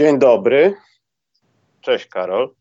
[0.00, 0.74] Dzień dobry.
[1.80, 2.54] Cześć Karol.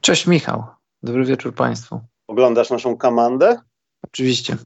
[0.00, 0.64] Cześć Michał.
[1.02, 2.00] Dobry wieczór Państwu.
[2.26, 3.60] Oglądasz naszą komandę?
[4.02, 4.56] Oczywiście.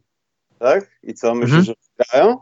[0.59, 0.91] Tak?
[1.03, 1.65] I co, myślisz, mhm.
[1.65, 2.39] że grają?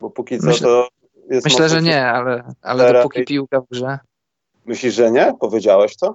[0.00, 0.88] Bo póki co Myślę, to
[1.30, 3.98] jest Myślę, że nie, ale, ale dopóki piłka w grze.
[4.66, 5.34] Myślisz, że nie?
[5.40, 6.14] Powiedziałeś to?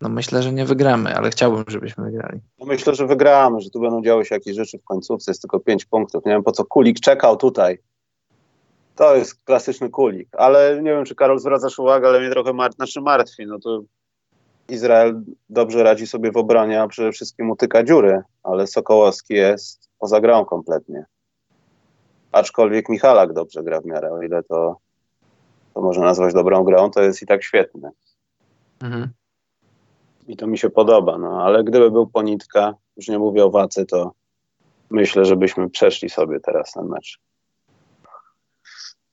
[0.00, 2.40] No myślę, że nie wygramy, ale chciałbym, żebyśmy wygrali.
[2.58, 5.60] No myślę, że wygramy, że tu będą działy się jakieś rzeczy w końcówce, jest tylko
[5.60, 6.24] pięć punktów.
[6.24, 7.78] Nie wiem po co Kulik czekał tutaj.
[9.00, 12.72] To jest klasyczny Kulik, ale nie wiem, czy Karol zwracasz uwagę, ale mnie trochę mar
[12.72, 13.46] znaczy martwi.
[13.46, 13.82] No to
[14.68, 20.20] Izrael dobrze radzi sobie w obronie, a przede wszystkim utyka dziury, ale Sokołowski jest poza
[20.20, 21.04] grą kompletnie.
[22.32, 24.76] Aczkolwiek Michalak dobrze gra w miarę, o ile to,
[25.74, 27.90] to można nazwać dobrą grą, to jest i tak świetny.
[28.80, 29.08] Mhm.
[30.28, 33.86] I to mi się podoba, no ale gdyby był ponitka, już nie mówię o wacy,
[33.86, 34.12] to
[34.90, 37.20] myślę, żebyśmy przeszli sobie teraz ten mecz.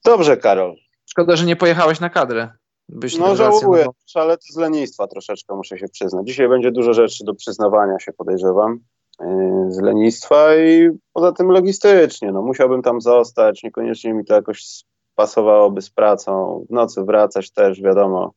[0.07, 0.75] Dobrze, Karol.
[1.05, 2.49] Szkoda, że nie pojechałeś na kadrę.
[2.89, 6.27] Byś no żałuję, no ale to z lenistwa troszeczkę muszę się przyznać.
[6.27, 8.79] Dzisiaj będzie dużo rzeczy do przyznawania się, podejrzewam,
[9.19, 12.31] yy, z lenistwa i poza tym logistycznie.
[12.31, 14.83] No, musiałbym tam zostać, niekoniecznie mi to jakoś
[15.15, 16.65] pasowałoby z pracą.
[16.69, 18.33] W nocy wracać też, wiadomo,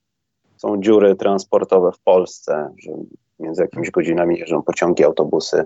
[0.56, 2.93] są dziury transportowe w Polsce, że
[3.39, 5.65] między jakimiś godzinami jeżdżą pociągi, autobusy.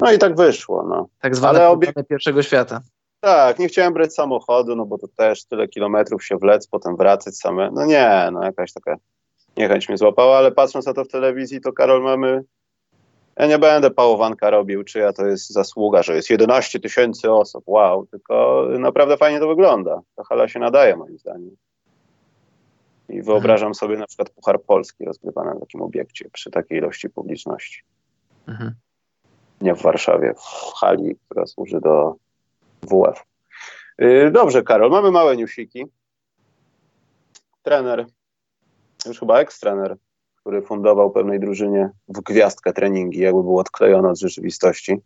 [0.00, 0.86] No i tak wyszło.
[0.88, 1.08] No.
[1.20, 1.92] Tak zwane Ale obie...
[2.08, 2.80] pierwszego świata.
[3.20, 7.36] Tak, nie chciałem brać samochodu, no bo to też tyle kilometrów się wlec, potem wracać
[7.36, 7.70] same.
[7.70, 8.96] No nie, no jakaś taka
[9.56, 12.44] niechęć mnie złapała, ale patrząc na to w telewizji, to Karol mamy.
[13.36, 17.64] Ja nie będę pałowanka robił, czyja to jest zasługa, że jest 11 tysięcy osób.
[17.66, 20.00] Wow, tylko naprawdę fajnie to wygląda.
[20.16, 21.56] Ta hala się nadaje, moim zdaniem.
[23.08, 23.74] I wyobrażam mhm.
[23.74, 27.82] sobie na przykład Puchar Polski rozgrywany na takim obiekcie przy takiej ilości publiczności.
[28.48, 28.74] Mhm.
[29.60, 32.14] Nie w Warszawie, w hali, która służy do
[32.82, 33.24] WF.
[34.02, 35.84] Y, dobrze, Karol, mamy małe newsiki.
[37.62, 38.06] Trener,
[39.06, 39.96] już chyba eks-trener,
[40.36, 44.96] który fundował pewnej drużynie w gwiazdkę treningi, jakby był odklejony od rzeczywistości,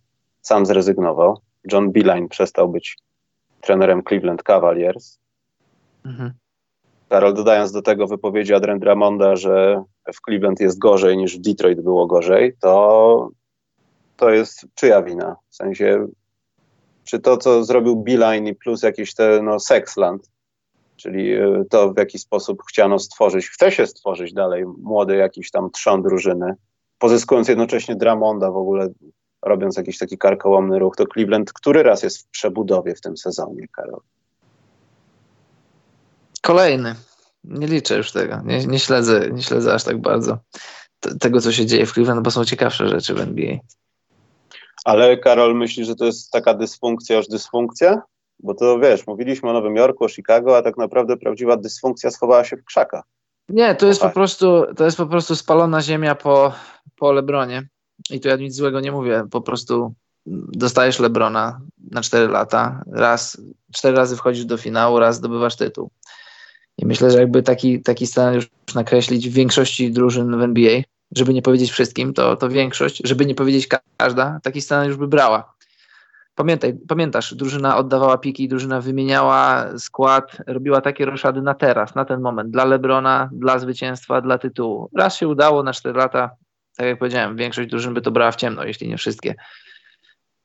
[0.43, 1.41] sam zrezygnował.
[1.73, 2.99] John Beeline przestał być
[3.61, 5.19] trenerem Cleveland Cavaliers.
[6.05, 6.33] Mhm.
[7.09, 9.83] Karol, dodając do tego wypowiedzi Adrian Dramonda, że
[10.15, 13.31] w Cleveland jest gorzej niż w Detroit było gorzej, to
[14.17, 15.37] to jest czyja wina?
[15.49, 16.07] W sensie
[17.05, 20.31] czy to, co zrobił Beeline plus jakieś te, no, Sexland,
[20.97, 25.71] czyli e, to, w jaki sposób chciano stworzyć, chce się stworzyć dalej młody jakiś tam
[25.71, 26.55] trzon drużyny,
[26.99, 28.89] pozyskując jednocześnie Dramonda w ogóle,
[29.43, 33.69] robiąc jakiś taki karkołomny ruch, to Cleveland który raz jest w przebudowie w tym sezonie,
[33.73, 34.01] Karol?
[36.43, 36.95] Kolejny.
[37.45, 38.41] Nie liczę już tego.
[38.45, 40.39] Nie, nie, śledzę, nie śledzę aż tak bardzo
[41.21, 43.57] tego, co się dzieje w Cleveland, bo są ciekawsze rzeczy w NBA.
[44.85, 48.03] Ale Karol myśli, że to jest taka dysfunkcja już dysfunkcja?
[48.43, 52.45] Bo to wiesz, mówiliśmy o Nowym Jorku, o Chicago, a tak naprawdę prawdziwa dysfunkcja schowała
[52.45, 53.05] się w krzakach.
[53.49, 56.53] Nie, to jest po prostu, to jest po prostu spalona ziemia po,
[56.97, 57.69] po Lebronie.
[58.11, 59.25] I tu ja nic złego nie mówię.
[59.31, 59.95] Po prostu
[60.53, 63.41] dostajesz Lebrona na 4 lata, raz,
[63.75, 65.91] cztery razy wchodzisz do finału, raz zdobywasz tytuł.
[66.79, 70.83] I myślę, że jakby taki, taki scenariusz nakreślić w większości drużyn w NBA,
[71.17, 75.55] żeby nie powiedzieć wszystkim, to, to większość, żeby nie powiedzieć każda, taki scenariusz by brała.
[76.35, 82.21] Pamiętaj, pamiętasz, drużyna oddawała piki, drużyna wymieniała skład, robiła takie roszady na teraz, na ten
[82.21, 84.91] moment, dla Lebrona, dla zwycięstwa, dla tytułu.
[84.97, 86.31] Raz się udało na 4 lata,
[86.77, 89.35] tak jak powiedziałem, większość drużyn by to brała w ciemno, jeśli nie wszystkie.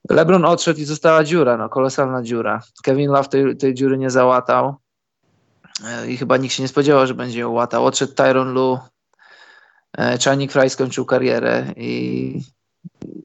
[0.09, 2.62] LeBron odszedł i została dziura, no kolosalna dziura.
[2.83, 4.75] Kevin Love tej, tej dziury nie załatał
[5.85, 7.85] e, i chyba nikt się nie spodziewał, że będzie ją łatał.
[7.85, 8.79] Odszedł Tyron Lu,
[9.97, 12.42] E, Channing Fry skończył karierę i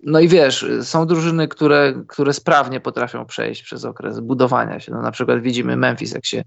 [0.03, 4.93] no i wiesz, są drużyny, które, które sprawnie potrafią przejść przez okres budowania się.
[4.93, 6.45] No na przykład widzimy Memphis, jak się,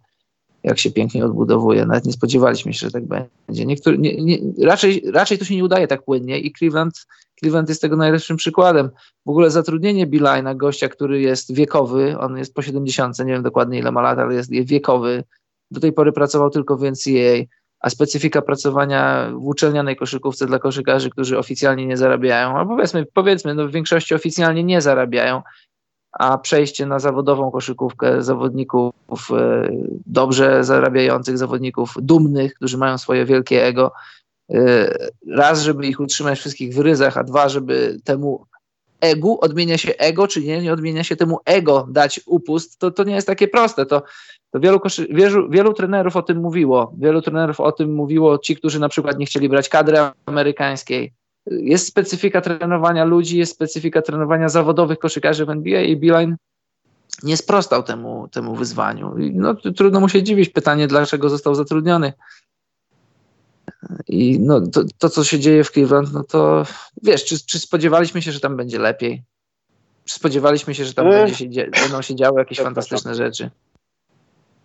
[0.64, 1.86] jak się pięknie odbudowuje.
[1.86, 3.66] Nawet nie spodziewaliśmy się, że tak będzie.
[3.66, 7.06] Niektóry, nie, nie, raczej, raczej to się nie udaje tak płynnie i Cleveland,
[7.40, 8.90] Cleveland jest tego najlepszym przykładem.
[9.26, 13.80] W ogóle zatrudnienie Bilina, gościa, który jest wiekowy, on jest po 70, nie wiem dokładnie
[13.80, 15.24] ile ma lat, ale jest wiekowy.
[15.72, 17.46] Do tej pory pracował tylko w NCAA
[17.84, 23.56] a specyfika pracowania w uczelnianej koszykówce dla koszykarzy, którzy oficjalnie nie zarabiają, albo powiedzmy, powiedzmy
[23.56, 25.42] no w większości oficjalnie nie zarabiają,
[26.12, 28.94] a przejście na zawodową koszykówkę zawodników
[29.32, 29.70] e,
[30.06, 33.92] dobrze zarabiających, zawodników dumnych, którzy mają swoje wielkie ego,
[34.52, 34.96] e,
[35.28, 38.46] raz, żeby ich utrzymać wszystkich w ryzach, a dwa, żeby temu
[39.02, 43.04] egu odmienia się ego, czy nie, nie odmienia się temu ego dać upust, to, to
[43.04, 43.86] nie jest takie proste.
[43.86, 44.04] To
[44.54, 44.80] to wielu,
[45.10, 46.94] wielu, wielu trenerów o tym mówiło.
[46.98, 51.14] Wielu trenerów o tym mówiło, ci, którzy na przykład nie chcieli brać kadry amerykańskiej.
[51.46, 56.36] Jest specyfika trenowania ludzi, jest specyfika trenowania zawodowych koszykarzy w NBA i Beeline
[57.24, 59.16] nie sprostał temu, temu wyzwaniu.
[59.34, 60.50] No, trudno mu się dziwić.
[60.50, 62.14] Pytanie, dlaczego został zatrudniony.
[64.08, 66.66] I no, to, to, co się dzieje w Cleveland, no to
[67.04, 69.24] wiesz, czy, czy spodziewaliśmy się, że tam będzie lepiej?
[70.06, 71.50] Czy spodziewaliśmy się, że tam będzie się,
[71.82, 73.50] będą się działy jakieś fantastyczne rzeczy?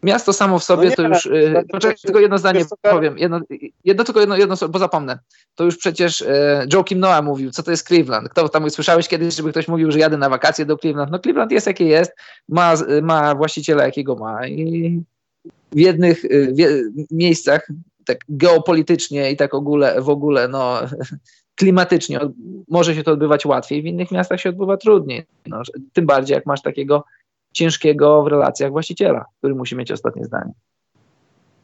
[0.03, 1.25] Miasto samo w sobie no to już.
[1.25, 3.19] Yy, poczekaj, tylko jedno zdanie powiem.
[3.19, 3.41] Jedno,
[3.85, 5.19] jedno tylko jedno, jedno, bo zapomnę.
[5.55, 6.29] To już przecież yy,
[6.73, 8.29] Joakim Noah mówił, co to jest Cleveland.
[8.29, 11.11] Kto tam słyszałeś kiedyś, żeby ktoś mówił, że jadę na wakacje do Cleveland?
[11.11, 12.13] No Cleveland jest jakie jest,
[12.49, 14.47] ma, ma właściciela jakiego ma.
[14.47, 15.03] I
[15.73, 16.55] w jednych y,
[17.11, 17.69] w miejscach
[18.07, 20.81] tak geopolitycznie i tak ogóle, w ogóle no,
[21.59, 22.21] klimatycznie
[22.69, 25.27] może się to odbywać łatwiej, w innych miastach się odbywa trudniej.
[25.47, 25.63] No,
[25.93, 27.05] tym bardziej jak masz takiego
[27.53, 30.53] ciężkiego w relacjach właściciela, który musi mieć ostatnie zdanie.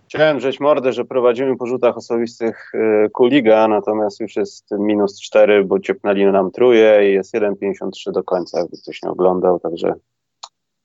[0.09, 5.65] Chciałem drzeć mordę, że prowadzimy po rzutach osobistych y, Kuliga, natomiast już jest minus 4,
[5.65, 9.95] bo ciepnęli nam truje i jest 1,53 do końca, jakby ktoś nie oglądał, także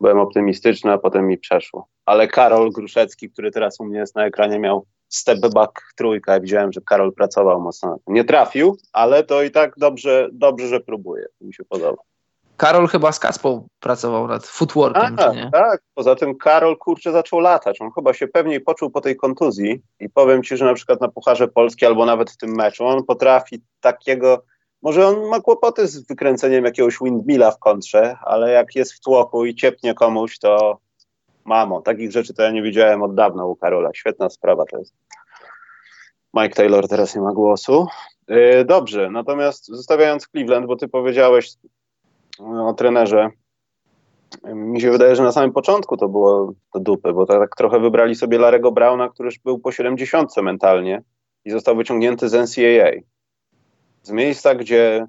[0.01, 1.87] byłem optymistyczny, a potem mi przeszło.
[2.05, 6.33] Ale Karol Gruszecki, który teraz u mnie jest na ekranie, miał step back trójka.
[6.33, 7.97] Ja widziałem, że Karol pracował mocno.
[8.07, 11.25] Nie trafił, ale to i tak dobrze, dobrze że próbuje.
[11.41, 12.08] Mi się podoba.
[12.59, 15.49] Karol chyba z Kaspą pracował nad footworkiem, tak, nie?
[15.53, 17.81] Tak, poza tym Karol kurczę zaczął latać.
[17.81, 21.07] On chyba się pewniej poczuł po tej kontuzji i powiem ci, że na przykład na
[21.07, 24.43] Pucharze Polski albo nawet w tym meczu on potrafi takiego,
[24.81, 29.45] może on ma kłopoty z wykręceniem jakiegoś windmilla w kontrze, ale jak jest w tłoku
[29.45, 30.77] i ciepnie komuś, to
[31.45, 33.89] mamo, takich rzeczy to ja nie widziałem od dawna u Karola.
[33.93, 34.93] Świetna sprawa to jest.
[36.33, 37.87] Mike Taylor teraz nie ma głosu.
[38.27, 41.51] Yy, dobrze, natomiast zostawiając Cleveland, bo ty powiedziałeś
[42.39, 43.29] o trenerze,
[44.43, 48.15] mi się wydaje, że na samym początku to było do dupy, bo tak trochę wybrali
[48.15, 51.03] sobie Larego Browna, który już był po 70 mentalnie
[51.45, 52.91] i został wyciągnięty z NCAA.
[54.03, 55.07] Z miejsca, gdzie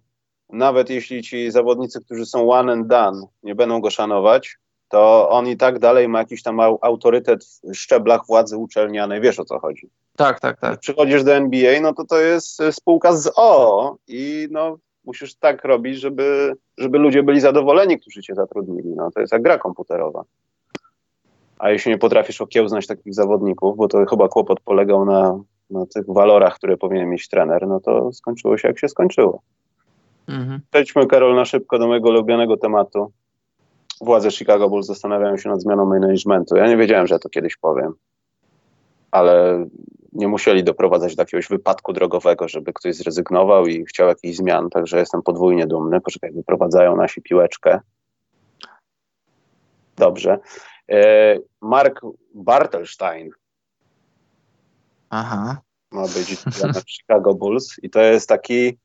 [0.49, 4.57] nawet jeśli ci zawodnicy, którzy są one and done, nie będą go szanować,
[4.89, 9.21] to on i tak dalej ma jakiś tam autorytet w szczeblach władzy uczelnianej.
[9.21, 9.91] Wiesz o co chodzi.
[10.17, 10.71] Tak, tak, tak.
[10.71, 15.65] Jak przychodzisz do NBA, no to to jest spółka z O i no musisz tak
[15.65, 18.95] robić, żeby, żeby ludzie byli zadowoleni, którzy cię zatrudnili.
[18.97, 20.25] No, to jest jak gra komputerowa.
[21.59, 26.05] A jeśli nie potrafisz okiełznać takich zawodników, bo to chyba kłopot polegał na, na tych
[26.07, 29.43] walorach, które powinien mieć trener, no to skończyło się jak się skończyło.
[30.29, 30.61] Mhm.
[30.71, 33.13] Przejdźmy, Karol, na szybko do mojego ulubionego tematu.
[34.01, 36.57] Władze Chicago Bulls zastanawiają się nad zmianą managementu.
[36.57, 37.93] Ja nie wiedziałem, że ja to kiedyś powiem,
[39.11, 39.67] ale
[40.13, 44.99] nie musieli doprowadzać do jakiegoś wypadku drogowego, żeby ktoś zrezygnował i chciał jakichś zmian, także
[44.99, 46.01] jestem podwójnie dumny.
[46.01, 47.81] Poczekaj, wyprowadzają nasi piłeczkę.
[49.97, 50.39] Dobrze.
[50.91, 52.01] E, Mark
[52.35, 53.31] Bartelstein
[55.11, 55.61] Aha.
[55.91, 56.39] ma być
[56.87, 58.79] Chicago Bulls i to jest taki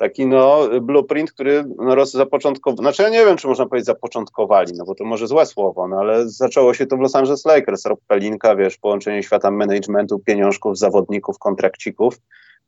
[0.00, 4.84] taki no, blueprint, który no, zapoczątkował, znaczy ja nie wiem, czy można powiedzieć zapoczątkowali, no
[4.84, 8.00] bo to może złe słowo, no ale zaczęło się to w Los Angeles Lakers, Rob
[8.06, 12.20] Pelinka, wiesz, połączenie świata managementu, pieniążków, zawodników, kontrakcików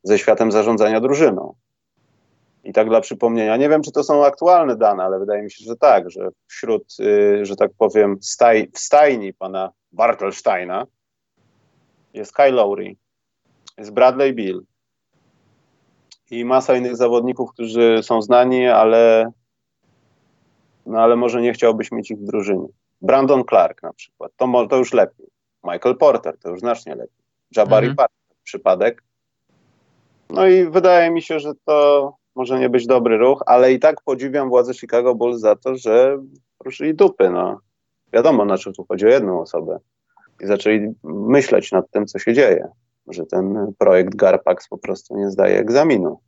[0.02, 1.54] ze światem zarządzania drużyną.
[2.64, 5.64] I tak dla przypomnienia, nie wiem, czy to są aktualne dane, ale wydaje mi się,
[5.64, 10.86] że tak, że wśród, y, że tak powiem, staj, w stajni pana Bartelsteina
[12.14, 12.96] jest Kyle Lowry,
[13.78, 14.62] jest Bradley Bill,
[16.32, 19.32] i masa innych zawodników, którzy są znani, ale,
[20.86, 22.66] no ale może nie chciałbyś mieć ich w drużynie.
[23.00, 25.26] Brandon Clark na przykład, to, to już lepiej.
[25.64, 27.22] Michael Porter, to już znacznie lepiej.
[27.56, 27.96] Jabari mhm.
[27.96, 29.02] Parker, przypadek.
[30.30, 34.02] No i wydaje mi się, że to może nie być dobry ruch, ale i tak
[34.04, 36.18] podziwiam władze Chicago Bulls za to, że
[36.64, 37.30] ruszyli dupy.
[37.30, 37.60] No.
[38.12, 39.78] Wiadomo, na czym tu chodzi o jedną osobę.
[40.40, 42.68] I zaczęli myśleć nad tym, co się dzieje
[43.08, 46.20] że ten projekt Garpax po prostu nie zdaje egzaminu.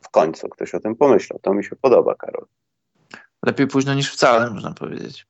[0.00, 1.38] W końcu ktoś o tym pomyślał.
[1.42, 2.46] To mi się podoba, Karol.
[3.46, 5.26] Lepiej późno niż wcale, można powiedzieć.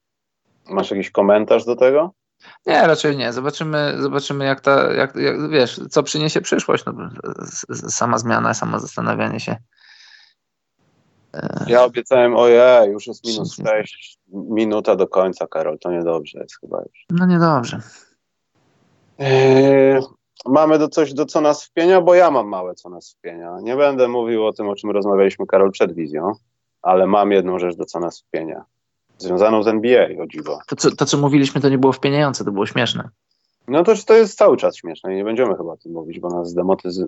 [0.69, 2.13] Masz jakiś komentarz do tego?
[2.67, 3.33] Nie, raczej nie.
[3.33, 6.85] Zobaczymy, zobaczymy jak ta, jak, jak wiesz, co przyniesie przyszłość.
[6.85, 6.93] No,
[7.89, 9.57] sama zmiana, samo zastanawianie się.
[11.67, 16.79] Ja obiecałem, ojej, już jest minus 6, minuta do końca, Karol, to niedobrze jest chyba
[16.79, 17.07] już.
[17.11, 17.81] No niedobrze.
[19.19, 20.01] Eee,
[20.45, 23.57] mamy do coś, do co nas wpienia, bo ja mam małe co nas wpienia.
[23.63, 26.33] Nie będę mówił o tym, o czym rozmawialiśmy, Karol, przed wizją,
[26.83, 28.65] ale mam jedną rzecz, do co nas wpienia.
[29.19, 30.59] Związaną z NBA, o dziwo.
[30.67, 33.09] To co, to, co mówiliśmy, to nie było wpieniające, to było śmieszne.
[33.69, 36.29] No to, to jest cały czas śmieszne i nie będziemy chyba o tym mówić, bo
[36.29, 36.55] nas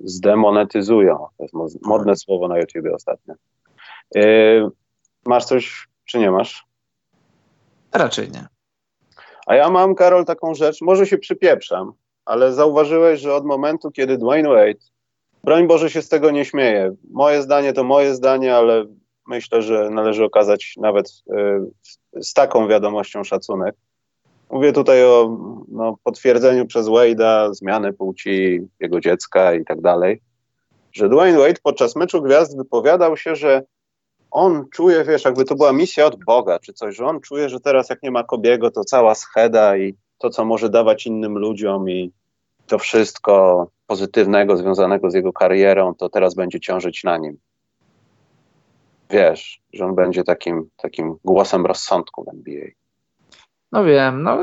[0.05, 1.27] zdemonetyzują.
[1.37, 3.35] To jest modne słowo na YouTubie ostatnio.
[4.15, 4.71] Yy,
[5.27, 6.67] masz coś, czy nie masz?
[7.93, 8.47] Raczej nie.
[9.47, 11.93] A ja mam, Karol, taką rzecz, może się przypieprzam,
[12.29, 14.85] ale zauważyłeś, że od momentu, kiedy Dwayne Wade,
[15.45, 18.87] broń Boże się z tego nie śmieje, moje zdanie to moje zdanie, ale
[19.27, 21.09] myślę, że należy okazać nawet
[22.17, 23.75] y, z taką wiadomością szacunek.
[24.51, 30.21] Mówię tutaj o no, potwierdzeniu przez Wade'a zmiany płci jego dziecka i tak dalej,
[30.93, 33.63] że Dwayne Wade podczas meczu gwiazd wypowiadał się, że
[34.31, 37.61] on czuje, wiesz, jakby to była misja od Boga, czy coś, że on czuje, że
[37.61, 41.91] teraz jak nie ma Kobiego, to cała scheda i to, co może dawać innym ludziom
[41.91, 42.13] i
[42.67, 47.39] to wszystko pozytywnego związanego z jego karierą, to teraz będzie ciążyć na nim.
[49.11, 52.67] Wiesz, że on będzie takim, takim głosem rozsądku w NBA.
[53.73, 54.39] No wiem, no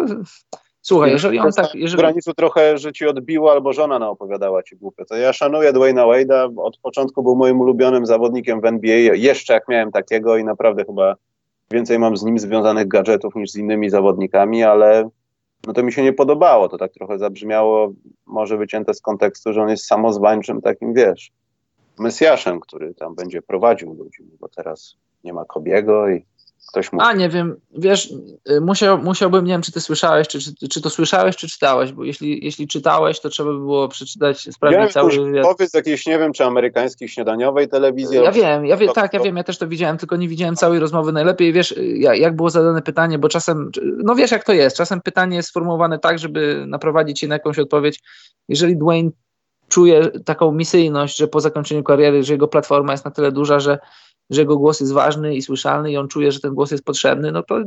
[0.82, 1.76] słuchaj, jeżeli on tak...
[1.76, 1.98] Jeżeli...
[1.98, 6.04] W granicu trochę, że ci odbiło albo żona naopowiadała ci głupie, to ja szanuję Dwayna
[6.04, 10.86] Wade'a, od początku był moim ulubionym zawodnikiem w NBA, jeszcze jak miałem takiego i naprawdę
[10.86, 11.16] chyba
[11.72, 15.10] więcej mam z nim związanych gadżetów niż z innymi zawodnikami, ale
[15.68, 16.70] no to mi się nie podobało.
[16.70, 17.94] To tak trochę zabrzmiało,
[18.26, 21.32] może wycięte z kontekstu, że on jest samozwańczym takim, wiesz,
[22.00, 26.26] mesjaszem, który tam będzie prowadził ludzi, bo teraz nie ma Kobiego i
[26.68, 28.14] ktoś A, nie wiem, wiesz,
[28.50, 31.92] y, musiał, musiałbym, nie wiem, czy ty słyszałeś, czy, czy, czy to słyszałeś, czy czytałeś,
[31.92, 35.44] bo jeśli, jeśli czytałeś, to trzeba by było przeczytać, sprawdzić ja cały wywiad.
[35.44, 38.18] Powiedz jakiejś, nie wiem, czy amerykańskiej śniadaniowej telewizji.
[38.18, 40.80] Ja wiem, ja wie, tak, ja wiem, ja też to widziałem, tylko nie widziałem całej
[40.80, 41.12] rozmowy.
[41.12, 43.72] Najlepiej, wiesz, jak było zadane pytanie, bo czasem,
[44.04, 47.60] no wiesz jak to jest, czasem pytanie jest sformułowane tak, żeby naprowadzić się na jakąś
[47.60, 48.00] odpowiedź.
[48.48, 49.10] Jeżeli Dwayne
[49.68, 53.80] czuje taką misyjność, że po zakończeniu kariery, że jego platforma jest na tyle duża, że
[54.30, 57.32] że jego głos jest ważny i słyszalny i on czuje, że ten głos jest potrzebny,
[57.32, 57.60] no to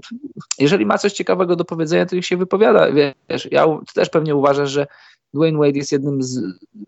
[0.59, 2.93] jeżeli ma coś ciekawego do powiedzenia, to niech się wypowiada.
[2.93, 4.87] Wiesz, ja też pewnie uważasz, że
[5.35, 6.41] Dwayne Wade jest jednym z,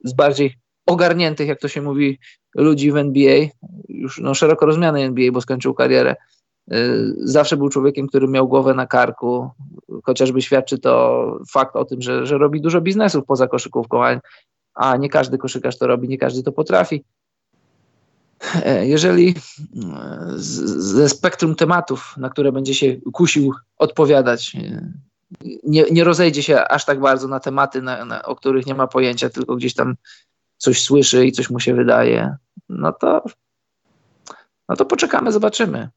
[0.05, 2.19] z bardziej ogarniętych, jak to się mówi,
[2.55, 3.47] ludzi w NBA,
[3.89, 6.17] już no, szeroko rozumianej NBA, bo skończył karierę.
[6.73, 9.51] Y, zawsze był człowiekiem, który miał głowę na karku,
[10.05, 14.21] chociażby świadczy to fakt o tym, że, że robi dużo biznesów poza koszykówką, a,
[14.75, 17.05] a nie każdy koszykarz to robi, nie każdy to potrafi.
[18.55, 19.35] E, jeżeli e,
[20.37, 24.93] ze spektrum tematów, na które będzie się kusił odpowiadać, e,
[25.63, 28.87] nie, nie rozejdzie się aż tak bardzo na tematy, na, na, o których nie ma
[28.87, 29.95] pojęcia, tylko gdzieś tam
[30.57, 32.37] coś słyszy i coś mu się wydaje,
[32.69, 33.25] no to,
[34.69, 35.89] no to poczekamy, zobaczymy.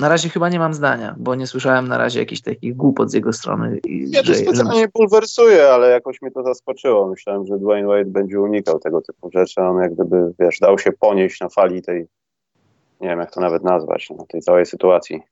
[0.00, 3.14] Na razie chyba nie mam zdania, bo nie słyszałem na razie jakichś takich głupot z
[3.14, 3.78] jego strony.
[3.78, 4.88] I, ja to specjalnie że...
[4.94, 7.08] bulwersuję, ale jakoś mnie to zaskoczyło.
[7.08, 9.60] Myślałem, że Dwayne Wade będzie unikał tego typu rzeczy.
[9.60, 12.06] On jak gdyby, wiesz, dał się ponieść na fali tej,
[13.00, 15.22] nie wiem jak to nawet nazwać, no, tej całej sytuacji.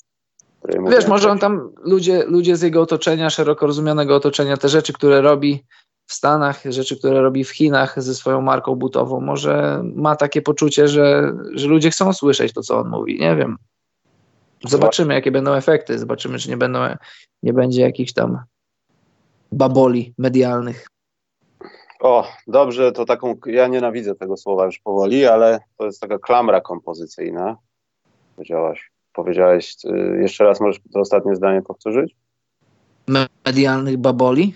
[0.91, 5.21] Wiesz, może on tam, ludzie, ludzie z jego otoczenia, szeroko rozumianego otoczenia, te rzeczy, które
[5.21, 5.65] robi
[6.07, 10.89] w Stanach, rzeczy, które robi w Chinach ze swoją marką butową, może ma takie poczucie,
[10.89, 13.21] że, że ludzie chcą słyszeć to, co on mówi.
[13.21, 13.57] Nie wiem.
[14.65, 15.99] Zobaczymy, jakie będą efekty.
[15.99, 16.79] Zobaczymy, czy nie, będą,
[17.43, 18.39] nie będzie jakichś tam
[19.53, 20.87] baboli medialnych.
[22.01, 26.61] O, dobrze, to taką, ja nienawidzę tego słowa już powoli, ale to jest taka klamra
[26.61, 27.57] kompozycyjna.
[28.37, 32.17] Powiedziałaś, powiedziałeś, y, jeszcze raz możesz to ostatnie zdanie powtórzyć?
[33.47, 34.55] Medialnych baboli?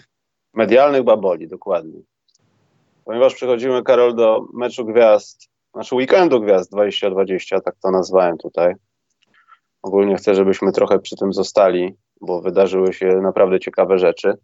[0.54, 2.00] Medialnych baboli, dokładnie.
[3.04, 8.74] Ponieważ przechodzimy, Karol, do meczu gwiazd, znaczy weekendu gwiazd 2020, tak to nazwałem tutaj.
[9.82, 14.28] Ogólnie chcę, żebyśmy trochę przy tym zostali, bo wydarzyły się naprawdę ciekawe rzeczy.
[14.28, 14.40] Mhm.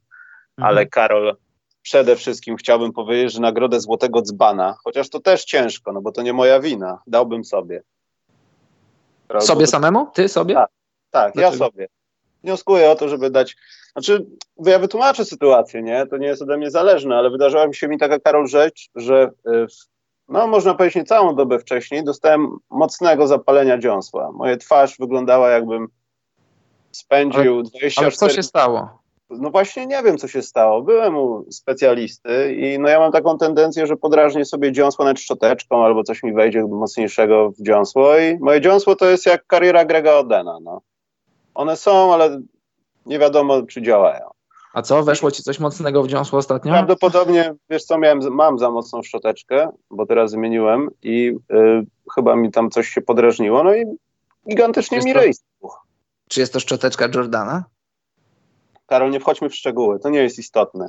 [0.59, 1.37] Ale Karol,
[1.83, 6.23] przede wszystkim chciałbym powiedzieć, że nagrodę Złotego Dzbana, chociaż to też ciężko, no bo to
[6.23, 7.83] nie moja wina, dałbym sobie.
[9.29, 9.47] Prawda?
[9.47, 10.11] Sobie samemu?
[10.15, 10.55] Ty sobie?
[10.55, 10.71] Tak,
[11.11, 11.89] tak ja sobie.
[12.45, 13.57] Wnioskuję o to, żeby dać.
[13.93, 14.27] Znaczy,
[14.65, 16.07] ja wytłumaczę sytuację, nie?
[16.07, 19.31] To nie jest ode mnie zależne, ale wydarzyła mi się mi taka Karol rzecz, że
[19.49, 19.67] y,
[20.29, 24.33] no można powiedzieć nie całą dobę wcześniej, dostałem mocnego zapalenia dziąsła.
[24.33, 25.89] Moja twarz wyglądała jakbym
[26.93, 28.07] spędził ale, 24...
[28.07, 28.89] Ale co się stało?
[29.31, 30.83] No właśnie nie wiem, co się stało.
[30.83, 35.85] Byłem u specjalisty i no ja mam taką tendencję, że podrażnię sobie dziąsło nad szczoteczką
[35.85, 40.15] albo coś mi wejdzie mocniejszego w dziąsło i moje dziąsło to jest jak kariera Grega
[40.15, 40.59] Odena.
[40.63, 40.81] No.
[41.55, 42.41] One są, ale
[43.07, 44.36] nie wiadomo, czy działają.
[44.77, 46.73] A co, weszło ci coś mocnego w dziąsło ostatnio?
[46.73, 52.51] Prawdopodobnie, wiesz co, miałem, mam za mocną szczoteczkę, bo teraz zmieniłem i y, chyba mi
[52.51, 53.85] tam coś się podrażniło, no i
[54.49, 55.45] gigantycznie mi rejs.
[56.29, 57.65] Czy jest to szczoteczka Jordana?
[58.87, 60.89] Karol, nie wchodźmy w szczegóły, to nie jest istotne.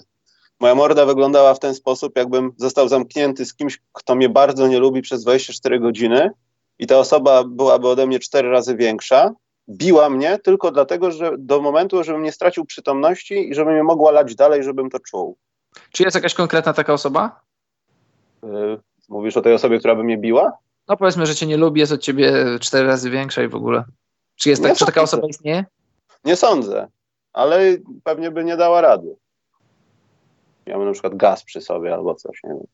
[0.59, 4.79] Moja morda wyglądała w ten sposób, jakbym został zamknięty z kimś, kto mnie bardzo nie
[4.79, 6.31] lubi przez 24 godziny
[6.79, 9.33] i ta osoba byłaby ode mnie cztery razy większa,
[9.69, 14.11] biła mnie tylko dlatego, że do momentu, żebym nie stracił przytomności i żebym nie mogła
[14.11, 15.37] lać dalej, żebym to czuł.
[15.91, 17.41] Czy jest jakaś konkretna taka osoba?
[18.43, 20.57] Yy, mówisz o tej osobie, która by mnie biła?
[20.87, 23.83] No powiedzmy, że cię nie lubi, jest od ciebie cztery razy większa i w ogóle.
[24.35, 25.65] Czy, jest tak, czy taka osoba istnieje?
[26.25, 26.87] Nie sądzę,
[27.33, 29.15] ale pewnie by nie dała rady.
[30.67, 32.67] Miałbym na przykład gaz przy sobie albo coś, nie wiem.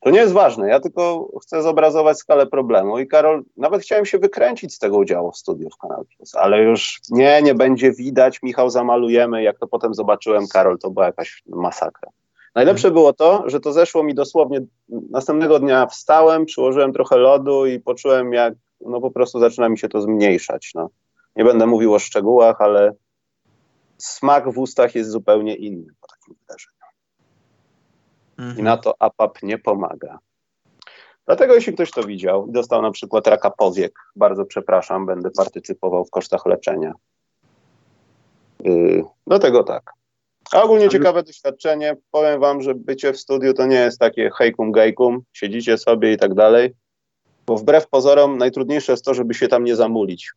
[0.00, 4.18] To nie jest ważne, ja tylko chcę zobrazować skalę problemu i Karol, nawet chciałem się
[4.18, 8.42] wykręcić z tego udziału w studiu w Kanal Plus, ale już nie, nie będzie widać,
[8.42, 12.10] Michał zamalujemy, jak to potem zobaczyłem, Karol, to była jakaś masakra.
[12.54, 17.80] Najlepsze było to, że to zeszło mi dosłownie, następnego dnia wstałem, przyłożyłem trochę lodu i
[17.80, 20.90] poczułem jak, no po prostu zaczyna mi się to zmniejszać, no.
[21.36, 22.92] Nie będę mówił o szczegółach, ale
[23.98, 26.77] smak w ustach jest zupełnie inny po takim wydarzeniu.
[28.38, 28.58] Mhm.
[28.58, 30.18] I na to APAP nie pomaga.
[31.26, 36.04] Dlatego jeśli ktoś to widział i dostał na przykład raka powiek, bardzo przepraszam, będę partycypował
[36.04, 36.92] w kosztach leczenia.
[38.64, 39.92] Yy, dlatego tak.
[40.52, 41.96] A ogólnie ciekawe doświadczenie.
[42.10, 46.16] Powiem wam, że bycie w studiu to nie jest takie hejkum gejkum, siedzicie sobie i
[46.16, 46.74] tak dalej,
[47.46, 50.32] bo wbrew pozorom najtrudniejsze jest to, żeby się tam nie zamulić.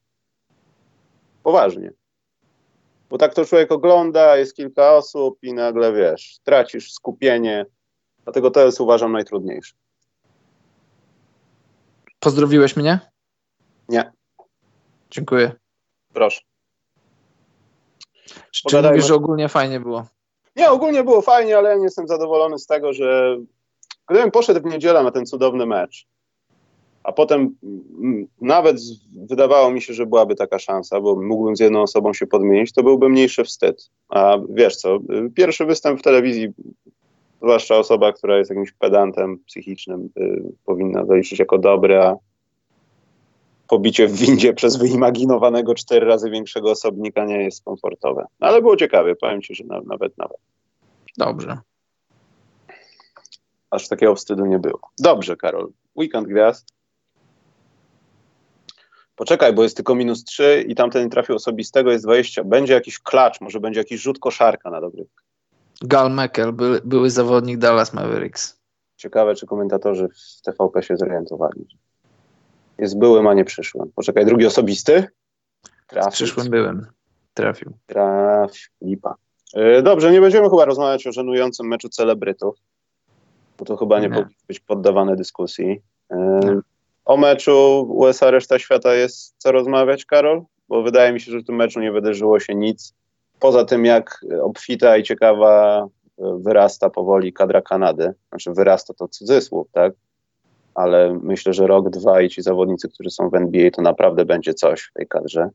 [1.43, 1.91] Poważnie.
[3.09, 7.65] Bo tak to człowiek ogląda, jest kilka osób i nagle wiesz, tracisz skupienie.
[8.23, 9.73] Dlatego to jest uważam najtrudniejsze.
[12.19, 12.99] Pozdrowiłeś mnie?
[13.89, 14.11] Nie.
[15.11, 15.51] Dziękuję.
[16.13, 16.41] Proszę.
[18.69, 20.05] Czy mówisz, że ogólnie fajnie było?
[20.55, 23.37] Nie, ogólnie było fajnie, ale ja nie jestem zadowolony z tego, że
[24.09, 26.07] gdybym poszedł w niedzielę na ten cudowny mecz,
[27.03, 27.55] a potem
[28.41, 28.77] nawet
[29.15, 32.83] wydawało mi się, że byłaby taka szansa, bo mógłbym z jedną osobą się podmienić, to
[32.83, 33.89] byłby mniejszy wstyd.
[34.09, 34.99] A wiesz co,
[35.35, 36.53] pierwszy występ w telewizji,
[37.41, 42.15] zwłaszcza osoba, która jest jakimś pedantem psychicznym, y, powinna zaliczyć jako dobry, a
[43.67, 48.25] pobicie w windzie przez wyimaginowanego cztery razy większego osobnika nie jest komfortowe.
[48.39, 50.37] No, ale było ciekawe, powiem ci, że nawet, nawet.
[51.17, 51.57] Dobrze.
[53.69, 54.79] Aż takiego wstydu nie było.
[54.99, 55.71] Dobrze, Karol.
[55.95, 56.73] Weekend gwiazd.
[59.15, 62.43] Poczekaj, bo jest tylko minus 3 i tamten trafił osobistego, jest 20.
[62.43, 65.05] Będzie jakiś klacz, może będzie jakiś rzut koszarka na dobry.
[65.81, 68.61] Gal Mekel, by, były zawodnik Dallas Mavericks.
[68.97, 71.67] Ciekawe, czy komentatorzy w TVP się zorientowali.
[72.77, 73.91] Jest byłym, a nie przyszłym.
[73.95, 75.07] Poczekaj, drugi osobisty?
[75.87, 76.11] Trafił.
[76.11, 76.85] Z przyszłym byłem.
[77.33, 77.73] Trafił.
[77.85, 78.69] Trafił.
[78.81, 79.15] Lipa.
[79.53, 82.55] Yy, dobrze, nie będziemy chyba rozmawiać o żenującym meczu celebrytów,
[83.57, 84.09] bo to chyba nie, nie.
[84.09, 85.81] powinno być poddawane dyskusji.
[86.11, 86.61] Yy,
[87.05, 90.43] o meczu USA reszta świata jest co rozmawiać, Karol?
[90.69, 92.93] Bo wydaje mi się, że w tym meczu nie wydarzyło się nic.
[93.41, 98.13] Poza tym, jak obfita i ciekawa wyrasta powoli kadra Kanady.
[98.29, 99.93] Znaczy wyrasta to cudzysłów, tak?
[100.75, 104.53] ale myślę, że rok, dwa i ci zawodnicy, którzy są w NBA, to naprawdę będzie
[104.53, 105.49] coś w tej kadrze.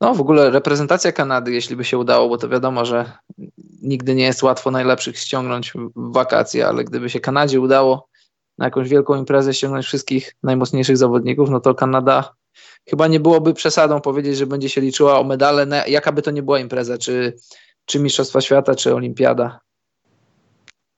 [0.00, 3.12] No w ogóle reprezentacja Kanady, jeśli by się udało, bo to wiadomo, że
[3.82, 8.08] nigdy nie jest łatwo najlepszych ściągnąć w wakacje, ale gdyby się Kanadzie udało
[8.58, 12.34] na jakąś wielką imprezę ściągnąć wszystkich najmocniejszych zawodników, no to Kanada
[12.90, 16.42] chyba nie byłoby przesadą powiedzieć, że będzie się liczyła o medale, jaka by to nie
[16.42, 17.36] była impreza, czy,
[17.84, 19.60] czy Mistrzostwa Świata, czy Olimpiada.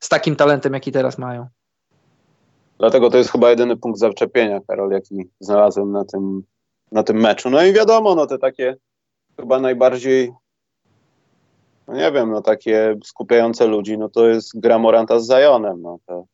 [0.00, 1.46] Z takim talentem, jaki teraz mają.
[2.78, 6.42] Dlatego to jest chyba jedyny punkt zaczepienia, Karol, jaki znalazłem na tym,
[6.92, 7.50] na tym meczu.
[7.50, 8.76] No i wiadomo, no te takie
[9.36, 10.32] chyba najbardziej,
[11.88, 15.82] no nie wiem, no takie skupiające ludzi, no to jest gra Moranta z Zajonem.
[15.82, 16.24] No to,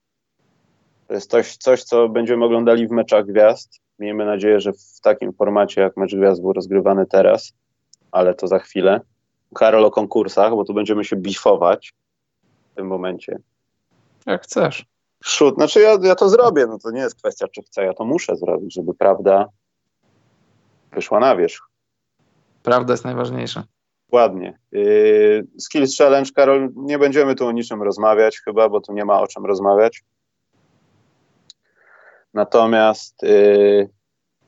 [1.08, 3.80] to jest coś, coś, co będziemy oglądali w meczach gwiazd.
[4.00, 7.52] Miejmy nadzieję, że w takim formacie, jak mecz gwiazd był rozgrywany teraz,
[8.12, 9.00] ale to za chwilę.
[9.54, 11.94] Karol o konkursach, bo tu będziemy się bifować
[12.72, 13.38] w tym momencie.
[14.26, 14.86] Jak chcesz.
[15.24, 18.04] Szut, znaczy ja, ja to zrobię, no to nie jest kwestia czy chcę, ja to
[18.04, 19.48] muszę zrobić, żeby prawda
[20.92, 21.68] wyszła na wierzch.
[22.62, 23.64] Prawda jest najważniejsza.
[24.12, 24.58] Ładnie.
[24.72, 29.20] Yy, skills Challenge, Karol, nie będziemy tu o niczym rozmawiać chyba, bo tu nie ma
[29.20, 30.02] o czym rozmawiać.
[32.34, 33.88] Natomiast yy,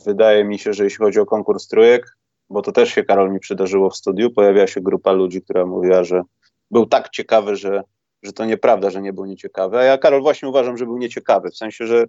[0.06, 2.16] wydaje mi się, że jeśli chodzi o konkurs trójek,
[2.50, 6.04] bo to też się Karol mi przydarzyło w studiu, pojawia się grupa ludzi, która mówiła,
[6.04, 6.22] że
[6.70, 7.82] był tak ciekawy, że
[8.22, 9.78] że to nieprawda, że nie był nieciekawy.
[9.78, 12.04] A ja, Karol, właśnie uważam, że był nieciekawy, w sensie, że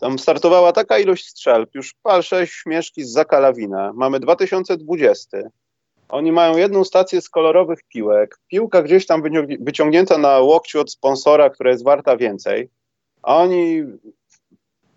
[0.00, 3.92] tam startowała taka ilość strzelb, już pal sześć śmieszki z Zakalawina.
[3.94, 5.38] Mamy 2020.
[6.08, 8.38] Oni mają jedną stację z kolorowych piłek.
[8.48, 9.22] Piłka gdzieś tam
[9.60, 12.70] wyciągnięta na łokciu od sponsora, która jest warta więcej.
[13.22, 13.84] A oni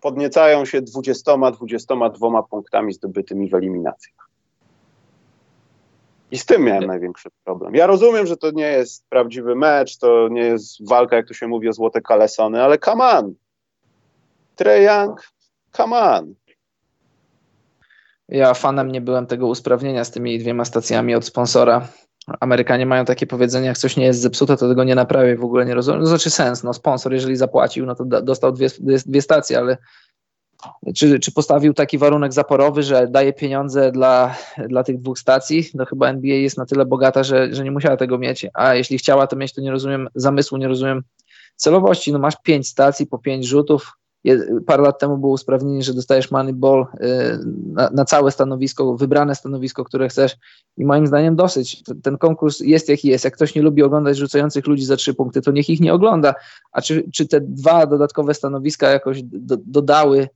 [0.00, 4.30] podniecają się 20-22 punktami zdobytymi w eliminacjach.
[6.30, 7.74] I z tym miałem największy problem.
[7.74, 11.48] Ja rozumiem, że to nie jest prawdziwy mecz, to nie jest walka, jak to się
[11.48, 13.34] mówi, o złote kalesony, ale come on.
[14.56, 15.22] Trae Young,
[15.72, 16.34] come on.
[18.28, 21.88] Ja fanem nie byłem tego usprawnienia z tymi dwiema stacjami od sponsora.
[22.40, 25.66] Amerykanie mają takie powiedzenie, jak coś nie jest zepsute, to tego nie naprawię, w ogóle
[25.66, 26.00] nie rozumiem.
[26.00, 29.78] To znaczy sens, no sponsor, jeżeli zapłacił, no to dostał dwie, dwie, dwie stacje, ale
[30.96, 34.36] czy, czy postawił taki warunek zaporowy, że daje pieniądze dla,
[34.68, 35.64] dla tych dwóch stacji?
[35.74, 38.98] No chyba NBA jest na tyle bogata, że, że nie musiała tego mieć, a jeśli
[38.98, 41.02] chciała to mieć, to nie rozumiem zamysłu, nie rozumiem
[41.56, 42.12] celowości.
[42.12, 43.92] No masz pięć stacji po pięć rzutów,
[44.66, 47.06] Parę lat temu było usprawnienie, że dostajesz money ball y,
[47.66, 50.36] na, na, całe stanowisko, wybrane stanowisko, które chcesz
[50.76, 51.82] i moim zdaniem dosyć.
[52.02, 53.24] Ten konkurs jest jaki jest.
[53.24, 56.34] Jak ktoś nie lubi oglądać rzucających ludzi za trzy punkty, to niech ich nie ogląda.
[56.72, 60.28] A czy, czy te dwa dodatkowe stanowiska jakoś do, dodały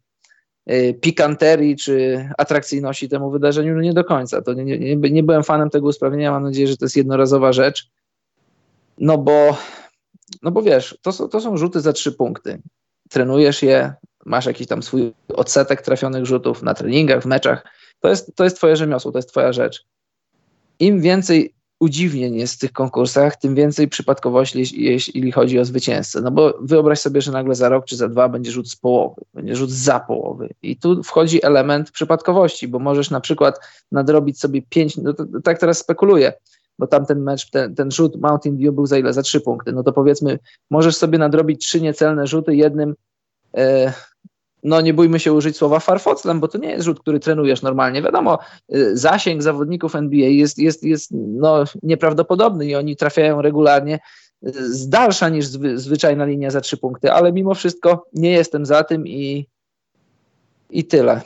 [0.71, 3.75] y, pikanterii czy atrakcyjności temu wydarzeniu?
[3.75, 4.43] No nie do końca.
[4.43, 6.31] To nie, nie, nie byłem fanem tego usprawnienia.
[6.31, 7.91] Mam nadzieję, że to jest jednorazowa rzecz.
[8.99, 9.57] No bo,
[10.43, 12.63] no bo wiesz, to są, to są rzuty za trzy punkty
[13.11, 13.95] trenujesz je,
[14.27, 17.65] masz jakiś tam swój odsetek trafionych rzutów na treningach, w meczach,
[18.01, 19.85] to jest, to jest twoje rzemiosło, to jest twoja rzecz.
[20.79, 26.21] Im więcej udziwnień jest w tych konkursach, tym więcej przypadkowości, jeśli chodzi o zwycięzcę.
[26.21, 29.23] No bo wyobraź sobie, że nagle za rok czy za dwa będzie rzut z połowy,
[29.35, 30.49] będzie rzut za połowy.
[30.63, 33.61] I tu wchodzi element przypadkowości, bo możesz na przykład
[33.93, 36.33] nadrobić sobie pięć, no to, tak teraz spekuluję,
[36.79, 39.13] bo tamten mecz, ten, ten rzut Mountain View był za ile?
[39.13, 39.73] Za trzy punkty.
[39.73, 40.39] No to powiedzmy,
[40.71, 42.95] możesz sobie nadrobić trzy niecelne rzuty jednym,
[43.57, 43.93] e,
[44.63, 48.03] no nie bójmy się użyć słowa farfoclem, bo to nie jest rzut, który trenujesz normalnie.
[48.03, 48.39] Wiadomo,
[48.73, 53.99] e, zasięg zawodników NBA jest, jest, jest no, nieprawdopodobny i oni trafiają regularnie
[54.53, 58.85] z dalsza niż zwy, zwyczajna linia za trzy punkty, ale mimo wszystko nie jestem za
[58.85, 59.49] tym i,
[60.71, 61.21] i tyle.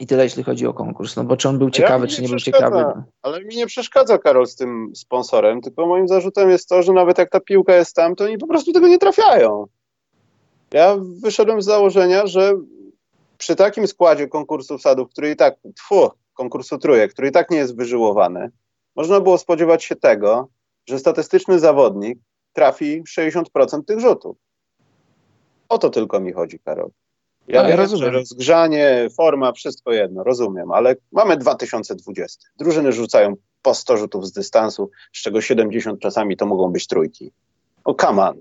[0.00, 1.16] I tyle, jeśli chodzi o konkurs.
[1.16, 2.84] No bo czy on był ciekawy, czy nie, nie był ciekawy.
[3.22, 7.18] Ale mi nie przeszkadza Karol z tym sponsorem, tylko moim zarzutem jest to, że nawet
[7.18, 9.66] jak ta piłka jest tam, to oni po prostu tego nie trafiają.
[10.72, 12.52] Ja wyszedłem z założenia, że
[13.38, 17.56] przy takim składzie konkursu sadów, który i tak, tfu, konkursu trójek, który i tak nie
[17.56, 18.50] jest wyżyłowany,
[18.96, 20.48] można było spodziewać się tego,
[20.88, 22.18] że statystyczny zawodnik
[22.52, 24.36] trafi 60% tych rzutów.
[25.68, 26.90] O to tylko mi chodzi, Karol.
[27.48, 28.12] Ja, no, ja rozumiem.
[28.14, 32.48] rozgrzanie, forma, wszystko jedno, rozumiem, ale mamy 2020.
[32.58, 37.32] Drużyny rzucają po 100 rzutów z dystansu, z czego 70 czasami to mogą być trójki.
[37.84, 38.36] O, come on.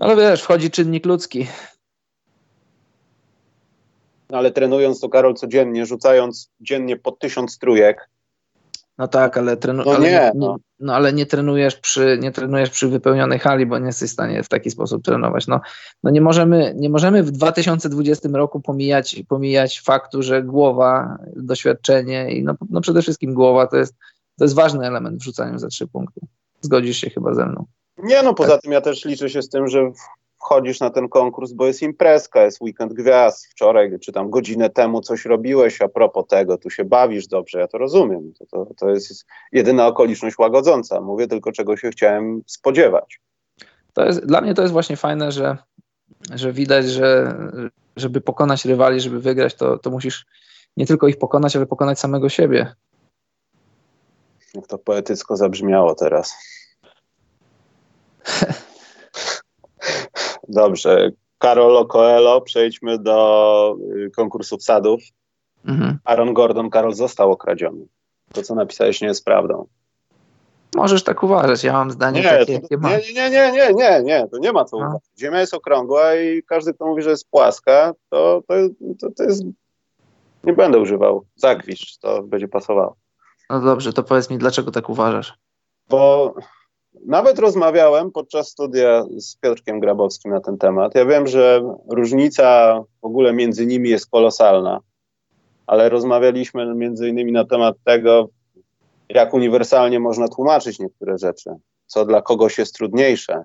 [0.00, 1.46] Ale wiesz, wchodzi czynnik ludzki.
[4.30, 8.08] No, ale trenując to, Karol, codziennie, rzucając dziennie po tysiąc trójek,
[8.98, 10.56] no tak, ale, trenu- no ale, nie, no.
[10.80, 10.94] no.
[10.94, 14.48] ale nie trenujesz przy, nie trenujesz przy wypełnionej hali, bo nie jesteś w stanie w
[14.48, 15.46] taki sposób trenować.
[15.46, 15.60] No,
[16.02, 22.42] no nie, możemy, nie możemy w 2020 roku pomijać, pomijać faktu, że głowa, doświadczenie i
[22.42, 23.94] no, no przede wszystkim głowa to jest,
[24.38, 26.20] to jest ważny element w rzucaniu za trzy punkty.
[26.60, 27.66] Zgodzisz się chyba ze mną.
[27.98, 28.62] Nie, no poza tak.
[28.62, 29.90] tym ja też liczę się z tym, że
[30.40, 33.46] wchodzisz na ten konkurs, bo jest imprezka, jest weekend gwiazd.
[33.46, 37.68] Wczoraj czy tam godzinę temu coś robiłeś a propos tego, tu się bawisz dobrze, ja
[37.68, 38.32] to rozumiem.
[38.38, 41.00] To, to, to jest jedyna okoliczność łagodząca.
[41.00, 43.20] Mówię tylko, czego się chciałem spodziewać.
[43.92, 45.56] To jest, dla mnie to jest właśnie fajne, że,
[46.34, 47.34] że widać, że
[47.96, 50.26] żeby pokonać rywali, żeby wygrać, to, to musisz
[50.76, 52.74] nie tylko ich pokonać, ale pokonać samego siebie.
[54.54, 56.34] Jak to poetycko zabrzmiało teraz.
[60.48, 61.10] Dobrze.
[61.38, 65.00] Karolo Coelho, przejdźmy do y, konkursów sadów.
[65.66, 65.98] Mhm.
[66.04, 67.86] Aaron Gordon, Karol, został okradziony.
[68.32, 69.66] To, co napisałeś, nie jest prawdą.
[70.76, 74.28] Możesz tak uważać, ja mam zdanie nie, takie, to, nie, nie, nie, nie, nie, nie,
[74.28, 74.82] to nie ma co no.
[74.84, 75.02] uważać.
[75.18, 78.54] Ziemia jest okrągła i każdy, kto mówi, że jest płaska, to, to,
[79.00, 79.42] to, to jest...
[80.44, 82.96] Nie będę używał zagwiszcz, to będzie pasowało.
[83.50, 85.38] No dobrze, to powiedz mi, dlaczego tak uważasz?
[85.88, 86.34] Bo
[87.06, 90.94] nawet rozmawiałem podczas studia z Piotrkiem Grabowskim na ten temat.
[90.94, 94.80] Ja wiem, że różnica w ogóle między nimi jest kolosalna,
[95.66, 98.28] ale rozmawialiśmy między innymi na temat tego,
[99.08, 101.50] jak uniwersalnie można tłumaczyć niektóre rzeczy,
[101.86, 103.44] co dla kogoś jest trudniejsze.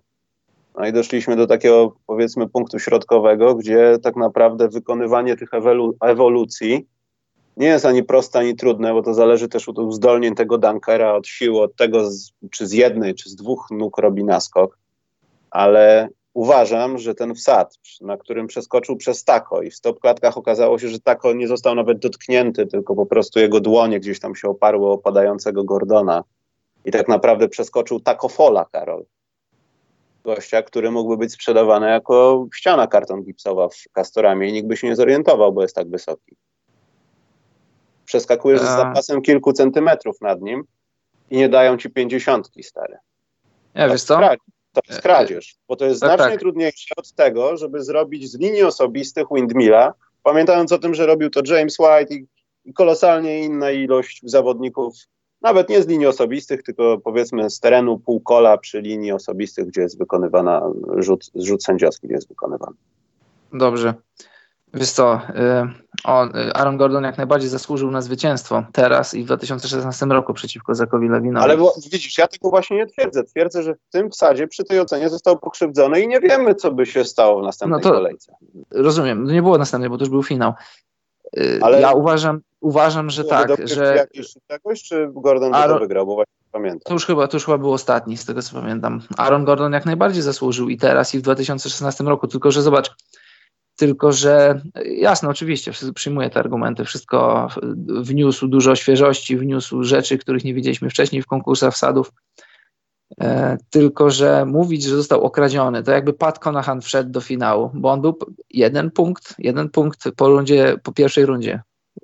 [0.77, 6.87] No i doszliśmy do takiego, powiedzmy, punktu środkowego, gdzie tak naprawdę wykonywanie tych ewolu ewolucji
[7.57, 11.27] nie jest ani proste, ani trudne, bo to zależy też od uzdolnień tego dunkera, od
[11.27, 14.77] siły, od tego, z, czy z jednej, czy z dwóch nóg robi naskok,
[15.51, 20.87] ale uważam, że ten wsad, na którym przeskoczył przez tako i w stopklatkach okazało się,
[20.87, 24.87] że tako nie został nawet dotknięty, tylko po prostu jego dłonie gdzieś tam się oparły
[24.87, 26.23] o opadającego Gordona
[26.85, 29.05] i tak naprawdę przeskoczył takofola, Karol.
[30.23, 34.87] Gościa, który mógłby być sprzedawany jako ściana karton gipsowa w Castoramie i nikt by się
[34.87, 36.35] nie zorientował, bo jest tak wysoki.
[38.13, 40.63] Przeskakujesz z zapasem kilku centymetrów nad nim
[41.29, 42.97] i nie dają ci pięćdziesiątki, stary.
[43.73, 44.19] Ja, wiesz co?
[44.73, 46.39] To jest kradzież, bo to jest tak, znacznie tak.
[46.39, 51.41] trudniejsze od tego, żeby zrobić z linii osobistych windmilla, pamiętając o tym, że robił to
[51.45, 52.27] James White i,
[52.65, 54.95] i kolosalnie inna ilość zawodników,
[55.41, 59.97] nawet nie z linii osobistych, tylko powiedzmy z terenu półkola przy linii osobistych, gdzie jest
[59.97, 60.61] wykonywana
[60.97, 62.75] rzut, rzut sędziowski, gdzie jest wykonywany.
[63.53, 63.93] Dobrze.
[64.73, 65.21] Wiesz co,
[66.03, 71.09] on, Aaron Gordon jak najbardziej zasłużył na zwycięstwo teraz i w 2016 roku przeciwko Zakowi
[71.09, 71.43] Lewinowi.
[71.43, 73.23] Ale bo, widzisz, ja tego właśnie nie twierdzę.
[73.23, 76.85] Twierdzę, że w tym wsadzie przy tej ocenie został pokrzywdzony i nie wiemy, co by
[76.85, 78.35] się stało w następnej no to, kolejce.
[78.71, 80.53] Rozumiem, nie było następnej, bo to już był finał.
[81.61, 83.95] Ale ja uważam, uważam że tak, że...
[83.95, 85.79] Jakiś czegoś, czy Gordon Aaron...
[85.79, 86.79] wygrał, bo właśnie pamiętam.
[86.85, 89.01] To już, chyba, to już chyba był ostatni, z tego co pamiętam.
[89.17, 92.95] Aaron Gordon jak najbardziej zasłużył i teraz, i w 2016 roku, tylko że zobacz,
[93.75, 97.47] tylko, że jasne, oczywiście, przyjmuję te argumenty, wszystko
[98.01, 102.11] wniósł dużo świeżości, wniósł rzeczy, których nie widzieliśmy wcześniej w konkursach wsadów.
[103.21, 107.91] E, tylko, że mówić, że został okradziony, to jakby Pat Conahan wszedł do finału, bo
[107.91, 111.61] on był jeden punkt, jeden punkt po rundzie, po pierwszej rundzie.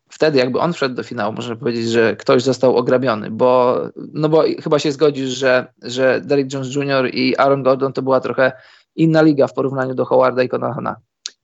[0.10, 3.82] Wtedy jakby on wszedł do finału, można powiedzieć, że ktoś został ograbiony, bo,
[4.14, 7.10] no bo chyba się zgodzisz, że, że Derrick Jones Jr.
[7.14, 8.52] i Aaron Gordon to była trochę
[8.96, 10.96] inna liga w porównaniu do Howarda i Conahana.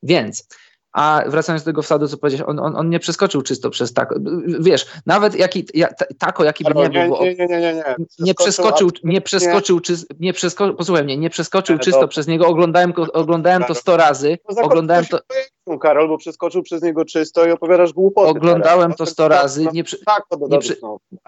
[0.05, 0.47] Więc
[0.95, 4.15] a wracając do tego wsadu, co powiedziałeś, on, on, on nie przeskoczył czysto przez tako.
[4.59, 5.65] Wiesz, nawet jaki,
[6.19, 7.95] tako, jaki by nie, był, nie, nie, nie, nie, nie.
[8.19, 12.93] nie przeskoczył, nie przeskoczył, czy, nie przeskoczył, posłuchaj mnie, nie przeskoczył czysto przez niego, oglądałem,
[13.13, 15.19] oglądałem to 100 razy, oglądałem to...
[15.82, 18.30] Karol, bo przeskoczył przez niego czysto i opowiadasz głupoty.
[18.30, 18.97] Oglądałem teraz.
[18.97, 19.97] to 100 razy, nie, prze,
[20.49, 20.75] nie, prze,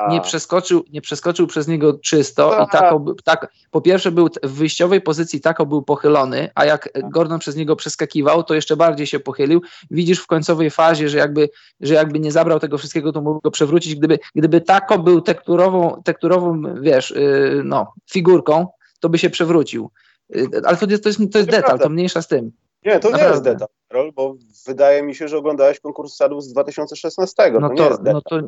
[0.10, 5.02] nie, przeskoczył, nie przeskoczył przez niego czysto i tako, tak, po pierwsze był w wyjściowej
[5.02, 9.62] pozycji tako był pochylony, a jak Gordon przez niego przeskakiwał, to jeszcze bardziej się pochylił.
[9.92, 11.50] Widzisz w końcowej fazie, że jakby,
[11.82, 13.96] że jakby nie zabrał tego wszystkiego, to mógł go przewrócić.
[13.96, 18.68] Gdyby, gdyby tako był tekturową, tekturową wiesz, yy, no, figurką,
[19.00, 19.90] to by się przewrócił.
[20.30, 22.52] Yy, ale to jest, to jest, to jest detal, to mniejsza z tym.
[22.86, 23.18] Nie, to Naprawdę.
[23.18, 24.36] nie jest detal, Karol, bo
[24.68, 27.52] wydaje mi się, że oglądałeś konkurs sadów z 2016.
[27.60, 28.40] No to, to, no to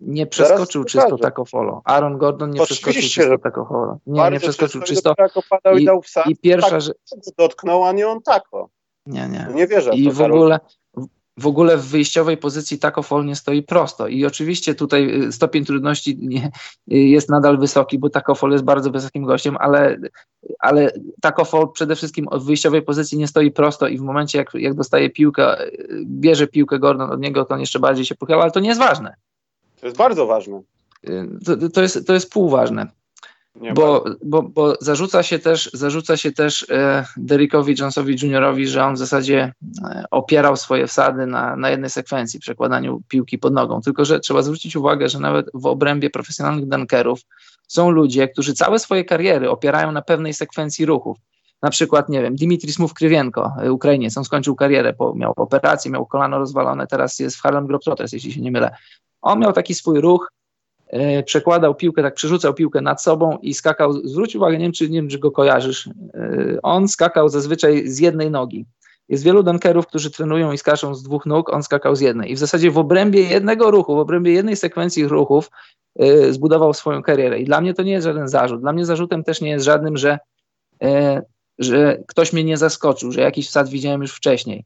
[0.00, 1.80] nie przeskoczył czysto tako follow.
[1.84, 3.98] Aaron Gordon nie przeskoczył czysto tako follow.
[4.06, 5.14] Nie, nie przeskoczył czysto.
[5.78, 6.92] I, i, i pierwsza, tak, że...
[7.38, 8.68] dotknął, a nie on tako.
[9.06, 9.46] Nie, nie.
[9.54, 9.90] Nie wierzę.
[9.94, 10.60] I w ogóle,
[11.38, 14.08] w ogóle w wyjściowej pozycji Takofol nie stoi prosto.
[14.08, 16.18] I oczywiście tutaj y, stopień trudności
[16.92, 19.96] y, jest nadal wysoki, bo Takofol jest bardzo wysokim gościem, ale,
[20.58, 24.74] ale Takofol przede wszystkim w wyjściowej pozycji nie stoi prosto i w momencie, jak, jak
[24.74, 28.50] dostaje piłkę, y, bierze piłkę Gordon od niego, to on jeszcze bardziej się pochyla, ale
[28.50, 29.14] to nie jest ważne.
[29.80, 30.62] To jest bardzo ważne.
[31.44, 32.86] To, to, jest, to jest półważne.
[33.54, 38.94] Bo, bo, bo zarzuca się też, zarzuca się też e, Derrickowi Jonesowi Juniorowi, że on
[38.94, 39.52] w zasadzie
[39.84, 43.80] e, opierał swoje wsady na, na jednej sekwencji, przekładaniu piłki pod nogą.
[43.80, 47.20] Tylko, że trzeba zwrócić uwagę, że nawet w obrębie profesjonalnych dunkerów
[47.68, 51.16] są ludzie, którzy całe swoje kariery opierają na pewnej sekwencji ruchów.
[51.62, 56.06] Na przykład, nie wiem, Dimitri Smów-Krywienko, e, Ukrainiec, on skończył karierę, po, miał operację, miał
[56.06, 58.76] kolano rozwalone, teraz jest w Harlem Globetrotters, jeśli się nie mylę.
[59.22, 60.32] On miał taki swój ruch,
[61.24, 64.98] przekładał piłkę, tak przerzucał piłkę nad sobą i skakał, zwróć uwagę, nie wiem, czy, nie
[64.98, 68.66] wiem, czy go kojarzysz, e, on skakał zazwyczaj z jednej nogi.
[69.08, 72.32] Jest wielu dunkerów, którzy trenują i skaczą z dwóch nóg, on skakał z jednej.
[72.32, 75.50] I w zasadzie w obrębie jednego ruchu, w obrębie jednej sekwencji ruchów
[76.02, 77.38] y, zbudował swoją karierę.
[77.40, 78.60] I dla mnie to nie jest żaden zarzut.
[78.60, 80.18] Dla mnie zarzutem też nie jest żadnym, że,
[81.58, 84.64] że ktoś mnie nie zaskoczył, że jakiś wsad widziałem już wcześniej.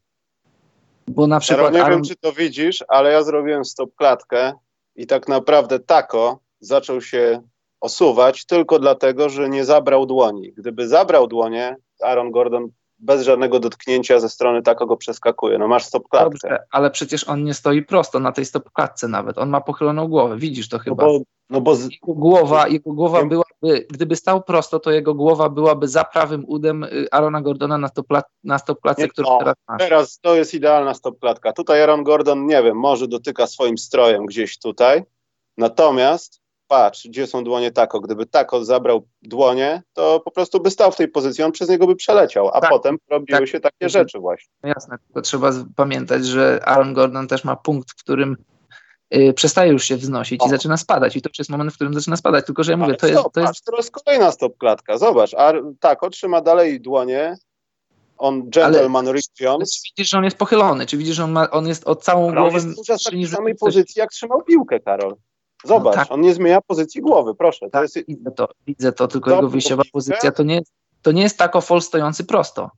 [1.08, 1.74] Bo na przykład.
[1.74, 1.98] Ja nie Aaron...
[1.98, 4.52] wiem, czy to widzisz, ale ja zrobiłem stop klatkę
[4.96, 7.42] i tak naprawdę Tako zaczął się
[7.80, 10.52] osuwać tylko dlatego, że nie zabrał dłoni.
[10.52, 15.58] Gdyby zabrał dłonie, Aaron Gordon bez żadnego dotknięcia ze strony Tako go przeskakuje.
[15.58, 16.30] No masz stopklatkę.
[16.30, 19.38] Dobrze, ale przecież on nie stoi prosto na tej stopklatce nawet.
[19.38, 21.04] On ma pochyloną głowę, widzisz to chyba.
[21.04, 21.82] No bo, no bo z...
[21.82, 26.84] jego głowa, jego głowa byłaby, gdyby stał prosto, to jego głowa byłaby za prawym udem
[26.84, 29.78] y, Arona Gordona na, stopla, na stopklatce, którą no, teraz masz.
[29.78, 31.52] Teraz to jest idealna stopklatka.
[31.52, 35.02] Tutaj Aaron Gordon, nie wiem, może dotyka swoim strojem gdzieś tutaj,
[35.58, 38.00] natomiast patrz, gdzie są dłonie Tako.
[38.00, 41.86] Gdyby Tako zabrał dłonie, to po prostu by stał w tej pozycji, on przez niego
[41.86, 44.52] by przeleciał, a tak, potem robiły tak, się takie rzeczy właśnie.
[44.62, 48.36] No jasne, to trzeba pamiętać, że Aaron Gordon też ma punkt, w którym
[49.14, 50.46] y, przestaje już się wznosić o.
[50.46, 51.16] i zaczyna spadać.
[51.16, 52.46] I to jest moment, w którym zaczyna spadać.
[52.46, 53.64] Tylko, że ja mówię, to jest, to jest.
[53.64, 54.98] To jest kolejna stopklatka.
[54.98, 57.36] Zobacz, a tak, otrzyma dalej dłonie.
[58.18, 59.82] On gentleman Rick Jones.
[59.84, 60.86] Widzisz, że on jest pochylony?
[60.86, 62.48] Czy widzisz, że on, ma, on jest od całą głową.
[62.48, 65.16] On jest w takiej samej pozycji, jak trzymał piłkę, Karol.
[65.64, 66.12] Zobacz, no tak.
[66.12, 67.70] on nie zmienia pozycji głowy, proszę.
[67.70, 68.08] Tak, jest...
[68.08, 70.60] widzę, to, widzę to, tylko jego wyjściowa pozycja to nie,
[71.02, 72.70] to nie jest tako fol stojący prosto.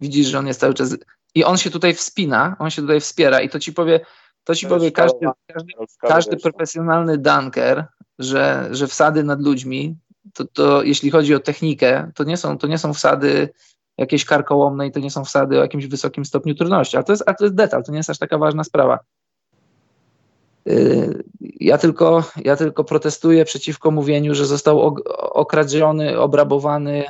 [0.00, 0.96] Widzisz, że on jest cały czas.
[1.34, 4.00] I on się tutaj wspina, on się tutaj wspiera i to ci powie,
[4.44, 7.86] to ci to powie każdy, każdy, każdy profesjonalny dunker,
[8.18, 9.96] że, że wsady nad ludźmi,
[10.34, 13.48] to, to jeśli chodzi o technikę, to nie są, to nie są wsady
[13.98, 17.22] jakieś karkołomne i to nie są wsady o jakimś wysokim stopniu trudności, ale to jest,
[17.26, 18.98] ale to jest detal, to nie jest aż taka ważna sprawa.
[21.40, 27.04] Ja tylko, ja tylko protestuję przeciwko mówieniu, że został okradziony, obrabowany,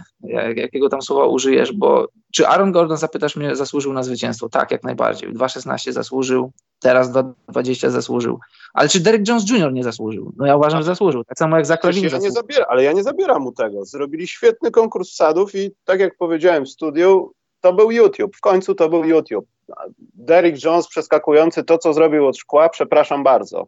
[0.56, 4.48] jakiego tam słowa użyjesz, bo czy Aaron Gordon, zapytasz mnie, zasłużył na zwycięstwo?
[4.48, 5.34] Tak, jak najbardziej.
[5.34, 8.38] 2.16 zasłużył, teraz 2.20 zasłużył.
[8.74, 9.72] Ale czy Derek Jones Jr.
[9.72, 10.32] nie zasłużył?
[10.36, 11.24] No ja uważam, że zasłużył.
[11.24, 13.84] Tak samo jak Levine ja nie zabiera, Ale ja nie zabieram mu tego.
[13.84, 18.36] Zrobili świetny konkurs wsadów i tak jak powiedziałem w studiu, to był YouTube.
[18.36, 19.46] W końcu to był YouTube.
[20.14, 23.66] Derrick Jones przeskakujący to, co zrobił od szkła, przepraszam bardzo.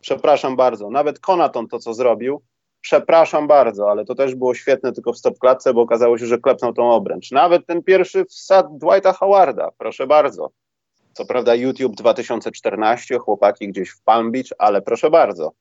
[0.00, 0.90] Przepraszam bardzo.
[0.90, 2.42] Nawet Konaton to, co zrobił,
[2.80, 6.72] przepraszam bardzo, ale to też było świetne tylko w stopklatce, bo okazało się, że klepnął
[6.72, 7.30] tą obręcz.
[7.30, 10.50] Nawet ten pierwszy wsad Dwighta Howarda, proszę bardzo.
[11.12, 15.52] Co prawda YouTube 2014, chłopaki gdzieś w Palm Beach, ale proszę bardzo.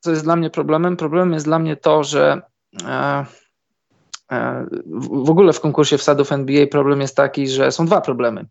[0.00, 0.96] Co jest dla mnie problemem?
[0.96, 2.40] Problemem jest dla mnie to, że
[2.84, 3.24] e,
[5.10, 8.46] w ogóle w konkursie wsadów NBA problem jest taki, że są dwa problemy.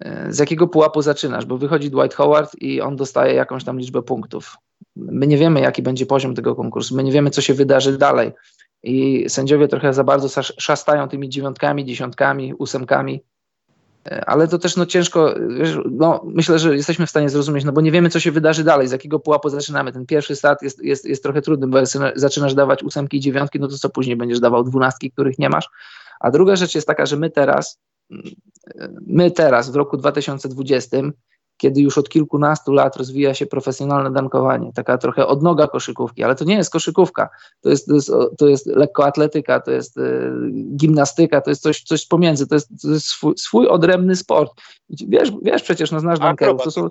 [0.00, 1.46] E, z jakiego pułapu zaczynasz?
[1.46, 4.56] Bo wychodzi Dwight Howard i on dostaje jakąś tam liczbę punktów.
[4.96, 8.32] My nie wiemy, jaki będzie poziom tego konkursu, my nie wiemy, co się wydarzy dalej.
[8.82, 13.20] I sędziowie trochę za bardzo szastają tymi dziewiątkami, dziesiątkami, ósemkami
[14.26, 15.34] ale to też no ciężko,
[15.90, 18.88] no myślę, że jesteśmy w stanie zrozumieć, no bo nie wiemy, co się wydarzy dalej,
[18.88, 19.92] z jakiego pułapu zaczynamy.
[19.92, 23.60] Ten pierwszy start jest, jest, jest trochę trudny, bo jak zaczynasz dawać ósemki i dziewiątki,
[23.60, 25.68] no to co później będziesz dawał dwunastki, których nie masz.
[26.20, 27.80] A druga rzecz jest taka, że my teraz,
[29.06, 30.96] my teraz w roku 2020
[31.58, 36.44] kiedy już od kilkunastu lat rozwija się profesjonalne dankowanie, taka trochę odnoga koszykówki, ale to
[36.44, 37.28] nie jest koszykówka,
[37.60, 40.32] to jest, to jest, to jest lekkoatletyka, to jest y,
[40.76, 44.52] gimnastyka, to jest coś, coś pomiędzy, to jest, to jest swój, swój odrębny sport.
[44.90, 46.88] Wiesz, wiesz przecież, no znasz dankerów, to są,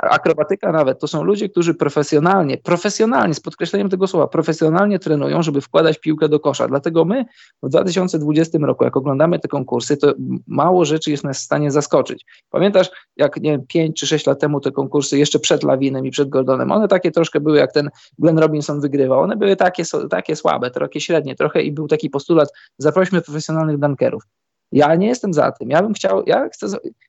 [0.00, 5.60] akrobatyka nawet, to są ludzie, którzy profesjonalnie, profesjonalnie, z podkreśleniem tego słowa, profesjonalnie trenują, żeby
[5.60, 6.68] wkładać piłkę do kosza.
[6.68, 7.24] Dlatego my
[7.62, 10.14] w 2020 roku, jak oglądamy te konkursy, to
[10.46, 12.26] mało rzeczy jest nas w stanie zaskoczyć.
[12.50, 16.28] Pamiętasz, jak nie 5 czy 6 lat temu te konkursy, jeszcze przed Lawinem i przed
[16.28, 20.70] Gordonem, one takie troszkę były, jak ten Glenn Robinson wygrywał, one były takie, takie słabe,
[20.70, 24.22] trochę średnie, trochę i był taki postulat, zaprośmy profesjonalnych dankerów.
[24.72, 25.70] Ja nie jestem za tym.
[25.70, 26.66] Ja bym chciał, ja chcę,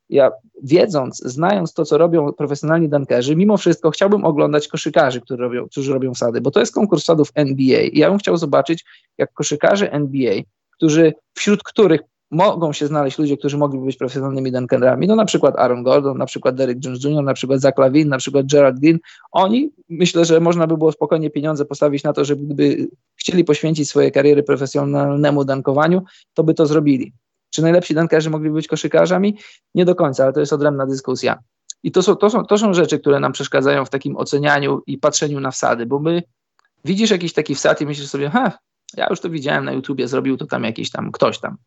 [0.09, 0.31] ja
[0.63, 5.93] wiedząc, znając to, co robią profesjonalni dankerzy, mimo wszystko chciałbym oglądać koszykarzy, którzy robią, którzy
[5.93, 8.85] robią wsady, bo to jest konkurs wsadów NBA i ja bym chciał zobaczyć,
[9.17, 10.35] jak koszykarze NBA,
[10.71, 15.55] którzy, wśród których mogą się znaleźć ludzie, którzy mogliby być profesjonalnymi dunkerami, no na przykład
[15.55, 18.99] Aaron Gordon, na przykład Derek Jones Jr., na przykład Zach Lavin, na przykład Gerald Green,
[19.31, 23.89] oni, myślę, że można by było spokojnie pieniądze postawić na to, żeby gdyby chcieli poświęcić
[23.89, 26.01] swoje kariery profesjonalnemu dankowaniu,
[26.33, 27.13] to by to zrobili.
[27.53, 29.37] Czy najlepsi dankerzy mogliby być koszykarzami?
[29.75, 31.39] Nie do końca, ale to jest odrębna dyskusja.
[31.83, 34.97] I to są, to, są, to są rzeczy, które nam przeszkadzają w takim ocenianiu i
[34.97, 36.23] patrzeniu na wsady, bo my
[36.85, 38.57] widzisz jakiś taki wsad i myślisz sobie, ha,
[38.97, 41.57] ja już to widziałem na YouTubie, zrobił to tam jakiś tam ktoś tam,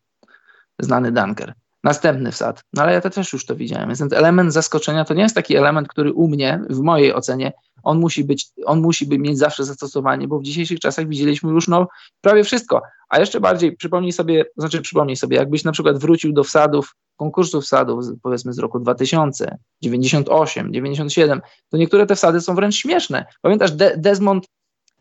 [0.79, 1.53] znany danker.
[1.83, 2.63] Następny wsad.
[2.73, 3.87] No ale ja to też już to widziałem.
[3.87, 7.53] Więc ten element zaskoczenia to nie jest taki element, który u mnie, w mojej ocenie,
[7.83, 11.87] on musi być, on musi mieć zawsze zastosowanie, bo w dzisiejszych czasach widzieliśmy już no,
[12.21, 12.81] prawie wszystko.
[13.09, 17.63] A jeszcze bardziej przypomnij sobie, znaczy przypomnij sobie, jakbyś na przykład wrócił do wsadów, konkursów
[17.63, 23.25] wsadów, powiedzmy z roku 2000, 98, 97, to niektóre te wsady są wręcz śmieszne.
[23.41, 24.45] Pamiętasz De Desmond,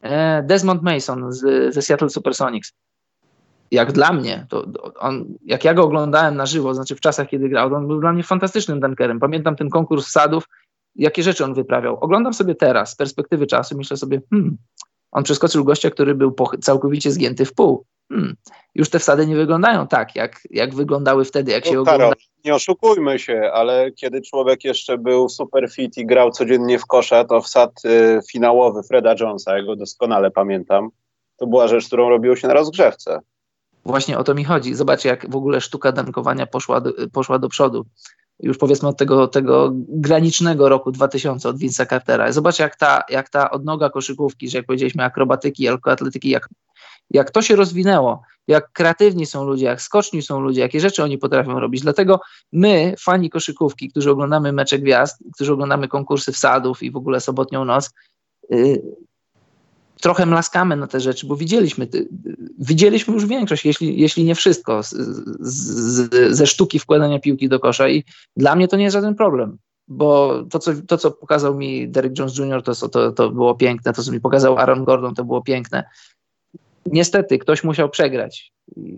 [0.02, 2.72] e, Desmond Mason z, ze Seattle Supersonics?
[3.70, 4.66] Jak dla mnie, to
[4.98, 8.12] on, jak ja go oglądałem na żywo, znaczy w czasach, kiedy grał, on był dla
[8.12, 9.20] mnie fantastycznym dunkerem.
[9.20, 10.48] Pamiętam ten konkurs wsadów,
[10.94, 11.98] jakie rzeczy on wyprawiał.
[12.00, 14.56] Oglądam sobie teraz, z perspektywy czasu, myślę sobie, hmm,
[15.12, 17.84] on przeskoczył gościa, który był całkowicie zgięty w pół.
[18.08, 18.36] Hmm,
[18.74, 22.12] już te wsady nie wyglądają tak, jak, jak wyglądały wtedy, jak no, się oglądało.
[22.44, 27.24] Nie oszukujmy się, ale kiedy człowiek jeszcze był super fit i grał codziennie w kosza,
[27.24, 30.88] to wsad y, finałowy Freda Jonesa, ja go doskonale pamiętam,
[31.36, 33.20] to była rzecz, którą robiło się na rozgrzewce.
[33.86, 34.74] Właśnie o to mi chodzi.
[34.74, 37.86] Zobacz, jak w ogóle sztuka dankowania poszła do, poszła do przodu.
[38.40, 42.32] Już powiedzmy od tego, tego granicznego roku 2000 od Vince'a Cartera.
[42.32, 46.48] Zobacz, jak ta, jak ta odnoga koszykówki, że jak powiedzieliśmy, akrobatyki, atletyki, jak,
[47.10, 51.18] jak to się rozwinęło, jak kreatywni są ludzie, jak skoczni są ludzie, jakie rzeczy oni
[51.18, 51.82] potrafią robić.
[51.82, 52.20] Dlatego
[52.52, 57.64] my, fani koszykówki, którzy oglądamy mecze gwiazd, którzy oglądamy konkursy wsadów i w ogóle sobotnią
[57.64, 57.90] noc,
[58.50, 58.82] yy,
[60.00, 61.88] trochę mlaskamy na te rzeczy, bo widzieliśmy,
[62.58, 64.90] widzieliśmy już większość, jeśli, jeśli nie wszystko z,
[65.40, 68.04] z, ze sztuki wkładania piłki do kosza i
[68.36, 72.18] dla mnie to nie jest żaden problem, bo to, co, to, co pokazał mi Derek
[72.18, 75.42] Jones Jr., to, to, to było piękne, to, co mi pokazał Aaron Gordon, to było
[75.42, 75.84] piękne.
[76.92, 78.52] Niestety, ktoś musiał przegrać.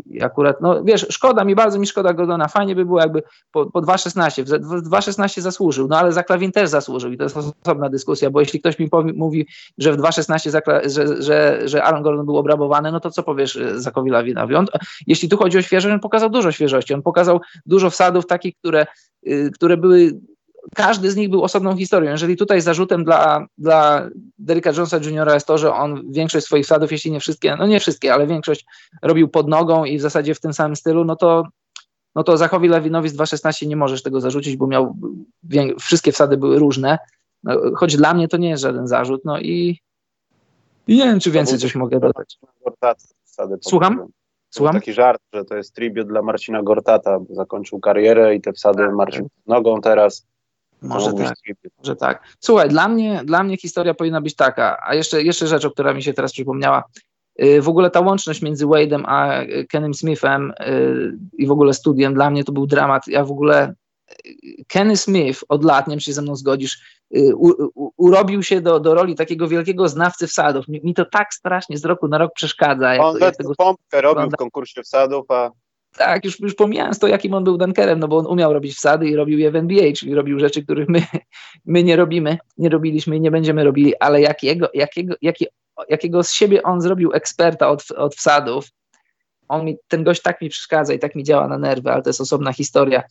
[0.06, 2.48] I akurat, no wiesz, szkoda mi, bardzo mi szkoda Gordona.
[2.48, 3.22] Fajnie by było, jakby
[3.52, 7.88] po, po 2.16, w 2.16 zasłużył, no ale Zaklawin też zasłużył i to jest osobna
[7.88, 9.46] dyskusja, bo jeśli ktoś mi powie, mówi,
[9.78, 13.80] że w 2.16 że, że, że Aaron Gordon był obrabowany, no to co powiesz e,
[13.80, 14.54] Zakowi Lawinowi?
[14.54, 14.66] On,
[15.06, 18.86] jeśli tu chodzi o świeżość, on pokazał dużo świeżości, on pokazał dużo wsadów takich, które,
[19.26, 20.20] y, które były
[20.74, 22.10] każdy z nich był osobną historią.
[22.10, 24.08] Jeżeli tutaj zarzutem dla, dla
[24.38, 25.34] Deryka Jonesa Jr.
[25.34, 28.66] jest to, że on większość swoich wsadów, jeśli nie wszystkie, no nie wszystkie, ale większość
[29.02, 31.44] robił pod nogą i w zasadzie w tym samym stylu, no to
[32.14, 34.96] no to Zachowi Lewinowi z 2.16 nie możesz tego zarzucić, bo miał,
[35.80, 36.98] wszystkie wsady były różne,
[37.42, 39.80] no, choć dla mnie to nie jest żaden zarzut, no i,
[40.86, 42.38] i nie wiem, czy więcej coś mogę dodać.
[43.60, 44.06] Słucham?
[44.50, 44.74] Słucham?
[44.74, 48.82] Taki żart, że to jest tribut dla Marcina Gortata, bo zakończył karierę i te wsady
[48.82, 48.94] tak.
[48.94, 50.26] Marcin nogą teraz.
[50.82, 51.34] Może tak,
[51.78, 52.22] może tak.
[52.40, 55.94] Słuchaj, dla mnie, dla mnie historia powinna być taka, a jeszcze, jeszcze rzecz, o która
[55.94, 56.84] mi się teraz przypomniała.
[57.42, 62.14] Y, w ogóle ta łączność między Wade'em a Kenem Smithem y, i w ogóle studiem,
[62.14, 63.06] dla mnie to był dramat.
[63.06, 63.74] Ja w ogóle
[64.26, 66.98] y, Kenny Smith od lat, nie wiem, czy się ze mną zgodzisz,
[67.34, 70.68] u, u, urobił się do, do roli takiego wielkiego znawcy wsadów.
[70.68, 72.94] Mi, mi to tak strasznie z roku na rok przeszkadza.
[72.94, 75.50] Jak on jak tego pompkę robił w konkursie wsadów, a...
[75.98, 79.08] Tak, już, już pomijając to, jakim on był dunkerem, no bo on umiał robić wsady
[79.08, 81.02] i robił je w NBA, czyli robił rzeczy, których my,
[81.64, 85.46] my nie robimy, nie robiliśmy i nie będziemy robili, ale jakiego, jakiego, jaki
[85.88, 88.70] jakiego z siebie on zrobił eksperta od, od wsadów.
[89.48, 92.08] On mi, ten gość tak mi przeszkadza i tak mi działa na nerwy, ale to
[92.08, 93.02] jest osobna historia.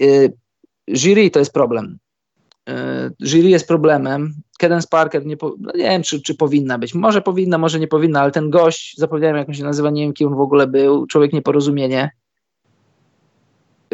[0.00, 0.32] Yy,
[0.88, 1.98] jury to jest problem.
[2.68, 2.74] Yy,
[3.20, 4.34] jury jest problemem.
[4.58, 6.94] Cadence Parker, nie, po, no nie wiem, czy, czy powinna być.
[6.94, 10.12] Może powinna, może nie powinna, ale ten gość, zapomniałem jak on się nazywa, nie wiem,
[10.12, 12.10] kim on w ogóle był, człowiek nieporozumienie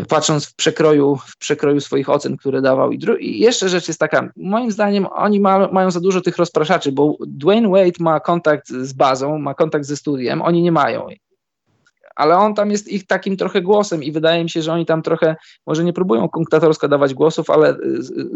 [0.08, 2.92] patrząc w przekroju, w przekroju swoich ocen, które dawał.
[2.92, 6.92] I, I, jeszcze rzecz jest taka, moim zdaniem oni ma, mają za dużo tych rozpraszaczy,
[6.92, 11.06] bo Dwayne Wade ma kontakt z bazą, ma kontakt ze studiem, oni nie mają
[12.14, 15.02] ale on tam jest ich takim trochę głosem i wydaje mi się, że oni tam
[15.02, 15.36] trochę,
[15.66, 17.78] może nie próbują konktatorsko dawać głosów, ale y,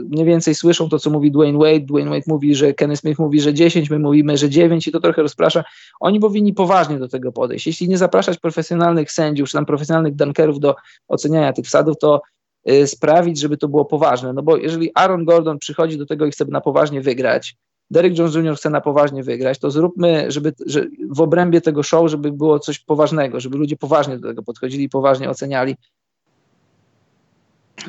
[0.08, 1.80] mniej więcej słyszą to, co mówi Dwayne Wade.
[1.80, 5.00] Dwayne Wade mówi, że Kenny Smith mówi, że 10, my mówimy, że 9 i to
[5.00, 5.64] trochę rozprasza.
[6.00, 7.66] Oni powinni poważnie do tego podejść.
[7.66, 10.74] Jeśli nie zapraszać profesjonalnych sędziów, czy tam profesjonalnych dunkerów do
[11.08, 12.22] oceniania tych wsadów, to
[12.70, 14.32] y, sprawić, żeby to było poważne.
[14.32, 17.56] No bo jeżeli Aaron Gordon przychodzi do tego i chce na poważnie wygrać,
[17.90, 18.56] Derek Jones Jr.
[18.56, 22.78] chce na poważnie wygrać, to zróbmy, żeby że w obrębie tego show, żeby było coś
[22.78, 25.76] poważnego, żeby ludzie poważnie do tego podchodzili poważnie oceniali.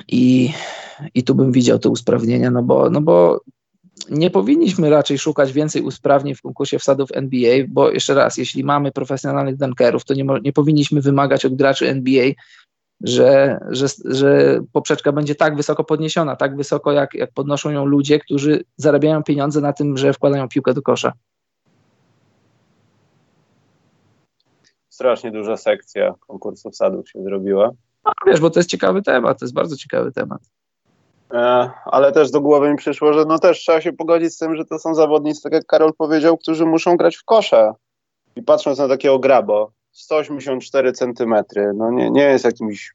[0.07, 0.53] I,
[1.13, 3.41] I tu bym widział te usprawnienia, no bo, no bo
[4.09, 8.91] nie powinniśmy raczej szukać więcej usprawnień w konkursie wsadów NBA, bo jeszcze raz, jeśli mamy
[8.91, 12.31] profesjonalnych dunkerów, to nie, nie powinniśmy wymagać od graczy NBA,
[13.01, 18.19] że, że, że poprzeczka będzie tak wysoko podniesiona, tak wysoko, jak, jak podnoszą ją ludzie,
[18.19, 21.13] którzy zarabiają pieniądze na tym, że wkładają piłkę do kosza.
[24.89, 27.71] Strasznie duża sekcja konkursów sadów się zrobiła.
[28.05, 30.41] No, wiesz, bo to jest ciekawy temat, to jest bardzo ciekawy temat.
[31.33, 34.55] E, ale też do głowy mi przyszło, że no też trzeba się pogodzić z tym,
[34.55, 37.73] że to są zawodnicy, tak jak Karol powiedział, którzy muszą grać w kosze.
[38.35, 41.71] I patrząc na takiego grabo, 184 centymetry.
[41.75, 42.93] No nie, nie jest jakimś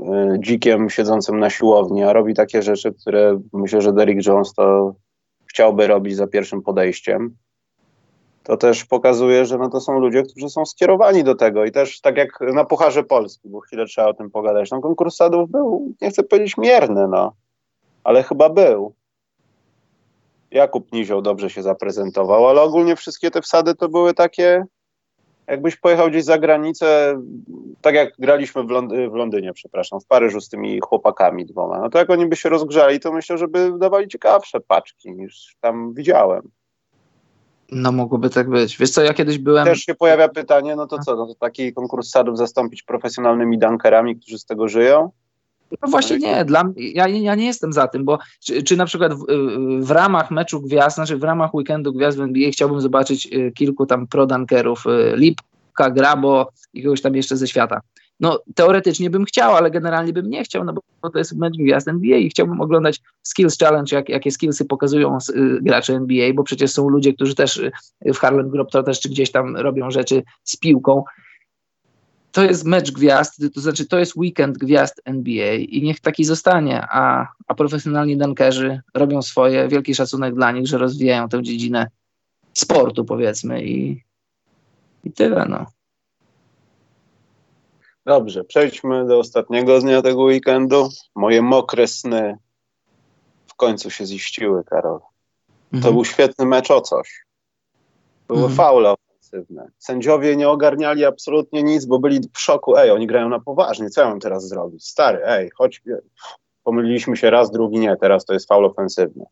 [0.00, 0.04] y,
[0.38, 4.94] dzikiem siedzącym na siłowni, a robi takie rzeczy, które myślę, że Derrick Jones to
[5.46, 7.36] chciałby robić za pierwszym podejściem.
[8.42, 12.00] To też pokazuje, że no to są ludzie, którzy są skierowani do tego i też
[12.00, 15.94] tak jak na Pucharze Polski, bo chwilę trzeba o tym pogadać, no konkurs sadów był,
[16.00, 17.32] nie chcę powiedzieć mierny, no,
[18.04, 18.94] ale chyba był.
[20.50, 24.64] Jakub Nizioł dobrze się zaprezentował, ale ogólnie wszystkie te wsady to były takie
[25.48, 27.18] jakbyś pojechał gdzieś za granicę,
[27.80, 28.66] tak jak graliśmy w,
[29.10, 32.48] w, Londynie, przepraszam, w Paryżu z tymi chłopakami dwoma, no to jak oni by się
[32.48, 36.42] rozgrzali, to myślę, że by dawali ciekawsze paczki niż tam widziałem.
[37.72, 38.78] No mogłoby tak być.
[38.78, 39.64] Wiesz co, ja kiedyś byłem...
[39.64, 44.16] Też się pojawia pytanie, no to co, no to taki konkurs sadów zastąpić profesjonalnymi dunkerami,
[44.16, 45.10] którzy z tego żyją?
[45.70, 49.14] No właśnie nie, dla, ja, ja nie jestem za tym, bo czy, czy na przykład
[49.14, 49.24] w,
[49.80, 53.86] w, ramach meczu gwiazd, znaczy w ramach weekendu gwiazd w NBA chciałbym zobaczyć y, kilku
[53.86, 57.80] tam pro-dunkerów, y, Lipka, Grabo i kogoś tam jeszcze ze świata.
[58.20, 61.88] No teoretycznie bym chciał, ale generalnie bym nie chciał, no bo to jest mecz gwiazd
[61.88, 66.72] NBA i chciałbym oglądać Skills Challenge, jak, jakie skillsy pokazują y, gracze NBA, bo przecież
[66.72, 67.62] są ludzie, którzy też
[68.04, 71.04] w Harlem Globetrotters czy gdzieś tam robią rzeczy z piłką
[72.36, 76.86] to jest mecz gwiazd, to znaczy to jest weekend gwiazd NBA i niech taki zostanie,
[76.90, 81.90] a, a profesjonalni dunkerzy robią swoje, wielki szacunek dla nich, że rozwijają tę dziedzinę
[82.54, 84.04] sportu powiedzmy i,
[85.04, 85.66] i tyle no.
[88.06, 90.88] Dobrze, przejdźmy do ostatniego dnia tego weekendu.
[91.14, 92.38] Moje mokre sny
[93.46, 95.00] w końcu się ziściły, Karol.
[95.72, 95.82] Mhm.
[95.82, 97.24] To był świetny mecz o coś.
[98.28, 98.56] Były mhm.
[98.56, 98.94] faule
[99.78, 102.76] Sędziowie nie ogarniali absolutnie nic, bo byli w szoku.
[102.76, 104.86] Ej, oni grają na poważnie, co ja mam teraz zrobić?
[104.86, 105.82] Stary, ej, chodź,
[106.64, 109.24] pomyliliśmy się raz, drugi nie, teraz to jest faul ofensywny.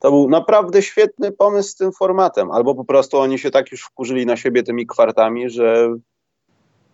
[0.00, 2.50] To był naprawdę świetny pomysł z tym formatem.
[2.50, 5.88] Albo po prostu oni się tak już wkurzyli na siebie tymi kwartami, że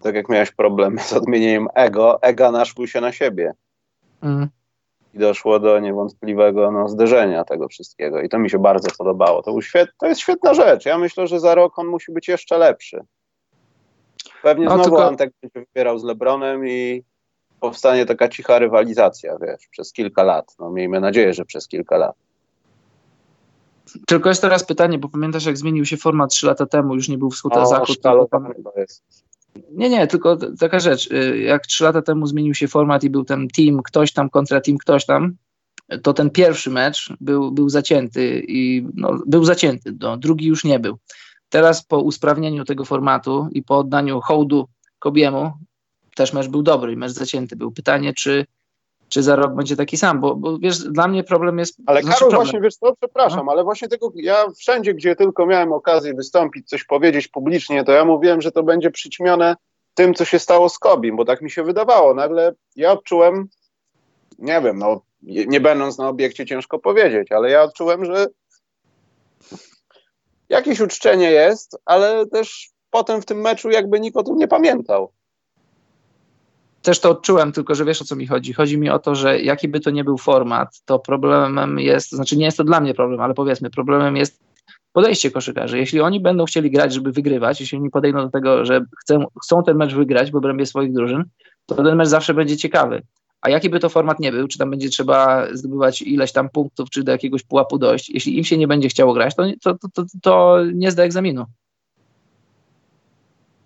[0.03, 3.53] tak jak miałeś problemy z odmienieniem ego, ega naszły się na siebie.
[4.22, 4.49] Mm.
[5.16, 8.20] I doszło do niewątpliwego no, zderzenia tego wszystkiego.
[8.20, 9.42] I to mi się bardzo podobało.
[9.42, 10.86] To, był świet, to jest świetna rzecz.
[10.86, 13.00] Ja myślę, że za rok on musi być jeszcze lepszy.
[14.42, 15.06] Pewnie no, znowu tylko...
[15.06, 17.02] Antek będzie wybierał z Lebronem i
[17.60, 20.54] powstanie taka cicha rywalizacja, wiesz, przez kilka lat.
[20.58, 22.14] No miejmy nadzieję, że przez kilka lat.
[24.06, 27.18] Tylko jest teraz pytanie, bo pamiętasz, jak zmienił się format 3 lata temu, już nie
[27.18, 27.98] był wschód a zachód.
[28.30, 28.52] Pan...
[29.72, 31.11] Nie, nie, tylko taka rzecz.
[31.11, 34.61] Y, jak 3 lata temu zmienił się format i był ten team ktoś tam kontra
[34.61, 35.36] team ktoś tam,
[36.02, 40.78] to ten pierwszy mecz był, był zacięty i no, był zacięty, no, drugi już nie
[40.78, 40.98] był.
[41.48, 45.52] Teraz po usprawnieniu tego formatu i po oddaniu hołdu Kobiemu,
[46.14, 47.72] też mecz był dobry, mecz zacięty był.
[47.72, 48.46] Pytanie, czy
[49.09, 51.76] czy za rok będzie taki sam, bo, bo wiesz, dla mnie problem jest...
[51.86, 52.46] Ale znaczy Karol, problem.
[52.46, 53.52] właśnie, wiesz co, przepraszam, no.
[53.52, 58.04] ale właśnie tego, ja wszędzie, gdzie tylko miałem okazję wystąpić, coś powiedzieć publicznie, to ja
[58.04, 59.57] mówiłem, że to będzie przyćmione
[59.94, 62.14] tym, co się stało z Kobim, bo tak mi się wydawało.
[62.14, 63.48] Nagle ja odczułem,
[64.38, 68.26] nie wiem, no, nie będąc na obiekcie ciężko powiedzieć, ale ja odczułem, że
[70.48, 75.12] jakieś uczczenie jest, ale też potem w tym meczu jakby nikt o tym nie pamiętał
[76.87, 78.53] też to odczułem, tylko że wiesz o co mi chodzi.
[78.53, 82.37] Chodzi mi o to, że jaki by to nie był format, to problemem jest, znaczy
[82.37, 84.41] nie jest to dla mnie problem, ale powiedzmy, problemem jest
[84.93, 85.78] podejście koszykarzy.
[85.78, 89.62] Jeśli oni będą chcieli grać, żeby wygrywać, jeśli oni podejdą do tego, że chcą, chcą
[89.62, 91.24] ten mecz wygrać w obrębie swoich drużyn,
[91.66, 93.03] to ten mecz zawsze będzie ciekawy.
[93.41, 96.91] A jaki by to format nie był, czy tam będzie trzeba zdobywać ileś tam punktów,
[96.91, 100.05] czy do jakiegoś pułapu dojść, jeśli im się nie będzie chciało grać, to, to, to,
[100.22, 101.45] to nie zda egzaminu.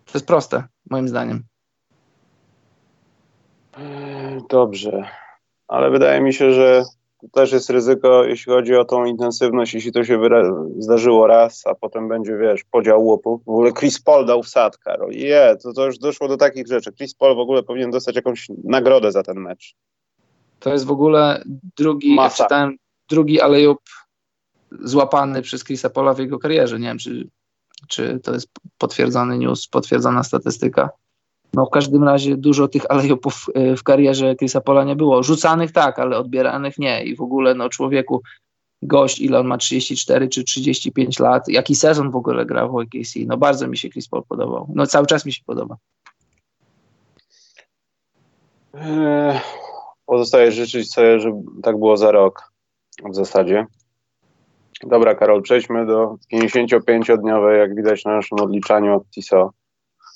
[0.06, 1.49] To jest proste, moim zdaniem.
[4.50, 5.04] Dobrze,
[5.68, 6.84] ale wydaje mi się, że
[7.32, 10.20] też jest ryzyko, jeśli chodzi o tą intensywność, jeśli to się
[10.78, 13.44] zdarzyło raz, a potem będzie, wiesz, podział łopów.
[13.44, 15.10] W ogóle Chris Paul dał wsad, Karol.
[15.10, 16.92] Je, to, to już doszło do takich rzeczy.
[16.92, 19.74] Chris Paul w ogóle powinien dostać jakąś nagrodę za ten mecz.
[20.60, 21.42] To jest w ogóle
[21.76, 22.76] drugi, ja czytałem,
[23.08, 23.80] drugi alejop
[24.70, 26.78] złapany przez Chrisa Paula w jego karierze.
[26.78, 27.28] Nie wiem, czy,
[27.88, 28.48] czy to jest
[28.78, 30.90] potwierdzony news, potwierdzona statystyka.
[31.54, 35.22] No w każdym razie dużo tych alejopów e, w karierze Chrisa Pola nie było.
[35.22, 37.04] Rzucanych tak, ale odbieranych nie.
[37.04, 38.22] I w ogóle no człowieku,
[38.82, 43.18] gość, ile on ma 34 czy 35 lat, jaki sezon w ogóle grał w OKC.
[43.26, 44.66] No bardzo mi się Chris Paul podobał.
[44.74, 45.76] No cały czas mi się podoba.
[50.06, 52.52] Pozostaje życzyć sobie, żeby tak było za rok
[53.10, 53.66] w zasadzie.
[54.86, 59.50] Dobra, Karol, przejdźmy do 55-dniowej, jak widać na naszym odliczaniu od TISO.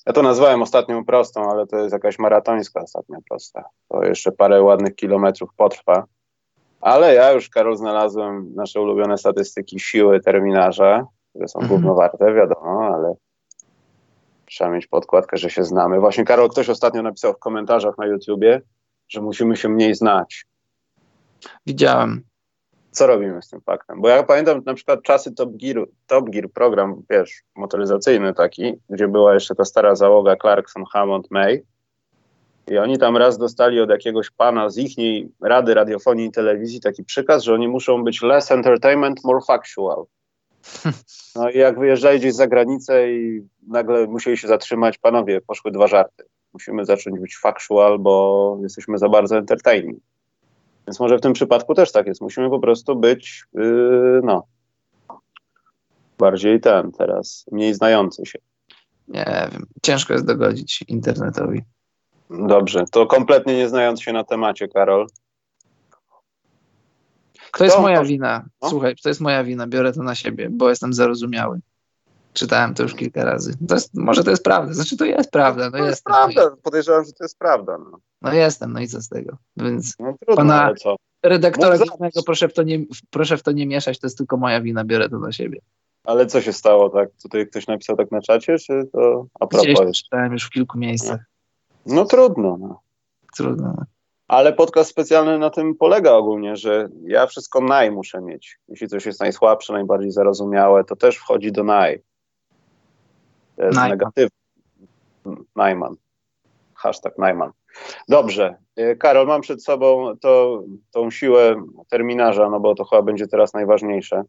[0.07, 3.65] Ja to nazwałem ostatnią prostą, ale to jest jakaś maratońska ostatnia prosta.
[3.89, 6.05] To jeszcze parę ładnych kilometrów potrwa.
[6.81, 11.81] Ale ja już, Karol, znalazłem nasze ulubione statystyki siły terminarza, które są mhm.
[11.81, 13.15] gównowarte, wiadomo, ale
[14.47, 16.01] trzeba mieć podkładkę, że się znamy.
[16.01, 18.63] Właśnie, Karol, ktoś ostatnio napisał w komentarzach na YouTubie,
[19.09, 20.47] że musimy się mniej znać.
[21.67, 22.25] Widziałem
[22.95, 24.01] co robimy z tym faktem?
[24.01, 29.09] Bo ja pamiętam na przykład czasy Top Gear, Top Gear program, wiesz, motoryzacyjny taki, gdzie
[29.09, 31.63] była jeszcze ta stara załoga Clarkson, Hammond, May
[32.71, 34.93] i oni tam raz dostali od jakiegoś pana z ich
[35.41, 40.05] Rady Radiofonii i Telewizji taki przykaz, że oni muszą być less entertainment, more factual.
[41.37, 45.87] No i jak wyjeżdżali gdzieś za granicę i nagle musieli się zatrzymać, panowie, poszły dwa
[45.87, 46.25] żarty.
[46.53, 49.99] Musimy zacząć być factual, bo jesteśmy za bardzo entertaining.
[50.87, 52.20] Więc może w tym przypadku też tak jest.
[52.20, 54.47] Musimy po prostu być, yy, no,
[56.18, 58.39] bardziej ten teraz, mniej znający się.
[59.09, 61.62] Nie wiem, ciężko jest dogodzić internetowi.
[62.30, 65.07] Dobrze, to kompletnie nie znając się na temacie, Karol.
[67.53, 68.45] To jest moja wina.
[68.62, 68.70] No?
[68.70, 71.61] Słuchaj, to jest moja wina, biorę to na siebie, bo jestem zarozumiały.
[72.35, 73.53] Czytałem to już kilka razy.
[73.68, 75.64] To jest, może to jest prawda, znaczy to jest prawda.
[75.64, 77.78] No to jest prawda, podejrzewam, że to jest prawda.
[77.78, 79.37] No, no jestem, no i co z tego?
[79.57, 80.72] Więc no, trudno, pana
[81.22, 84.61] redaktora głównego proszę w, to nie, proszę w to nie mieszać, to jest tylko moja
[84.61, 85.61] wina, biorę to na siebie.
[86.05, 87.09] Ale co się stało, tak?
[87.22, 89.80] Tutaj ktoś napisał tak na czacie, czy to a propos?
[89.80, 91.20] Gdzieś czytałem już w kilku miejscach.
[91.87, 92.57] No, no trudno.
[92.61, 92.80] No.
[93.37, 93.74] Trudno.
[93.76, 93.85] No.
[94.28, 98.59] Ale podcast specjalny na tym polega ogólnie, że ja wszystko naj muszę mieć.
[98.68, 102.03] Jeśli coś jest najsłabsze, najbardziej zarozumiałe, to też wchodzi do naj.
[103.59, 103.91] Jest Najman.
[103.91, 105.45] negatywny.
[105.57, 105.97] Najman.
[106.75, 107.51] Hashtag Najman.
[108.09, 108.57] Dobrze.
[108.77, 113.55] E, Karol, mam przed sobą to, tą siłę terminarza, no bo to chyba będzie teraz
[113.55, 114.23] najważniejsze.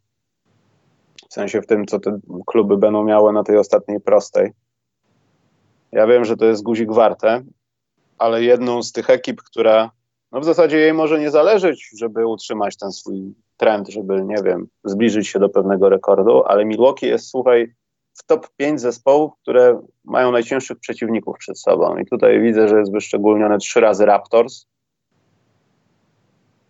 [1.29, 4.51] W sensie w tym, co te kluby będą miały na tej ostatniej prostej.
[5.91, 7.43] Ja wiem, że to jest guzik warte,
[8.17, 9.91] ale jedną z tych ekip, która
[10.31, 14.67] no w zasadzie jej może nie zależeć, żeby utrzymać ten swój trend, żeby, nie wiem,
[14.83, 17.73] zbliżyć się do pewnego rekordu, ale Milwaukee jest, słuchaj,
[18.15, 21.97] w top 5 zespołów, które mają najcięższych przeciwników przed sobą.
[21.97, 24.65] I tutaj widzę, że jest wyszczególnione trzy razy Raptors.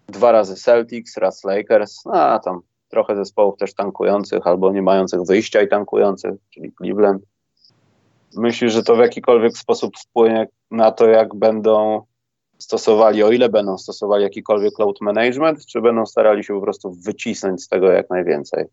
[0.07, 5.21] dwa razy Celtics, raz Lakers, no, a tam trochę zespołów też tankujących albo nie mających
[5.21, 7.23] wyjścia i tankujących, czyli Cleveland.
[8.35, 12.01] Myślisz, że to w jakikolwiek sposób wpłynie na to, jak będą
[12.57, 17.63] stosowali, o ile będą stosowali jakikolwiek load management, czy będą starali się po prostu wycisnąć
[17.63, 18.65] z tego jak najwięcej?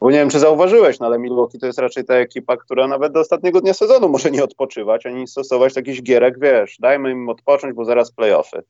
[0.00, 3.12] Bo nie wiem, czy zauważyłeś, no ale Milwaukee to jest raczej ta ekipa, która nawet
[3.12, 7.74] do ostatniego dnia sezonu może nie odpoczywać, ani stosować jakichś gierek, wiesz, dajmy im odpocząć,
[7.74, 8.62] bo zaraz playoffy.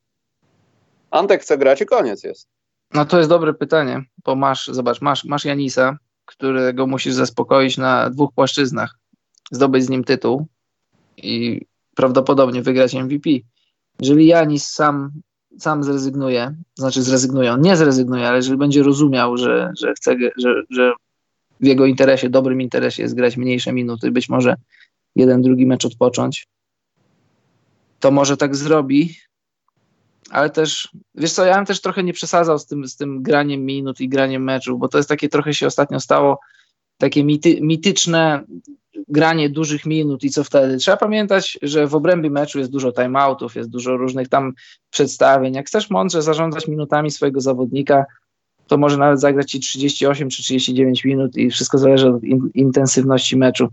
[1.10, 2.48] Antek chce grać i koniec jest.
[2.94, 8.10] No to jest dobre pytanie, bo masz, zobacz, masz, masz Janisa, którego musisz zaspokoić na
[8.10, 8.98] dwóch płaszczyznach.
[9.50, 10.46] Zdobyć z nim tytuł
[11.16, 13.30] i prawdopodobnie wygrać MVP.
[14.00, 15.10] Jeżeli Janis sam,
[15.58, 20.62] sam zrezygnuje, znaczy zrezygnuje, on nie zrezygnuje, ale jeżeli będzie rozumiał, że, że chce, że,
[20.70, 20.92] że
[21.60, 24.54] w jego interesie, dobrym interesie jest grać mniejsze minuty, być może
[25.16, 26.46] jeden, drugi mecz odpocząć,
[28.00, 29.14] to może tak zrobi,
[30.30, 33.66] ale też, wiesz co, ja bym też trochę nie przesadzał z tym, z tym graniem
[33.66, 36.40] minut i graniem meczów, bo to jest takie trochę się ostatnio stało,
[36.98, 38.44] takie mity, mityczne
[39.08, 40.76] granie dużych minut i co wtedy.
[40.76, 44.52] Trzeba pamiętać, że w obrębie meczu jest dużo timeoutów, jest dużo różnych tam
[44.90, 45.54] przedstawień.
[45.54, 48.04] Jak chcesz mądrze zarządzać minutami swojego zawodnika,
[48.68, 53.36] to może nawet zagrać ci 38 czy 39 minut i wszystko zależy od in, intensywności
[53.36, 53.68] meczu.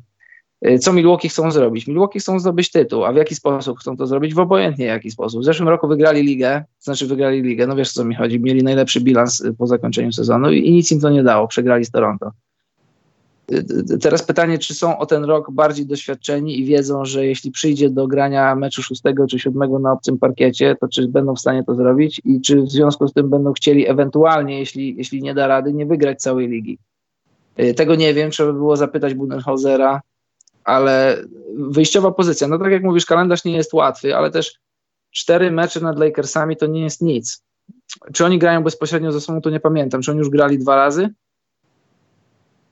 [0.67, 1.87] Y, co Milwaukee chcą zrobić?
[1.87, 4.33] Milwaukee chcą zdobyć tytuł, a w jaki sposób chcą to zrobić?
[4.33, 5.41] W obojętnie jaki sposób.
[5.41, 9.01] W zeszłym roku wygrali ligę, znaczy wygrali ligę, no wiesz co mi chodzi, mieli najlepszy
[9.01, 12.31] bilans y, po zakończeniu sezonu i, i nic im to nie dało, przegrali z Toronto.
[13.51, 17.89] Y, teraz pytanie, czy są o ten rok bardziej doświadczeni i wiedzą, że jeśli przyjdzie
[17.89, 21.75] do grania meczu szóstego czy siódmego na obcym parkiecie, to czy będą w stanie to
[21.75, 25.73] zrobić i czy w związku z tym będą chcieli ewentualnie, jeśli, jeśli nie da rady,
[25.73, 26.77] nie wygrać całej ligi.
[27.75, 30.01] Tego nie wiem, trzeba by było zapytać Budenholzera,
[30.63, 31.17] ale
[31.57, 34.59] wyjściowa pozycja, no tak jak mówisz, kalendarz nie jest łatwy, ale też
[35.11, 37.43] cztery mecze nad Lakersami to nie jest nic.
[38.13, 40.01] Czy oni grają bezpośrednio ze sobą, to nie pamiętam.
[40.01, 41.09] Czy oni już grali dwa razy?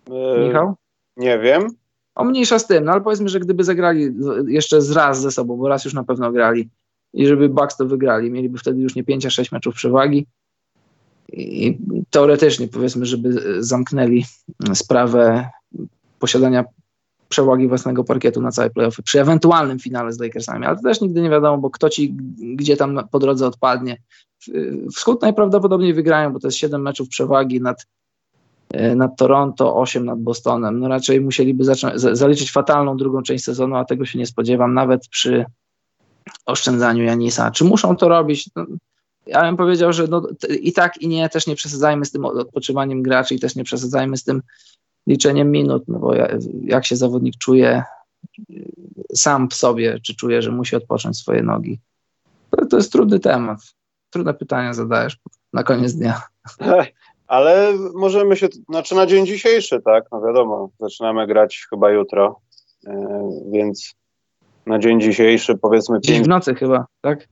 [0.10, 0.76] Yy, Michał?
[1.18, 1.68] Nie wiem.
[2.16, 4.16] O mniejsza z tym, no ale powiedzmy, że gdyby zagrali
[4.48, 6.70] jeszcze z raz ze sobą, bo raz już na pewno grali
[7.14, 10.26] i żeby Bucks to wygrali, mieliby wtedy już nie 5, a 6 meczów przewagi
[11.34, 11.78] i
[12.10, 14.26] teoretycznie powiedzmy, żeby zamknęli
[14.74, 15.50] sprawę
[16.20, 16.66] posiadania
[17.30, 21.22] przewagi własnego parkietu na całe playoffy, przy ewentualnym finale z Lakersami, ale to też nigdy
[21.22, 23.98] nie wiadomo, bo kto ci gdzie tam po drodze odpadnie.
[24.96, 27.86] Wschód najprawdopodobniej wygrają, bo to jest 7 meczów przewagi nad, e,
[28.96, 30.80] nad Toronto, 8 nad Bostonem.
[30.80, 35.08] No raczej musieliby zacząć, zaliczyć fatalną drugą część sezonu, a tego się nie spodziewam, nawet
[35.08, 35.46] przy
[36.46, 37.52] oszczędzaniu Janisa.
[37.52, 38.50] Czy muszą to robić?
[38.56, 38.66] No,
[39.26, 40.28] ja bym powiedział, że no,
[40.62, 44.18] i tak i nie, też nie przesadzajmy z tym odpoczywaniem graczy i też nie przesadzajmy
[44.18, 44.42] z tym
[45.08, 46.14] liczeniem minut, no bo
[46.64, 47.84] jak się zawodnik czuje
[49.16, 51.80] sam w sobie, czy czuje, że musi odpocząć swoje nogi.
[52.50, 53.60] To, to jest trudny temat.
[54.10, 55.18] Trudne pytania zadajesz
[55.54, 56.22] na koniec dnia.
[57.28, 62.40] Ale możemy się, znaczy na dzień dzisiejszy, tak, no wiadomo, zaczynamy grać chyba jutro,
[62.84, 62.94] yy,
[63.52, 63.96] więc
[64.66, 66.00] na dzień dzisiejszy powiedzmy...
[66.02, 66.26] Dziś pięć...
[66.26, 67.28] w nocy chyba, tak?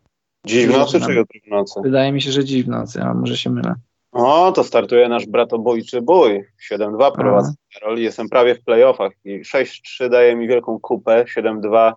[0.46, 1.80] Dziś w nocy czy jutro w nocy?
[1.84, 3.76] Wydaje mi się, że dziś w nocy, a może się mylę.
[4.12, 6.44] O, to startuje nasz bratobójczy bój.
[6.72, 8.00] 7-2 prowadzę Karol.
[8.00, 11.26] Jestem prawie w playoffach i 6-3 daje mi wielką kupę.
[11.38, 11.94] 7-2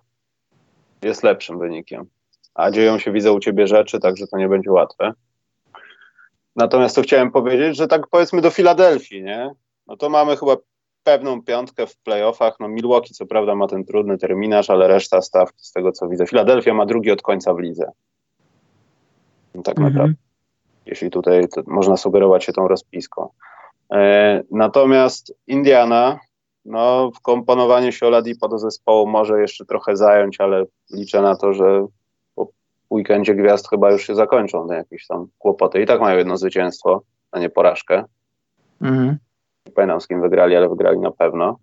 [1.01, 2.05] jest lepszym wynikiem.
[2.53, 5.13] A dzieją się, widzę u ciebie rzeczy, także to nie będzie łatwe.
[6.55, 9.51] Natomiast to chciałem powiedzieć, że tak powiedzmy do Filadelfii, nie?
[9.87, 10.57] No to mamy chyba
[11.03, 12.55] pewną piątkę w playoffach.
[12.59, 16.27] No Milwaukee co prawda ma ten trudny terminarz, ale reszta stawki z tego co widzę.
[16.27, 17.91] Filadelfia ma drugi od końca w lidze.
[19.55, 19.93] No tak mhm.
[19.93, 20.25] naprawdę
[20.85, 23.29] jeśli tutaj można sugerować się tą rozpiską.
[23.91, 26.19] E, natomiast Indiana,
[26.65, 31.85] no, komponowanie się Oladipo do zespołu może jeszcze trochę zająć, ale liczę na to, że
[32.95, 35.81] weekendzie gwiazd chyba już się zakończą te jakieś tam kłopoty.
[35.81, 38.03] I tak mają jedno zwycięstwo, a nie porażkę.
[38.81, 39.17] Mhm.
[39.65, 41.57] Nie pamiętam z kim wygrali, ale wygrali na pewno.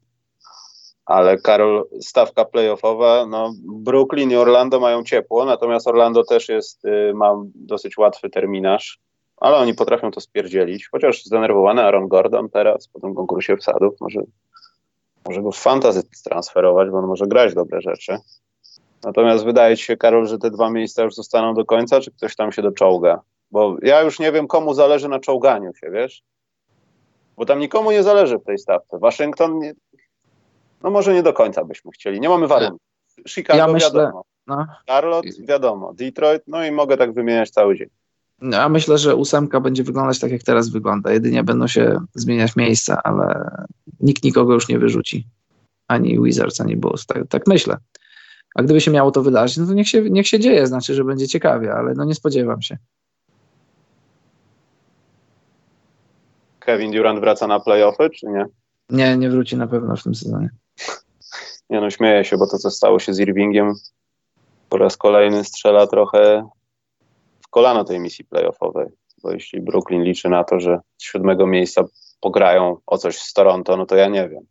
[1.07, 7.13] Ale Karol, stawka playoffowa, no Brooklyn i Orlando mają ciepło, natomiast Orlando też jest, y,
[7.15, 9.01] ma dosyć łatwy terminarz
[9.43, 10.89] ale oni potrafią to spierdzielić.
[10.89, 14.21] Chociaż zdenerwowany Aaron Gordon teraz po tym konkursie wsadów, może,
[15.27, 18.17] może go w fantazy transferować, bo on może grać dobre rzeczy.
[19.05, 22.37] Natomiast wydaje ci się, Karol, że te dwa miejsca już zostaną do końca, czy ktoś
[22.37, 23.21] tam się doczołga?
[23.51, 26.23] Bo ja już nie wiem, komu zależy na czołganiu się, wiesz?
[27.37, 28.99] Bo tam nikomu nie zależy w tej stawce.
[28.99, 29.75] Waszyngton, nie,
[30.83, 32.21] no może nie do końca byśmy chcieli.
[32.21, 32.81] Nie mamy warunków.
[33.29, 34.25] Chicago ja myślę, wiadomo.
[34.47, 34.67] No.
[34.89, 35.95] Charlotte wiadomo.
[35.95, 37.89] Detroit, no i mogę tak wymieniać cały dzień.
[38.43, 41.13] Ja myślę, że ósemka będzie wyglądać tak, jak teraz wygląda.
[41.13, 43.51] Jedynie będą się zmieniać miejsca, ale
[44.01, 45.27] nikt nikogo już nie wyrzuci.
[45.89, 47.07] Ani Wizards, ani Bulls.
[47.07, 47.77] Tak, tak myślę.
[48.55, 51.05] A gdyby się miało to wydarzyć, no to niech się, niech się dzieje, znaczy, że
[51.05, 52.79] będzie ciekawie, ale no nie spodziewam się.
[56.61, 58.47] Kevin Durant wraca na playoffy, czy nie?
[58.91, 60.51] Nie, nie wróci na pewno w tym sezonie.
[61.71, 63.73] Nie no, śmieję się, bo to, co stało się z Irvingiem,
[64.69, 66.49] po raz kolejny strzela trochę
[67.41, 68.89] w kolano tej misji playoffowej.
[69.23, 71.85] Bo jeśli Brooklyn liczy na to, że z siódmego miejsca
[72.21, 74.47] pograją o coś z Toronto, no to ja nie wiem.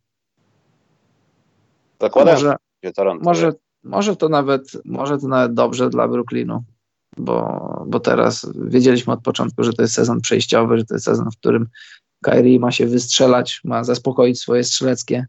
[2.01, 3.23] Zakładam, może, że Toronto.
[3.23, 3.51] Może,
[3.83, 6.63] może, to nawet, może to nawet dobrze dla Brooklynu,
[7.17, 11.31] bo, bo teraz wiedzieliśmy od początku, że to jest sezon przejściowy, że to jest sezon,
[11.31, 11.67] w którym
[12.23, 15.25] Kyrie ma się wystrzelać, ma zaspokoić swoje strzeleckie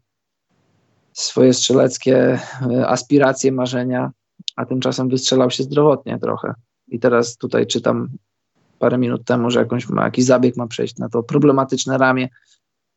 [1.13, 2.39] swoje strzeleckie
[2.71, 4.11] e, aspiracje, marzenia,
[4.55, 6.53] a tymczasem wystrzelał się zdrowotnie trochę.
[6.87, 8.09] I teraz tutaj czytam
[8.79, 12.29] parę minut temu, że jakąś jakiś zabieg ma przejść na to problematyczne ramię,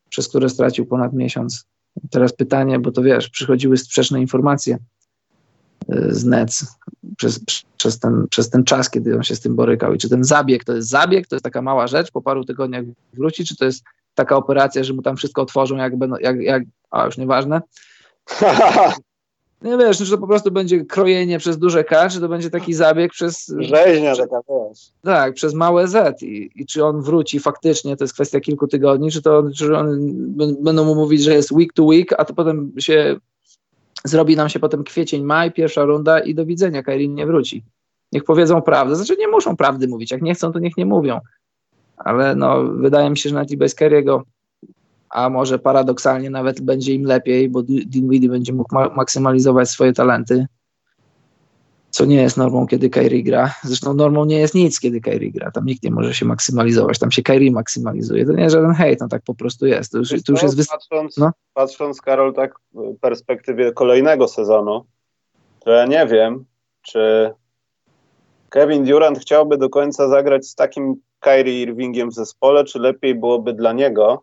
[0.09, 1.67] przez które stracił ponad miesiąc.
[2.11, 4.79] Teraz pytanie, bo to wiesz, przychodziły sprzeczne informacje
[5.89, 6.67] z NEC
[7.17, 7.41] przez,
[7.77, 9.95] przez, ten, przez ten czas, kiedy on się z tym borykał.
[9.95, 12.85] I czy ten zabieg to jest zabieg, to jest taka mała rzecz, po paru tygodniach
[13.13, 13.85] wróci, czy to jest
[14.15, 17.61] taka operacja, że mu tam wszystko otworzą, jak będą, jak, jak a już nieważne,
[19.63, 22.75] nie wiesz, czy to po prostu będzie krojenie przez duże K, czy to będzie taki
[22.75, 23.55] zabieg przez...
[23.59, 24.93] Rzeźnia taka, wiesz.
[25.03, 26.23] Tak, przez małe Z.
[26.23, 29.99] I, i czy on wróci faktycznie, to jest kwestia kilku tygodni, czy to czy on,
[30.61, 33.17] będą mu mówić, że jest week to week, a to potem się
[34.09, 37.65] zrobi nam się potem kwiecień, maj, pierwsza runda i do widzenia, Kairin nie wróci.
[38.13, 41.21] Niech powiedzą prawdę, znaczy nie muszą prawdy mówić, jak nie chcą, to niech nie mówią.
[41.97, 44.23] Ale no, wydaje mi się, że na bez Kerry'ego
[45.11, 50.47] a może paradoksalnie nawet będzie im lepiej, bo Dinwiddie będzie mógł ma maksymalizować swoje talenty,
[51.97, 53.55] co nie jest normą, kiedy Kyrie gra.
[53.63, 55.51] Zresztą normą nie jest nic, kiedy Kyrie gra.
[55.51, 58.27] Tam nikt nie może się maksymalizować, tam się Kyrie maksymalizuje.
[58.27, 59.93] To nie jest żaden hejt, no tak po prostu jest.
[59.93, 60.71] To już, to już jest...
[60.71, 61.31] Patrząc, no?
[61.55, 64.85] patrząc, Karol, tak w perspektywie kolejnego sezonu,
[65.61, 66.45] to ja nie wiem,
[66.83, 67.33] czy
[68.49, 73.53] Kevin Durant chciałby do końca zagrać z takim Kyrie Irvingiem w zespole, czy lepiej byłoby
[73.53, 74.23] dla niego,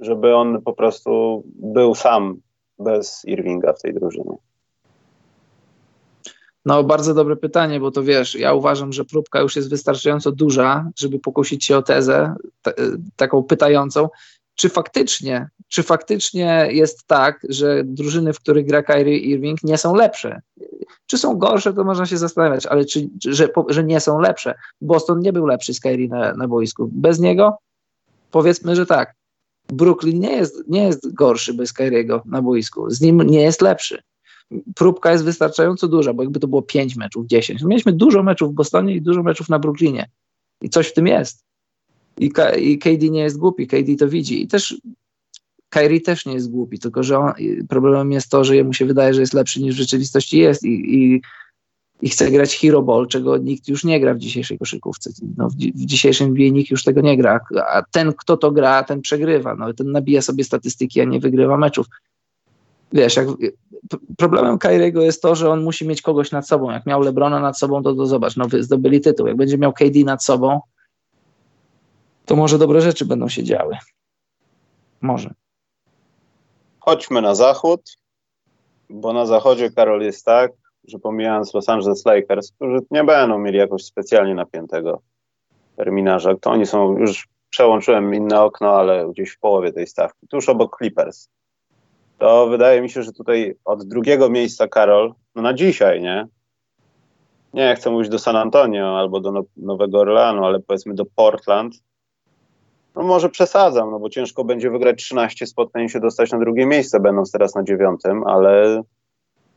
[0.00, 2.40] żeby on po prostu był sam
[2.78, 4.36] bez Irvinga w tej drużynie?
[6.64, 10.90] No, bardzo dobre pytanie, bo to wiesz, ja uważam, że próbka już jest wystarczająco duża,
[10.98, 12.74] żeby pokusić się o tezę t-
[13.16, 14.08] taką pytającą,
[14.54, 19.94] czy faktycznie, czy faktycznie jest tak, że drużyny, w których gra Kyrie Irving nie są
[19.94, 20.40] lepsze.
[21.06, 24.54] Czy są gorsze, to można się zastanawiać, ale czy, że, że nie są lepsze.
[24.80, 26.90] Boston nie był lepszy z Kyrie na, na boisku.
[26.92, 27.58] Bez niego
[28.30, 29.14] powiedzmy, że tak.
[29.68, 32.90] Brooklyn nie jest, nie jest gorszy bez Kyriego na boisku.
[32.90, 34.02] Z nim nie jest lepszy.
[34.74, 37.62] Próbka jest wystarczająco duża, bo jakby to było 5 meczów, 10.
[37.62, 40.10] Mieliśmy dużo meczów w Bostonie i dużo meczów na Brooklynie.
[40.62, 41.44] I coś w tym jest.
[42.18, 44.42] I, K i KD nie jest głupi, KD to widzi.
[44.42, 44.80] I też
[45.68, 47.32] Kyrie też nie jest głupi, tylko że on,
[47.68, 50.96] problemem jest to, że jemu się wydaje, że jest lepszy niż w rzeczywistości jest i,
[50.96, 51.20] i
[52.02, 55.10] i chce grać hero ball, czego nikt już nie gra w dzisiejszej koszykówce.
[55.36, 57.40] No, w, w, dzisiejszym NBA nikt już tego nie gra,
[57.72, 59.54] a ten, kto to gra, ten przegrywa.
[59.54, 61.86] No, ten nabija sobie statystyki, a nie wygrywa meczów.
[62.92, 63.28] Wiesz, jak,
[64.18, 66.70] problemem Kairiego jest to, że on musi mieć kogoś nad sobą.
[66.70, 69.26] Jak miał Lebrona nad sobą, to, to zobacz, no, zdobyli tytuł.
[69.26, 70.60] Jak będzie miał KD nad sobą,
[72.24, 73.76] to może dobre rzeczy będą się działy.
[75.00, 75.34] Może.
[76.80, 77.96] Chodźmy na zachód,
[78.90, 80.52] bo na zachodzie, Karol, jest tak,
[80.84, 85.02] że pomijając Los Angeles Lakers, którzy nie będą mieli jakoś specjalnie napiętego
[85.76, 90.48] terminarza, to oni są, już przełączyłem inne okno, ale gdzieś w połowie tej stawki, tuż
[90.48, 91.28] obok Clippers.
[92.20, 96.26] To wydaje mi się, że tutaj od drugiego miejsca Karol, no na dzisiaj, nie?
[97.54, 101.74] Nie chcę mówić do San Antonio albo do Nowego Orleanu, ale powiedzmy do Portland.
[102.96, 106.66] No może przesadzam, no bo ciężko będzie wygrać 13 spotkań i się dostać na drugie
[106.66, 108.82] miejsce, będąc teraz na dziewiątym, ale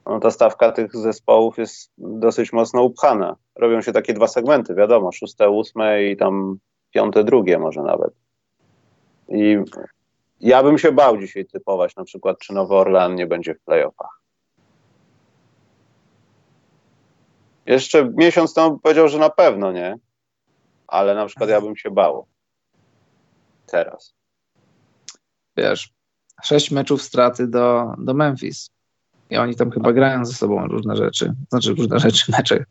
[0.05, 3.35] no, ta stawka tych zespołów jest dosyć mocno upchana.
[3.55, 6.57] Robią się takie dwa segmenty, wiadomo, szóste, ósme i tam
[6.91, 8.13] piąte, drugie może nawet.
[9.29, 9.57] I
[10.43, 14.21] ja bym się bał dzisiaj typować na przykład, czy Nowy Orlean nie będzie w playoffach.
[17.65, 19.95] Jeszcze miesiąc temu powiedział, że na pewno nie,
[20.87, 22.27] ale na przykład ja bym się bał.
[23.65, 24.15] Teraz.
[25.57, 25.93] Wiesz,
[26.43, 28.69] sześć meczów straty do, do Memphis.
[29.29, 32.65] I oni tam chyba grają ze sobą różne rzeczy, znaczy różne rzeczy, mecze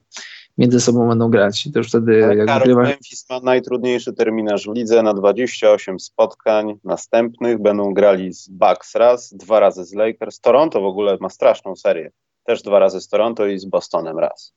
[0.59, 1.67] między sobą będą grać.
[1.67, 6.01] I to już wtedy Ale jak Karol, Memphis ma najtrudniejszy terminarz w lidze na 28
[6.01, 7.63] spotkań następnych.
[7.63, 10.41] Będą grali z Bucks raz, dwa razy z Lakers.
[10.41, 12.11] Toronto w ogóle ma straszną serię.
[12.45, 14.55] Też dwa razy z Toronto i z Bostonem raz.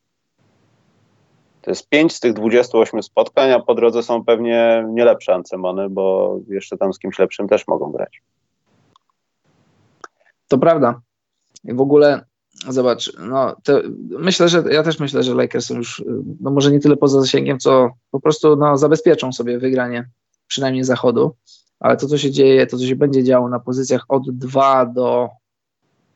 [1.62, 5.88] To jest pięć z tych 28 spotkań, a po drodze są pewnie nie lepsze ancemony,
[5.90, 8.22] bo jeszcze tam z kimś lepszym też mogą grać.
[10.48, 11.00] To prawda.
[11.64, 12.24] I w ogóle
[12.68, 13.56] zobacz, no
[14.18, 16.04] myślę, że ja też myślę, że Lakers są już,
[16.40, 20.08] no może nie tyle poza zasięgiem, co po prostu no, zabezpieczą sobie wygranie
[20.46, 21.34] przynajmniej zachodu,
[21.80, 25.28] ale to, co się dzieje, to, co się będzie działo na pozycjach od 2 do,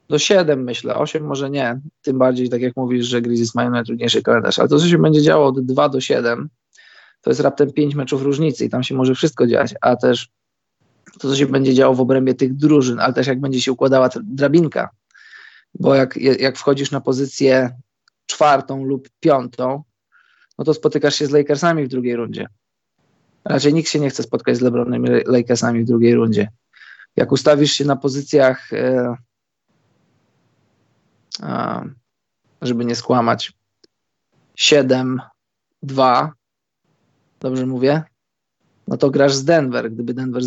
[0.08, 4.22] do 7, myślę, 8 może nie, tym bardziej, tak jak mówisz, że Grizzlies mają najtrudniejszy
[4.22, 6.48] kalendarz, ale to, co się będzie działo od 2 do 7,
[7.20, 10.28] to jest raptem 5 meczów różnicy i tam się może wszystko dziać, a też
[11.18, 14.08] to, co się będzie działo w obrębie tych drużyn, ale też jak będzie się układała
[14.22, 14.88] drabinka,
[15.74, 17.78] bo jak, jak wchodzisz na pozycję
[18.26, 19.82] czwartą lub piątą,
[20.58, 22.48] no to spotykasz się z Lakersami w drugiej rundzie.
[23.44, 26.50] Raczej nikt się nie chce spotkać z LeBronem i Lakersami w drugiej rundzie.
[27.16, 29.16] Jak ustawisz się na pozycjach, e,
[32.62, 33.52] żeby nie skłamać,
[34.54, 35.20] 7,
[35.82, 36.32] 2,
[37.40, 38.02] dobrze mówię?
[38.90, 40.42] No to grasz z Denver, gdyby Denver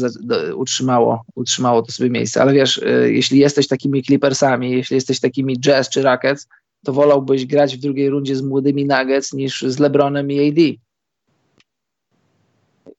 [0.56, 2.41] utrzymało, utrzymało to sobie miejsce.
[2.41, 6.48] Ale wiesz, e, jeśli jesteś takimi Clippersami, jeśli jesteś takimi Jazz czy Rockets,
[6.86, 10.60] to wolałbyś grać w drugiej rundzie z młodymi Nuggets niż z LeBronem i AD.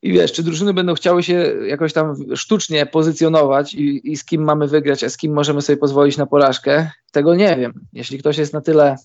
[0.02, 1.34] I wiesz, czy drużyny będą chciały się
[1.66, 5.76] jakoś tam sztucznie pozycjonować i, i z kim mamy wygrać, a z kim możemy sobie
[5.76, 7.72] pozwolić na porażkę, tego nie wiem.
[7.92, 8.96] Jeśli ktoś jest na tyle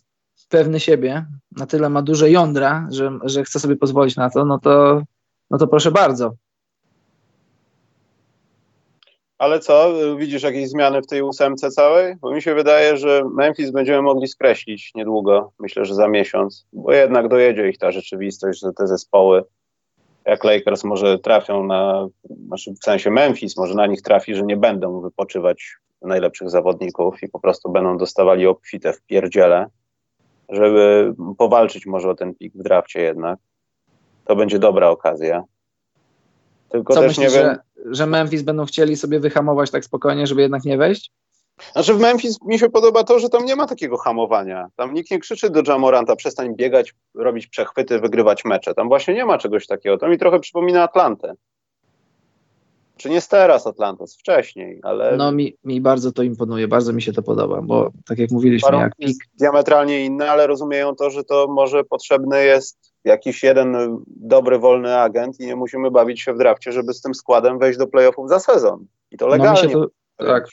[0.50, 1.26] pewny siebie,
[1.58, 5.04] na tyle ma duże jądra, że, że chce sobie pozwolić na to, no to,
[5.52, 6.34] no to proszę bardzo.
[9.38, 12.16] Ale co, widzisz jakieś zmiany w tej ósemce całej?
[12.16, 16.94] Bo mi się wydaje, że Memphis będziemy mogli skreślić niedługo, myślę, że za miesiąc, bo
[16.94, 19.44] jednak dojedzie ich ta rzeczywistość, że te zespoły
[20.26, 22.08] jak Lakers może trafią na,
[22.48, 27.30] znaczy w sensie Memphis może na nich trafi, że nie będą wypoczywać najlepszych zawodników i
[27.30, 29.66] po prostu będą dostawali obfite w pierdziele,
[30.50, 33.40] żeby powalczyć może o ten pik w drafcie jednak.
[34.30, 35.44] To będzie dobra okazja.
[36.70, 37.56] Tylko Co też myślisz, nie wiem...
[37.86, 41.12] Że, że Memphis będą chcieli sobie wyhamować tak spokojnie, żeby jednak nie wejść?
[41.74, 44.68] Znaczy w Memphis mi się podoba to, że tam nie ma takiego hamowania.
[44.76, 48.74] Tam nikt nie krzyczy do Jamoranta, przestań biegać, robić przechwyty, wygrywać mecze.
[48.74, 49.98] Tam właśnie nie ma czegoś takiego.
[49.98, 51.34] To mi trochę przypomina Atlantę.
[53.00, 55.18] Czy nie teraz Atlantis, wcześniej, ale...
[55.18, 58.78] No mi, mi bardzo to imponuje, bardzo mi się to podoba, bo tak jak mówiliśmy,
[58.78, 59.18] jak pik...
[59.40, 63.78] diametralnie inne, ale rozumieją to, że to może potrzebny jest jakiś jeden
[64.08, 67.80] dobry, wolny agent i nie musimy bawić się w drafcie, żeby z tym składem wejść
[67.80, 68.86] do playoffów za sezon.
[69.12, 69.74] I to legalnie.
[69.74, 69.88] No
[70.18, 70.48] tak,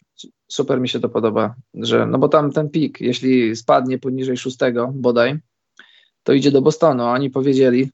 [0.48, 4.90] super mi się to podoba, że, no bo tam ten pik, jeśli spadnie poniżej szóstego
[4.94, 5.38] bodaj,
[6.22, 7.04] to idzie do Bostonu.
[7.04, 7.90] Oni powiedzieli,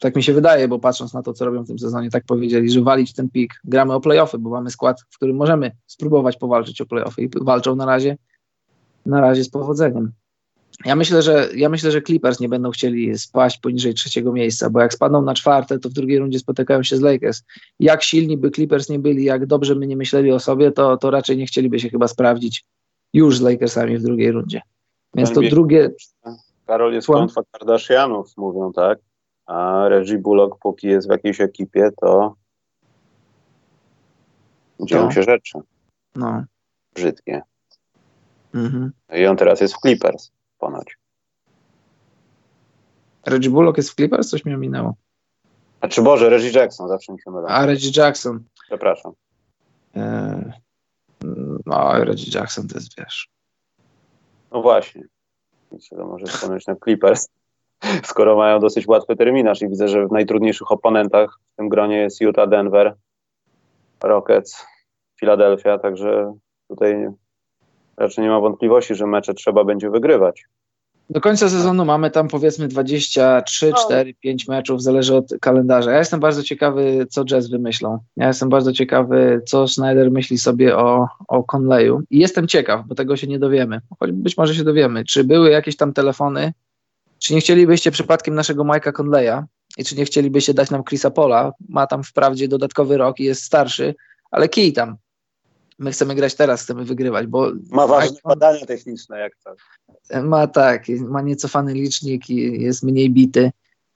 [0.00, 2.70] tak mi się wydaje, bo patrząc na to, co robią w tym sezonie, tak powiedzieli,
[2.70, 6.80] że walić ten pik, gramy o playoffy, bo mamy skład, w którym możemy spróbować powalczyć
[6.80, 8.16] o playoffy i walczą na razie,
[9.06, 10.12] na razie z powodzeniem.
[10.84, 14.80] Ja myślę, że, ja myślę, że Clippers nie będą chcieli spaść poniżej trzeciego miejsca, bo
[14.80, 17.42] jak spadną na czwarte, to w drugiej rundzie spotykają się z Lakers.
[17.80, 21.10] Jak silni by Clippers nie byli, jak dobrze by nie myśleli o sobie, to, to
[21.10, 22.64] raczej nie chcieliby się chyba sprawdzić
[23.12, 24.60] już z Lakersami w drugiej rundzie.
[25.14, 25.90] Więc to drugie...
[26.66, 28.98] Karol jest klątwa Kardashianów, mówią, tak?
[29.50, 32.34] A Reggie Bullock, póki jest w jakiejś ekipie, to
[34.80, 35.10] dzieją no.
[35.10, 35.58] się rzeczy.
[36.14, 36.44] No.
[36.94, 37.42] Brzydkie.
[38.54, 38.92] Mhm.
[39.12, 40.96] I on teraz jest w Clippers ponoć.
[43.26, 44.28] Reggie Bullock jest w Clippers?
[44.28, 44.94] Coś mi ominęło.
[45.80, 47.48] A czy Boże, Reggie Jackson, zawsze mi się mylą.
[47.48, 48.44] A, Reggie Jackson.
[48.66, 49.12] Przepraszam.
[49.96, 50.52] E,
[51.66, 53.28] no, Reggie Jackson to jest, wiesz.
[54.52, 55.04] No właśnie.
[55.92, 57.28] Że może spłynąć na Clippers,
[58.10, 62.20] skoro mają dosyć łatwy terminarz i widzę, że w najtrudniejszych oponentach w tym gronie jest
[62.20, 62.94] Utah, Denver,
[64.02, 64.66] Rockets,
[65.20, 66.34] Philadelphia, także
[66.68, 67.08] tutaj
[67.96, 70.44] raczej nie ma wątpliwości, że mecze trzeba będzie wygrywać.
[71.10, 75.90] Do końca sezonu mamy tam powiedzmy 23, 4, 5 meczów, zależy od kalendarza.
[75.90, 77.98] Ja jestem bardzo ciekawy, co Jazz wymyślą.
[78.16, 82.02] Ja jestem bardzo ciekawy, co Snyder myśli sobie o, o Conleyu.
[82.10, 83.80] I jestem ciekaw, bo tego się nie dowiemy.
[84.00, 85.04] Choć być może się dowiemy.
[85.04, 86.52] Czy były jakieś tam telefony,
[87.22, 89.44] czy nie chcielibyście przypadkiem naszego Mike'a Conleya
[89.76, 91.52] i czy nie chcielibyście dać nam Chrisa Pola?
[91.68, 93.94] Ma tam wprawdzie dodatkowy rok i jest starszy,
[94.30, 94.96] ale kij tam
[95.80, 97.52] my chcemy grać teraz, chcemy wygrywać, bo...
[97.70, 99.54] Ma ważne Mike, badania techniczne, jak to.
[100.22, 103.50] Ma tak, ma niecofany licznik i jest mniej bity.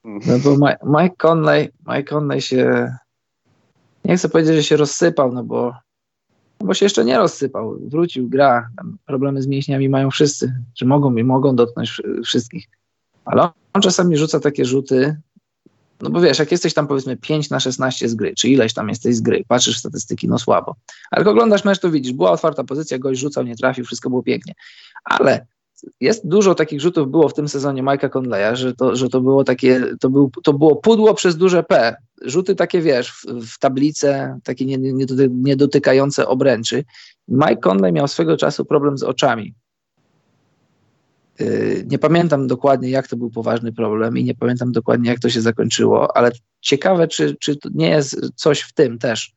[0.05, 0.19] Mm.
[0.27, 0.67] No bo
[1.01, 2.91] Mike Conley, Mike Conley się,
[4.05, 5.73] nie chcę powiedzieć, że się rozsypał, no bo,
[6.59, 7.77] no bo się jeszcze nie rozsypał.
[7.79, 8.69] Wrócił, gra.
[9.05, 12.67] problemy z mięśniami mają wszyscy, że mogą i mogą dotknąć wszystkich.
[13.25, 15.17] Ale on czasami rzuca takie rzuty,
[16.01, 18.89] no bo wiesz, jak jesteś tam powiedzmy 5 na 16 z gry, czy ileś tam
[18.89, 20.75] jesteś z gry, patrzysz w statystyki, no słabo.
[21.11, 24.23] Ale jak oglądasz mecz, to widzisz, była otwarta pozycja, gość rzucał, nie trafił, wszystko było
[24.23, 24.53] pięknie.
[25.03, 25.45] Ale
[26.01, 29.43] jest dużo takich rzutów było w tym sezonie Mike'a Conleya, że to, że to było
[29.43, 31.95] takie, to, był, to było pudło przez duże P.
[32.21, 34.65] Rzuty takie, wiesz, w, w tablicę, takie
[35.29, 36.83] niedotykające obręczy.
[37.27, 39.53] Mike Conley miał swego czasu problem z oczami.
[41.41, 45.29] Y, nie pamiętam dokładnie, jak to był poważny problem i nie pamiętam dokładnie, jak to
[45.29, 46.31] się zakończyło, ale
[46.61, 49.33] ciekawe, czy, czy to nie jest coś w tym też.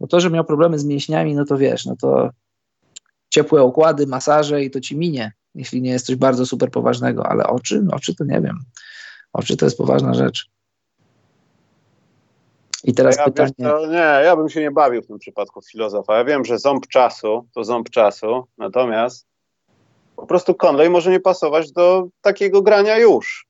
[0.00, 2.30] Bo to, że miał problemy z mięśniami, no to wiesz, no to
[3.30, 7.46] ciepłe okłady, masaże i to ci minie, jeśli nie jest coś bardzo super poważnego, ale
[7.46, 8.58] oczy, oczy to nie wiem.
[9.32, 10.50] Oczy to jest poważna rzecz.
[12.84, 13.52] I teraz ja pytanie.
[13.58, 16.18] To, nie, ja bym się nie bawił w tym przypadku filozofa.
[16.18, 19.27] Ja wiem, że ząb czasu to ząb czasu, natomiast
[20.18, 23.46] po prostu Conley może nie pasować do takiego grania już.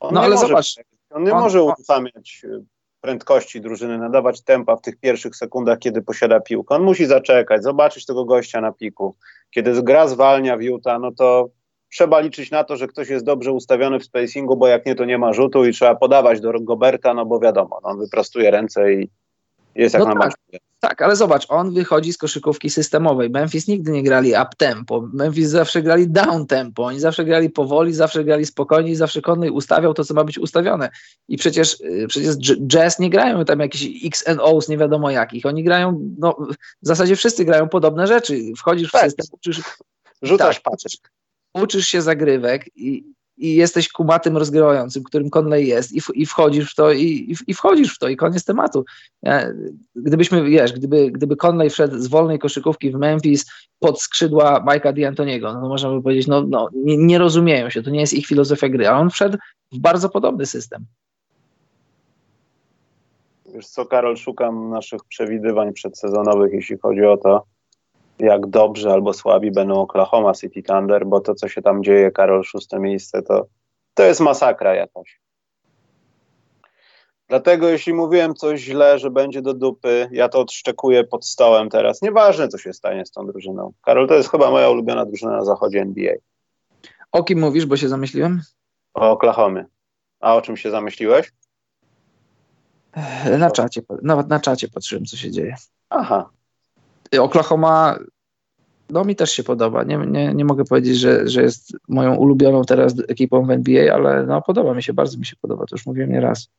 [0.00, 0.74] On no ale może, zobacz.
[1.10, 2.64] On nie on, może uruchamiać y,
[3.00, 6.74] prędkości drużyny, nadawać tempa w tych pierwszych sekundach, kiedy posiada piłkę.
[6.74, 9.16] On musi zaczekać, zobaczyć tego gościa na piku.
[9.50, 11.48] Kiedy gra zwalnia w Utah, no to
[11.92, 15.04] trzeba liczyć na to, że ktoś jest dobrze ustawiony w spacingu, bo jak nie, to
[15.04, 18.92] nie ma rzutu i trzeba podawać do Goberta, no bo wiadomo, no on wyprostuje ręce
[18.92, 19.10] i
[19.74, 20.32] jest jak no na tak.
[20.80, 23.30] Tak, ale zobacz, on wychodzi z koszykówki systemowej.
[23.30, 25.08] Memphis nigdy nie grali up tempo.
[25.12, 26.84] Memphis zawsze grali down tempo.
[26.84, 30.38] Oni zawsze grali powoli, zawsze grali spokojnie i zawsze Conley ustawiał to, co ma być
[30.38, 30.90] ustawione.
[31.28, 35.46] I przecież, y, przecież jazz nie grają tam jakichś XNOs nie wiadomo jakich.
[35.46, 36.36] Oni grają, no
[36.82, 38.52] w zasadzie wszyscy grają podobne rzeczy.
[38.56, 39.04] Wchodzisz w tak.
[39.04, 39.60] system, uczysz...
[40.22, 40.74] Rzucasz tak,
[41.54, 43.04] Uczysz się zagrywek i,
[43.40, 47.94] i jesteś kumatym rozgrywającym, którym Conley jest i, i wchodzisz w to i, i, wchodzisz
[47.94, 48.84] w to i koniec tematu.
[49.96, 53.46] Gdybyśmy, wiesz, gdyby, gdyby Conley wszedł z wolnej koszykówki w Memphis
[53.78, 57.90] pod skrzydła Mike'a D'Antoniego, no można by powiedzieć, no, no nie, nie rozumieją się, to
[57.90, 59.38] nie jest ich filozofia gry, a on wszedł
[59.72, 60.86] w bardzo podobny system.
[63.54, 67.44] Wiesz co, Karol, szukam naszych przewidywań przedsezonowych, jeśli chodzi o to,
[68.20, 72.44] jak dobrze albo słabi będą Oklahoma City Thunder, bo to, co się tam dzieje, Karol,
[72.44, 73.46] szóste miejsce, to,
[73.94, 75.20] to jest masakra jakaś.
[77.28, 82.02] Dlatego jeśli mówiłem coś źle, że będzie do dupy, ja to odszczekuję pod stołem teraz.
[82.02, 83.72] Nieważne, co się stanie z tą drużyną.
[83.82, 86.14] Karol, to jest chyba moja ulubiona drużyna na zachodzie NBA.
[87.12, 88.40] O kim mówisz, bo się zamyśliłem?
[88.94, 89.64] O Oklahomie.
[90.20, 91.32] A o czym się zamyśliłeś?
[93.38, 95.54] Na czacie, nawet na czacie patrzyłem, co się dzieje.
[95.90, 96.30] Aha,
[97.18, 97.98] Oklahoma,
[98.90, 99.84] no mi też się podoba.
[99.84, 104.26] Nie, nie, nie mogę powiedzieć, że, że jest moją ulubioną teraz ekipą w NBA, ale
[104.26, 106.50] no podoba mi się, bardzo mi się podoba, to już mówiłem nie raz.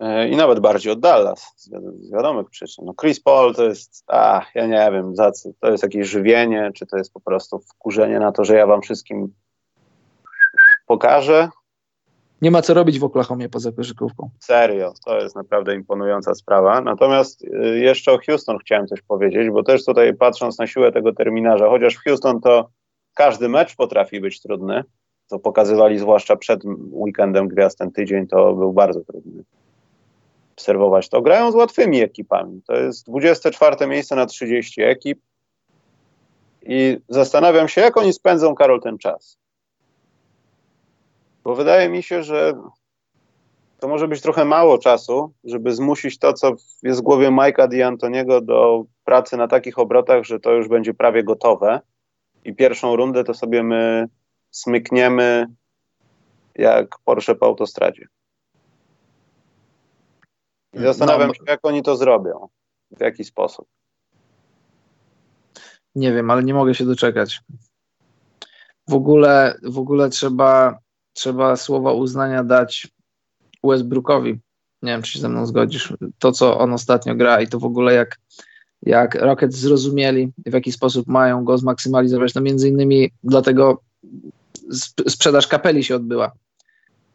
[0.00, 1.70] E, I nawet bardziej od Dallas, z,
[2.06, 2.84] z wiadomych przyczyn.
[2.84, 6.70] No Chris Paul to jest, a ja nie wiem, za co, to jest jakieś żywienie,
[6.74, 9.34] czy to jest po prostu wkurzenie na to, że ja wam wszystkim
[10.86, 11.48] pokażę,
[12.42, 14.30] nie ma co robić w Oklahomie poza koszykówką.
[14.40, 16.80] Serio, to jest naprawdę imponująca sprawa.
[16.80, 21.12] Natomiast y, jeszcze o Houston chciałem coś powiedzieć, bo też tutaj patrząc na siłę tego
[21.12, 22.68] terminarza, chociaż w Houston to
[23.14, 24.84] każdy mecz potrafi być trudny,
[25.28, 29.44] to pokazywali zwłaszcza przed weekendem gwiazd ten tydzień, to był bardzo trudny.
[30.52, 31.22] Obserwować to.
[31.22, 32.62] Grają z łatwymi ekipami.
[32.66, 35.20] To jest 24 miejsce na 30 ekip.
[36.62, 39.41] I zastanawiam się, jak oni spędzą, Karol, ten czas.
[41.44, 42.54] Bo wydaje mi się, że
[43.78, 48.44] to może być trochę mało czasu, żeby zmusić to, co jest w głowie Majka D'Antoniego
[48.44, 51.80] do pracy na takich obrotach, że to już będzie prawie gotowe.
[52.44, 54.08] I pierwszą rundę to sobie my
[54.50, 55.46] smykniemy
[56.54, 58.08] jak Porsche po autostradzie.
[60.72, 62.48] I zastanawiam no, się, jak oni to zrobią.
[62.90, 63.68] W jaki sposób.
[65.94, 67.40] Nie wiem, ale nie mogę się doczekać.
[68.88, 70.78] W ogóle, w ogóle trzeba
[71.12, 72.88] trzeba słowa uznania dać
[73.64, 74.40] Westbrookowi.
[74.82, 75.94] Nie wiem, czy się ze mną zgodzisz.
[76.18, 78.18] To, co on ostatnio gra i to w ogóle jak,
[78.82, 83.80] jak Rockets zrozumieli, w jaki sposób mają go zmaksymalizować, no między innymi dlatego
[85.08, 86.32] sprzedaż kapeli się odbyła.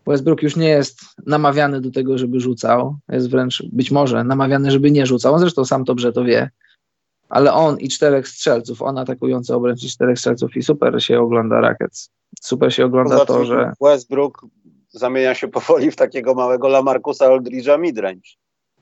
[0.07, 4.91] Westbrook już nie jest namawiany do tego, żeby rzucał, jest wręcz być może namawiany, żeby
[4.91, 5.33] nie rzucał.
[5.33, 6.49] On zresztą sam dobrze to wie,
[7.29, 12.09] ale on i czterech strzelców, on atakujący obręcz czterech strzelców i super się ogląda Rockets
[12.41, 13.73] super się ogląda to, że...
[13.81, 14.45] Westbrook
[14.89, 18.29] zamienia się powoli w takiego małego Lamarcusa Aldridge'a midrange.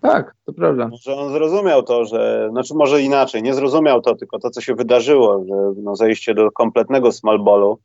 [0.02, 0.90] Tak, to prawda.
[1.02, 4.76] Że on zrozumiał to, że, znaczy może inaczej, nie zrozumiał to, tylko to, co się
[4.76, 7.80] wydarzyło, że no, zejście do kompletnego smallballu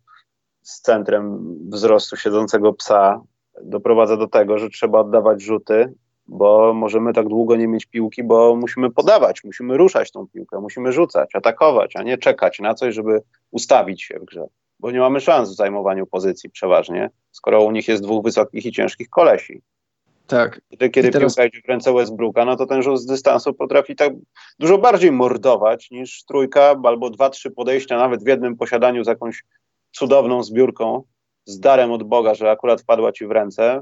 [0.62, 1.38] z centrem
[1.70, 3.20] wzrostu siedzącego psa
[3.62, 5.94] doprowadza do tego, że trzeba oddawać rzuty,
[6.30, 10.92] bo możemy tak długo nie mieć piłki, bo musimy podawać, musimy ruszać tą piłkę, musimy
[10.92, 14.46] rzucać, atakować, a nie czekać na coś, żeby ustawić się w grze
[14.80, 18.72] bo nie mamy szans w zajmowaniu pozycji przeważnie, skoro u nich jest dwóch wysokich i
[18.72, 19.62] ciężkich kolesi.
[20.26, 20.60] Tak.
[20.70, 21.34] Kiedy, kiedy teraz...
[21.34, 24.12] piłka idzie w ręce Westbrooka, no to ten rzut z dystansu potrafi tak
[24.58, 29.44] dużo bardziej mordować niż trójka albo dwa, trzy podejścia, nawet w jednym posiadaniu z jakąś
[29.92, 31.02] cudowną zbiórką,
[31.50, 33.80] z darem od Boga, że akurat wpadła ci w ręce,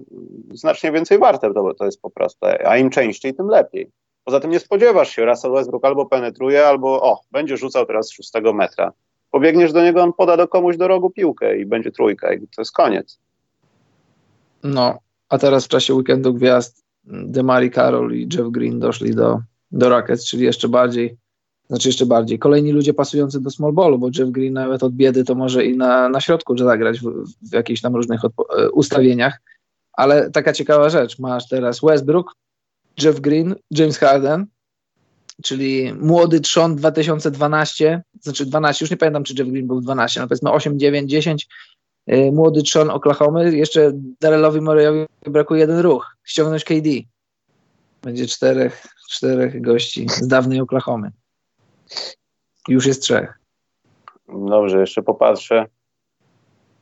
[0.50, 2.46] znacznie więcej warte to, to jest po prostu.
[2.64, 3.90] A im częściej, tym lepiej.
[4.24, 8.12] Poza tym nie spodziewasz się, Russell Westbrook albo penetruje, albo o, będzie rzucał teraz z
[8.12, 8.92] szóstego metra
[9.30, 12.60] pobiegniesz do niego, on poda do komuś do rogu piłkę i będzie trójka i to
[12.62, 13.18] jest koniec.
[14.62, 14.98] No,
[15.28, 19.38] a teraz w czasie weekendu gwiazd Demari Carroll i Jeff Green doszli do,
[19.72, 21.16] do Rockets, czyli jeszcze bardziej,
[21.68, 22.38] znaczy jeszcze bardziej.
[22.38, 25.76] Kolejni ludzie pasujący do small ballu, bo Jeff Green nawet od biedy to może i
[25.76, 29.40] na, na środku zagrać w, w jakichś tam różnych e, ustawieniach.
[29.92, 32.32] Ale taka ciekawa rzecz, masz teraz Westbrook,
[33.02, 34.46] Jeff Green, James Harden,
[35.42, 40.28] czyli młody trzon 2012, znaczy 12, już nie pamiętam, czy Jeff Green był 12, no
[40.28, 41.48] powiedzmy 8, 9, 10,
[42.32, 46.90] młody trzon Oklahomy, jeszcze Darelowi Moreyowi brakuje jeden ruch, ściągnąć KD.
[48.02, 51.10] Będzie czterech, czterech gości z dawnej Oklahomy.
[52.68, 53.38] Już jest trzech.
[54.28, 55.66] Dobrze, jeszcze popatrzę.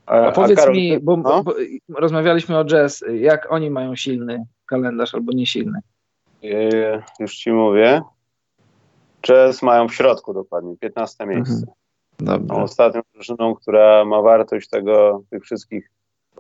[0.06, 1.42] A, a powiedz Karol, mi, bo, no?
[1.42, 1.54] bo,
[1.88, 5.80] rozmawialiśmy o jazz, jak oni mają silny kalendarz albo niesilny?
[6.42, 8.02] Yy, już ci mówię.
[9.22, 11.66] Jazz mają w środku dokładnie, 15 miejsce.
[12.20, 12.50] Mhm.
[12.50, 15.90] Ostatnią drużyną, która ma wartość tego, tych wszystkich,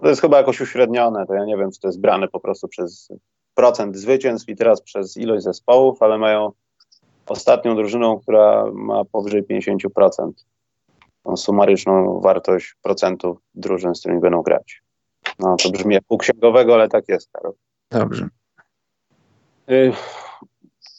[0.00, 2.68] to jest chyba jakoś uśrednione, to ja nie wiem, czy to jest brane po prostu
[2.68, 3.08] przez
[3.54, 6.52] procent zwycięstw i teraz przez ilość zespołów, ale mają
[7.26, 10.30] ostatnią drużyną, która ma powyżej 50%
[11.22, 14.82] tą sumaryczną wartość procentów drużyn, z którymi będą grać.
[15.38, 17.52] No to brzmi jak księgowego, ale tak jest, Karol.
[17.90, 18.28] Dobrze.
[19.70, 19.92] Y,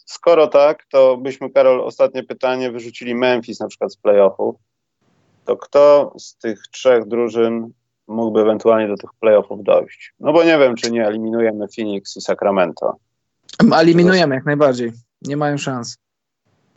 [0.05, 4.55] skoro tak, to byśmy, Karol, ostatnie pytanie, wyrzucili Memphis na przykład z playoffów.
[5.45, 7.71] To kto z tych trzech drużyn
[8.07, 10.13] mógłby ewentualnie do tych playoffów dojść?
[10.19, 12.95] No bo nie wiem, czy nie eliminujemy Phoenix i Sacramento.
[13.73, 14.91] Eliminujemy jak najbardziej.
[15.21, 15.97] Nie mają szans.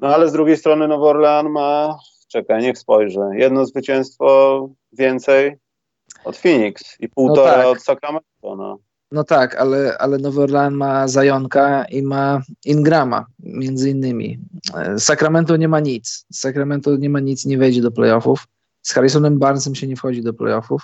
[0.00, 1.98] No ale z drugiej strony Nowy Orlean ma,
[2.28, 5.56] czekaj, niech spojrzę, jedno zwycięstwo więcej
[6.24, 7.66] od Phoenix i półtora no tak.
[7.66, 8.56] od Sacramento.
[8.56, 8.78] No.
[9.12, 14.38] No tak, ale, ale Nowy Orlean ma Zajonka i ma Ingrama, między innymi.
[14.98, 16.26] Sacramento nie ma nic.
[16.32, 18.46] Sacramento nie ma nic, nie wejdzie do playoffów.
[18.82, 20.82] Z Harrisonem Barnesem się nie wchodzi do playoffów.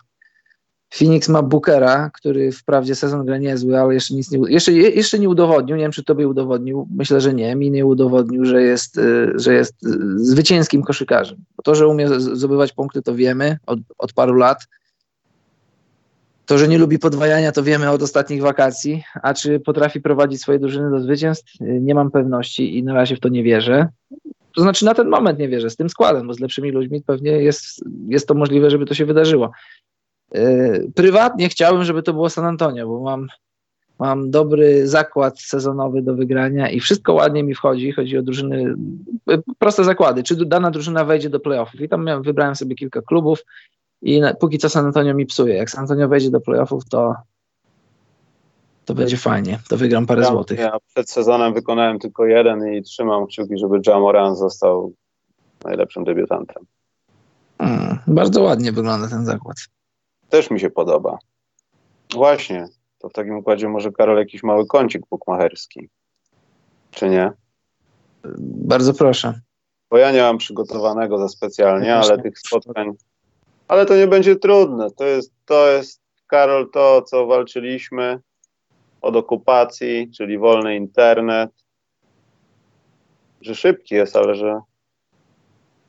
[0.91, 5.29] Phoenix ma Bookera, który wprawdzie sezon gra niezły, ale jeszcze nic nie, jeszcze, jeszcze nie
[5.29, 5.77] udowodnił.
[5.77, 6.89] Nie wiem, czy tobie udowodnił.
[6.97, 7.57] Myślę, że nie.
[7.57, 9.03] Mi nie udowodnił, że jest, e,
[9.35, 11.39] że jest e, zwycięskim koszykarzem.
[11.65, 14.67] To, że umie zdobywać punkty, to wiemy od, od paru lat
[16.47, 20.59] to, że nie lubi podwajania, to wiemy od ostatnich wakacji, a czy potrafi prowadzić swoje
[20.59, 23.89] drużyny do zwycięstw, nie mam pewności i na razie w to nie wierzę.
[24.57, 27.31] To znaczy na ten moment nie wierzę, z tym składem, bo z lepszymi ludźmi pewnie
[27.31, 29.51] jest, jest to możliwe, żeby to się wydarzyło.
[30.33, 33.27] Yy, prywatnie chciałbym, żeby to było San Antonio, bo mam,
[33.99, 37.93] mam dobry zakład sezonowy do wygrania i wszystko ładnie mi wchodzi.
[37.93, 38.75] Chodzi o drużyny,
[39.27, 41.81] yy, proste zakłady, czy dana drużyna wejdzie do playoffów.
[41.81, 43.45] I tam wybrałem sobie kilka klubów
[44.03, 45.55] i na, póki co San Antonio mi psuje.
[45.55, 47.15] Jak San Antonio wejdzie do playoffów, to,
[48.85, 49.59] to będzie fajnie.
[49.69, 50.59] To wygram parę ja, złotych.
[50.59, 54.93] Ja przed sezonem wykonałem tylko jeden i trzymam kciuki, żeby Jamoran został
[55.65, 56.65] najlepszym debiutantem.
[57.59, 59.57] Hmm, bardzo ładnie wygląda ten zakład.
[60.29, 61.19] Też mi się podoba.
[62.15, 62.69] Właśnie.
[62.99, 65.89] To w takim układzie może Karol jakiś mały kącik bukmacherski.
[66.91, 67.33] Czy nie?
[68.49, 69.41] Bardzo proszę.
[69.91, 72.97] Bo ja nie mam przygotowanego za specjalnie, ale tych spotkań
[73.69, 74.91] ale to nie będzie trudne.
[74.91, 78.21] To jest, to jest, Karol, to, co walczyliśmy
[79.03, 81.51] od okupacji, czyli wolny internet.
[83.41, 84.61] Że szybki jest, ale że.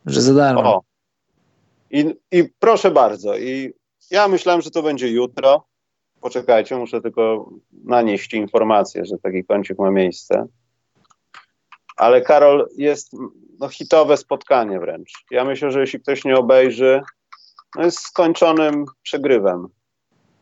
[0.05, 0.75] Że za darmo.
[0.75, 0.81] O.
[1.91, 3.37] I, I proszę bardzo.
[3.37, 3.73] I
[4.11, 5.65] ja myślałem, że to będzie jutro.
[6.21, 7.49] Poczekajcie, muszę tylko
[7.83, 10.47] nanieść informację, że taki kącik ma miejsce.
[11.97, 13.11] Ale Karol, jest
[13.59, 15.11] no, hitowe spotkanie wręcz.
[15.31, 17.01] Ja myślę, że jeśli ktoś nie obejrzy,
[17.75, 19.67] no jest skończonym przegrywem.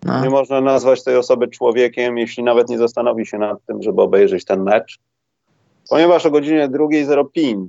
[0.04, 0.24] No.
[0.24, 4.46] Nie można nazwać tej osoby człowiekiem, jeśli nawet nie zastanowi się nad tym, żeby obejrzeć
[4.46, 5.00] ten mecz.
[5.90, 7.68] Ponieważ o godzinie 2.05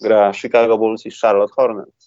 [0.00, 2.01] gra Chicago Bulls i Charlotte Hornets.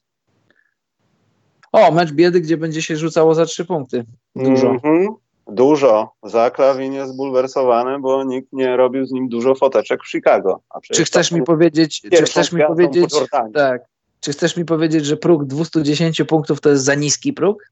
[1.76, 4.06] O, mecz biedy, gdzie będzie się rzucało za trzy punkty.
[4.36, 4.68] Dużo.
[4.68, 5.08] Mm -hmm.
[5.48, 6.12] Dużo.
[6.24, 10.62] Zaklawin jest zbulwersowany, bo nikt nie robił z nim dużo foteczek w Chicago.
[10.92, 13.16] czy chcesz mi powiedzieć, czy chcesz mi powiedzieć,
[13.54, 13.82] tak,
[14.20, 17.72] czy chcesz mi powiedzieć, że próg 210 punktów to jest za niski próg?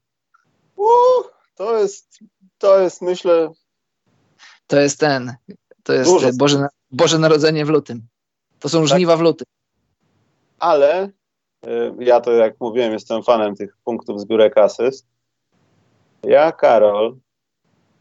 [0.76, 0.86] Uh,
[1.54, 2.18] to jest,
[2.58, 3.50] to jest myślę...
[4.66, 5.34] To jest ten,
[5.82, 8.02] to jest Boże, Boże Narodzenie w lutym.
[8.58, 8.88] To są tak.
[8.88, 9.46] żniwa w lutym.
[10.58, 11.10] Ale
[11.98, 15.06] ja to jak mówiłem, jestem fanem tych punktów zbiórek asyst.
[16.22, 17.16] Ja, Karol,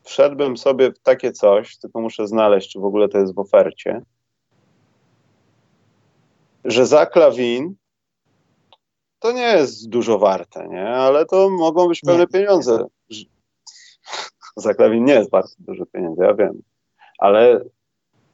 [0.03, 4.01] wszedłbym sobie w takie coś, tylko muszę znaleźć, czy w ogóle to jest w ofercie,
[6.65, 7.75] że za Klawin
[9.19, 10.87] to nie jest dużo warte, nie?
[10.87, 12.85] Ale to mogą być pewne pieniądze.
[14.55, 16.61] Zaklawin nie jest bardzo dużo pieniędzy, ja wiem.
[17.17, 17.61] Ale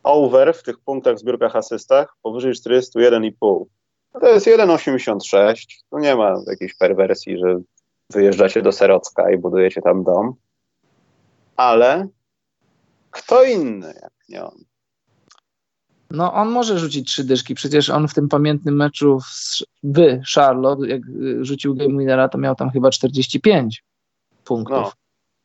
[0.04, 3.66] over w tych punktach, zbiórkach, asystach powyżej 41,5.
[4.14, 5.66] To jest 1,86.
[5.90, 7.60] Tu nie ma jakiejś perwersji, że
[8.10, 10.34] wyjeżdżacie do Serocka i budujecie tam dom.
[11.56, 12.08] Ale
[13.12, 14.64] kto inny jak nie on?
[16.12, 17.56] No, on może rzucić trzy dyszki.
[17.56, 22.56] Przecież on w tym pamiętnym meczu w, Charlotte, jak y, rzucił game winnera, to miał
[22.56, 23.84] tam chyba 45
[24.46, 24.78] punktów.
[24.78, 24.92] No.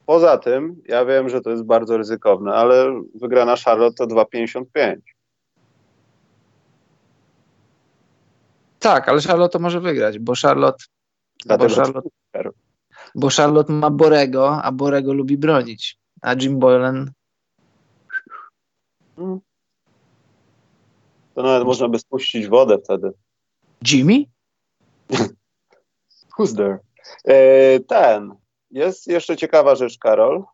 [0.07, 4.97] Poza tym, ja wiem, że to jest bardzo ryzykowne, ale wygrana Charlotte to 2,55.
[8.85, 10.85] Tak, ale Charlotte to może wygrać, bo Charlotte,
[11.47, 12.09] bo Charlotte,
[13.15, 17.11] bo Charlotte ma Borego, a Borego lubi bronić, a Jim Boylan
[19.17, 19.41] hmm.
[21.35, 23.13] To nawet można by spuścić wodę wtedy.
[23.93, 24.25] Jimmy?
[26.39, 26.79] Who's there?
[27.25, 28.35] E, ten.
[28.71, 30.45] Jest jeszcze ciekawa rzecz, Karol.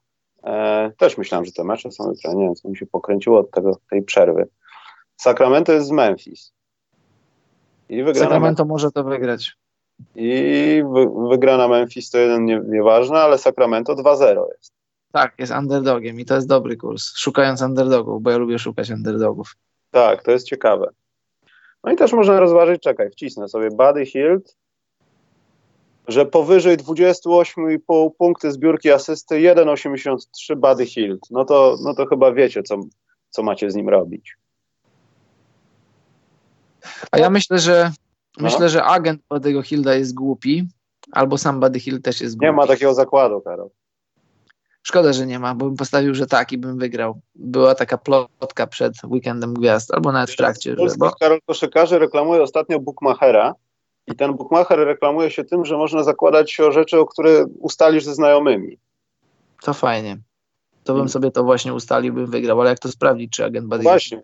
[0.44, 2.32] E, też myślałem, że te mecze są jutro.
[2.34, 4.48] Nie wiem, co mi się pokręciło od tego, tej przerwy.
[5.16, 6.52] Sacramento jest z Memphis.
[7.90, 9.56] I Sacramento może to wygrać.
[10.14, 14.72] I wy, wygrana Memphis to jeden nie, nieważne, ale Sacramento 2-0 jest.
[15.12, 17.12] Tak, jest underdogiem i to jest dobry kurs.
[17.16, 19.56] Szukając underdogów, bo ja lubię szukać underdogów.
[19.90, 20.90] Tak, to jest ciekawe.
[21.84, 24.56] No i też można rozważyć, czekaj, wcisnę sobie Buddy Hield,
[26.08, 31.20] że powyżej 28,5 punkty zbiórki asysty 1,83 Buddy Hield.
[31.30, 32.80] No to, no to chyba wiecie, co,
[33.30, 34.36] co macie z nim robić.
[37.10, 37.92] A ja myślę, że
[38.38, 38.44] no.
[38.44, 40.68] myślę, że agent Buddy'ego Hilda jest głupi,
[41.12, 42.46] albo sam Buddy Hield też jest głupi.
[42.46, 43.70] Nie ma takiego zakładu, Karol.
[44.82, 47.20] Szkoda, że nie ma, bo bym postawił, że tak i bym wygrał.
[47.34, 50.76] Była taka plotka przed weekendem gwiazd, albo nawet w trakcie.
[50.76, 51.12] Polski bo...
[51.20, 53.54] Karol Koszykarzy reklamuje ostatnio Bookmachera
[54.06, 58.04] i ten Bookmacher reklamuje się tym, że można zakładać się o rzeczy, o które ustalisz
[58.04, 58.78] ze znajomymi.
[59.62, 60.18] To fajnie.
[60.84, 61.08] To bym hmm.
[61.08, 64.22] sobie to właśnie ustalił, bym wygrał, ale jak to sprawdzić, czy agent Buddy Właśnie.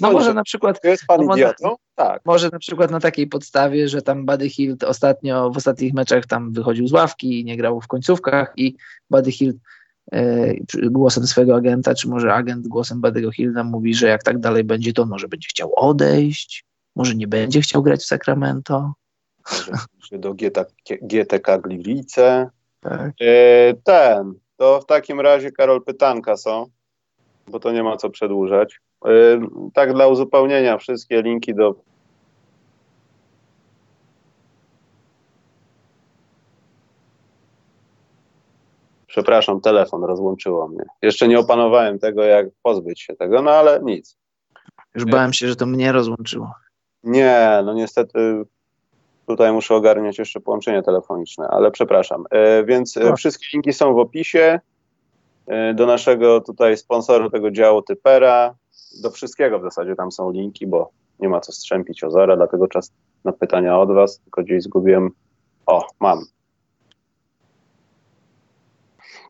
[0.00, 0.80] No może na przykład...
[0.80, 1.76] To jest pan no, idiotą?
[1.94, 2.22] Tak.
[2.24, 6.52] Może na przykład na takiej podstawie, że tam Buddy Hield ostatnio, w ostatnich meczach tam
[6.52, 8.76] wychodził z ławki i nie grał w końcówkach i
[9.10, 9.56] Buddy Hield
[10.12, 10.54] E,
[10.90, 14.92] głosem swojego agenta, czy może agent głosem Badego Hilda mówi, że jak tak dalej będzie,
[14.92, 16.64] to może będzie chciał odejść,
[16.96, 18.92] może nie będzie chciał grać w Sacramento.
[20.00, 20.34] Może do
[21.02, 22.50] GTK Gliwice.
[22.80, 23.12] Tak.
[23.20, 26.66] E, ten, to w takim razie, Karol, pytanka są,
[27.46, 28.80] bo to nie ma co przedłużać.
[29.04, 29.10] E,
[29.74, 31.74] tak dla uzupełnienia, wszystkie linki do
[39.06, 40.82] Przepraszam, telefon rozłączyło mnie.
[41.02, 44.18] Jeszcze nie opanowałem tego, jak pozbyć się tego, no ale nic.
[44.94, 46.52] Już bałem się, że to mnie rozłączyło.
[47.02, 48.44] Nie, no niestety
[49.28, 52.24] tutaj muszę ogarniać jeszcze połączenie telefoniczne, ale przepraszam.
[52.30, 54.60] E, więc e, wszystkie linki są w opisie
[55.46, 58.54] e, do naszego tutaj sponsora tego działu Typera.
[59.02, 60.90] Do wszystkiego w zasadzie tam są linki, bo
[61.20, 62.92] nie ma co strzępić Ozora, dlatego czas
[63.24, 65.10] na pytania od Was, tylko gdzieś zgubiłem.
[65.66, 66.24] O, mam.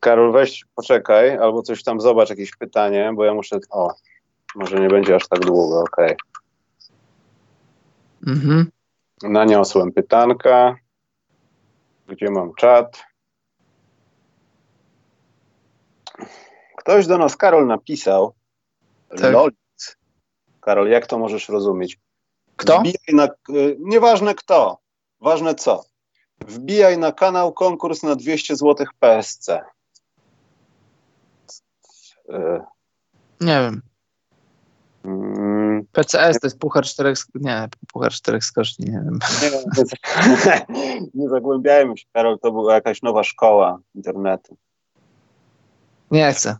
[0.01, 3.59] Karol, weź, poczekaj, albo coś tam zobacz, jakieś pytanie, bo ja muszę.
[3.71, 3.93] O,
[4.55, 6.15] może nie będzie aż tak długo, okej.
[6.15, 6.17] Okay.
[8.27, 8.71] Mhm.
[9.23, 10.75] Naniosłem pytanka.
[12.07, 13.03] Gdzie mam czat?
[16.77, 18.33] Ktoś do nas, Karol, napisał.
[19.09, 19.33] Tak.
[19.33, 19.97] Lolic.
[20.61, 21.99] Karol, jak to możesz rozumieć?
[22.55, 22.83] Kto?
[23.13, 24.77] na, y, nieważne kto,
[25.21, 25.83] ważne co.
[26.39, 29.61] Wbijaj na kanał konkurs na 200 zł PSC.
[33.41, 33.81] Nie wiem.
[35.05, 35.58] Mm.
[35.91, 39.19] PCS to jest puchar czterech, nie, puchar czterech skoczni, nie wiem.
[39.41, 44.57] Nie, nie, nie zagłębiajmy się, Karol, to była jakaś nowa szkoła internetu.
[46.11, 46.57] Nie chcę.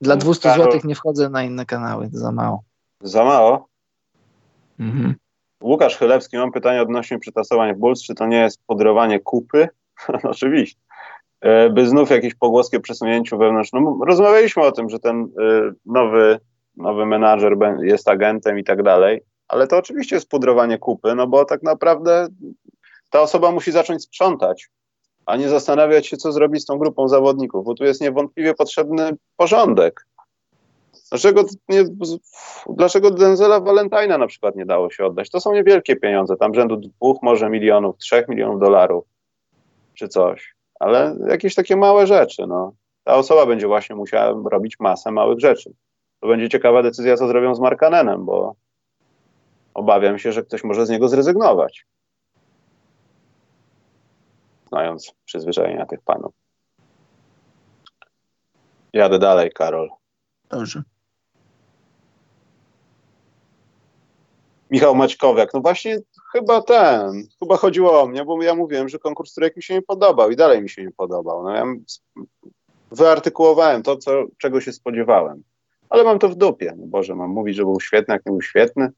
[0.00, 0.72] Dla 200 Karol...
[0.72, 2.62] zł nie wchodzę na inne kanały, to za mało.
[3.00, 3.68] Za mało?
[4.80, 5.14] Mhm.
[5.62, 9.68] Łukasz Chylewski, mam pytanie odnośnie przetasowań w Bulls, czy to nie jest podrowanie kupy?
[10.22, 10.80] Oczywiście.
[11.40, 13.84] E, by znów jakieś pogłoski o przesunięciu wewnętrznym.
[13.84, 16.40] No, rozmawialiśmy o tym, że ten e, nowy,
[16.76, 21.44] nowy menadżer jest agentem i tak dalej, ale to oczywiście jest pudrowanie kupy, no bo
[21.44, 22.28] tak naprawdę
[23.10, 24.68] ta osoba musi zacząć sprzątać,
[25.26, 29.10] a nie zastanawiać się, co zrobić z tą grupą zawodników, bo tu jest niewątpliwie potrzebny
[29.36, 30.06] porządek.
[31.10, 31.84] Dlaczego, nie,
[32.68, 35.30] dlaczego Denzela Valentina na przykład nie dało się oddać?
[35.30, 39.04] To są niewielkie pieniądze, tam rzędu dwóch może milionów, trzech milionów dolarów,
[39.94, 42.46] czy coś ale jakieś takie małe rzeczy.
[42.46, 42.72] No.
[43.04, 45.72] Ta osoba będzie właśnie musiała robić masę małych rzeczy.
[46.26, 48.54] To będzie ciekawa decyzja, co zrobią z Markanenem, bo
[49.74, 51.86] obawiam się, że ktoś może z niego zrezygnować.
[54.68, 56.34] Znając przyzwyczajenia tych panów.
[58.92, 59.90] Jadę dalej, Karol.
[60.48, 60.82] Dobrze.
[64.70, 65.54] Michał Maćkowiak.
[65.54, 65.98] No właśnie
[66.32, 69.82] chyba ten, chyba chodziło o mnie, bo ja mówiłem, że konkurs trójek mi się nie
[69.82, 71.42] podobał i dalej mi się nie podobał.
[71.42, 71.64] No ja
[72.90, 75.42] wyartykułowałem to, co, czego się spodziewałem.
[75.96, 76.74] Ale mam to w dupie.
[76.78, 78.92] No Boże, mam mówić, że był świetny, jak nie był świetny.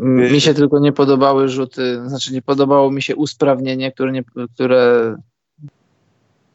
[0.00, 4.24] Mi się tylko nie podobały rzuty, znaczy nie podobało mi się usprawnienie, które, nie,
[4.54, 5.16] które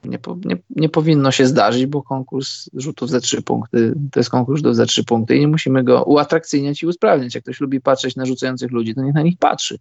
[0.03, 4.57] nie, nie, nie powinno się zdarzyć, bo konkurs rzutów za trzy punkty to jest konkurs
[4.57, 7.35] rzutów za trzy punkty i nie musimy go uatrakcyjniać i usprawniać.
[7.35, 9.77] Jak ktoś lubi patrzeć na rzucających ludzi, to niech na nich patrzy.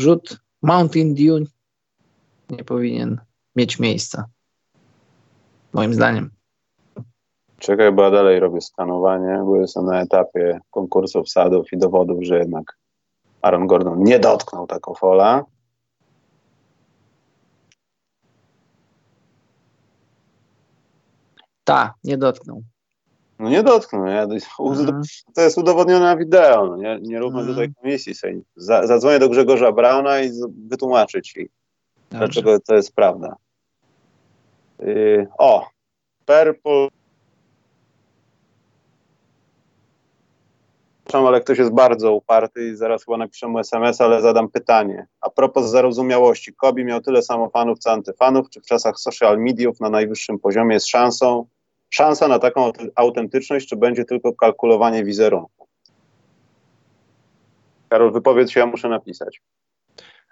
[0.00, 1.48] Rzut Mountain Dew
[2.50, 3.20] nie powinien
[3.56, 4.24] mieć miejsca.
[5.72, 6.41] Moim zdaniem.
[7.62, 12.38] Czekaj, bo ja dalej robię skanowanie, bo jestem na etapie konkursów sadów i dowodów, że
[12.38, 12.78] jednak
[13.42, 15.44] Aaron Gordon nie dotknął taką fola.
[21.64, 22.62] Tak, nie dotknął.
[23.38, 24.06] No nie dotknął.
[24.06, 24.22] Nie?
[24.60, 25.02] Mhm.
[25.34, 26.66] To jest udowodnione na wideo.
[26.66, 27.56] No nie, nie róbmy mhm.
[27.56, 28.12] tutaj komisji.
[28.56, 30.30] Zadzwonię do Grzegorza Brauna i
[30.68, 31.40] wytłumaczę ci,
[32.10, 32.18] Dobrze.
[32.18, 33.36] dlaczego to jest prawda.
[34.78, 35.68] Yy, o,
[36.26, 37.01] Purple
[41.18, 45.06] ale ktoś jest bardzo uparty i zaraz chyba napiszę mu SMS, ale zadam pytanie.
[45.20, 49.80] A propos zarozumiałości, Kobi miał tyle samo fanów, co antyfanów, czy w czasach social mediów
[49.80, 51.46] na najwyższym poziomie jest szansą,
[51.90, 55.68] szansa na taką autentyczność, czy będzie tylko kalkulowanie wizerunku?
[57.88, 59.42] Karol, wypowiedz się, ja muszę napisać.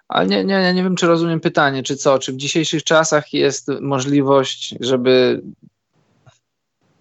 [0.07, 3.67] Ale nie, nie, nie wiem, czy rozumiem pytanie, czy co, czy w dzisiejszych czasach jest
[3.81, 5.41] możliwość, żeby,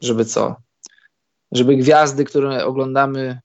[0.00, 0.56] żeby co?
[1.52, 3.40] Żeby gwiazdy, które oglądamy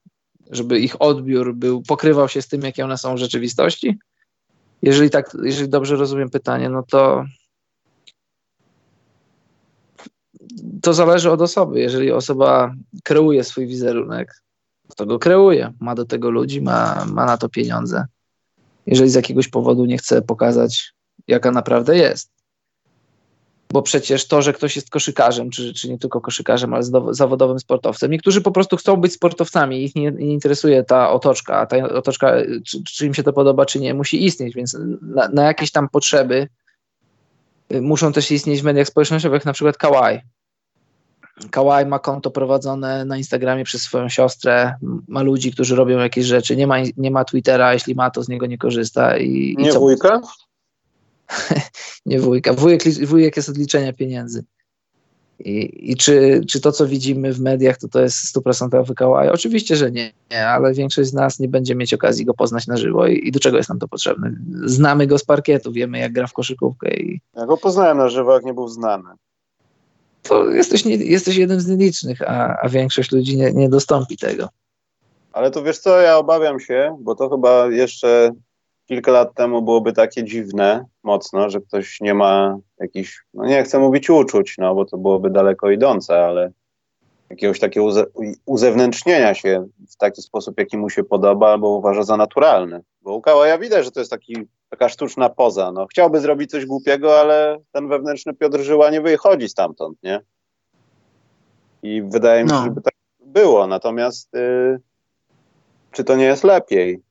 [0.52, 3.98] żeby ich odbiór był, pokrywał się z tym, jakie one są w rzeczywistości?
[4.82, 7.26] Jeżeli tak, jeżeli dobrze rozumiem pytanie, no to
[10.82, 11.80] to zależy od osoby.
[11.80, 12.74] Jeżeli osoba
[13.04, 14.42] kreuje swój wizerunek,
[14.96, 18.06] to go kreuje, ma do tego ludzi, ma, ma na to pieniądze.
[18.86, 20.94] Jeżeli z jakiegoś powodu nie chce pokazać,
[21.28, 22.32] jaka naprawdę jest,
[23.72, 28.12] bo przecież to, że ktoś jest koszykarzem, czy, czy nie tylko koszykarzem, ale zawodowym sportowcem,
[28.12, 32.34] niektórzy po prostu chcą być sportowcami, ich nie, nie interesuje ta otoczka, a ta otoczka,
[32.66, 35.90] czy, czy, im się to podoba, czy nie, musi istnieć, więc na, na jakieś tam
[35.90, 36.48] potrzeby
[37.74, 40.20] y, muszą też istnieć w mediach społecznościowych, na przykład Kawaii.
[41.52, 44.74] Kawaii ma konto prowadzone na Instagramie przez swoją siostrę,
[45.08, 48.30] ma ludzi, którzy robią jakieś rzeczy, nie ma, nie ma Twittera, jeśli ma, to z
[48.30, 49.18] niego nie korzysta.
[49.18, 49.80] I, nie i co?
[49.80, 50.22] wujka?
[52.06, 52.54] nie wujka.
[52.54, 54.46] Wujek, wujek jest od liczenia pieniędzy.
[55.40, 59.30] I, I, czy, czy to, co widzimy w mediach, to to jest stuprocentowy kałaj?
[59.30, 62.78] Oczywiście, że nie, nie, ale większość z nas nie będzie mieć okazji go poznać na
[62.78, 64.36] żywo i, i, do czego jest nam to potrzebne?
[64.66, 66.94] Znamy go z parkietu, wiemy jak gra w koszykówkę.
[66.94, 67.22] I...
[67.36, 69.10] Ja go poznałem na żywo, jak nie był znany.
[70.24, 74.50] To jesteś, nie, jesteś jednym z nielicznych, a, a większość ludzi nie, nie dostąpi tego.
[75.34, 78.32] Ale to wiesz co, ja obawiam się, bo to chyba jeszcze
[78.86, 83.80] kilka lat temu byłoby takie dziwne mocno, że ktoś nie ma jakichś, no nie chcę
[83.80, 86.52] mówić uczuć, no bo to byłoby daleko idące, ale
[87.30, 88.06] jakiegoś takiego uze
[88.46, 92.82] uzewnętrznienia się w taki sposób, jaki mu się podoba albo uważa za naturalny.
[93.02, 94.38] Bo u Kałaja widać, że to jest taki,
[94.70, 95.72] taka sztuczna poza.
[95.72, 100.22] No, chciałby zrobić coś głupiego, ale ten wewnętrzny Piotr Żyła nie wychodzi stamtąd, nie?
[101.84, 102.64] I wydaje mi się, no.
[102.64, 103.68] żeby tak było.
[103.68, 104.80] Natomiast yy,
[105.92, 107.05] czy to nie jest lepiej?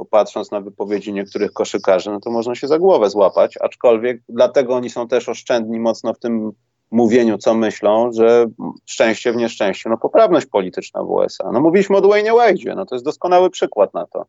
[0.00, 4.74] Bo patrząc na wypowiedzi niektórych koszykarzy, no to można się za głowę złapać, aczkolwiek dlatego
[4.74, 6.52] oni są też oszczędni mocno w tym
[6.90, 8.46] mówieniu, co myślą, że
[8.86, 11.50] szczęście w nieszczęściu, no poprawność polityczna w USA.
[11.52, 14.26] No mówiliśmy o Dwayne Wade'zie, no to jest doskonały przykład na to.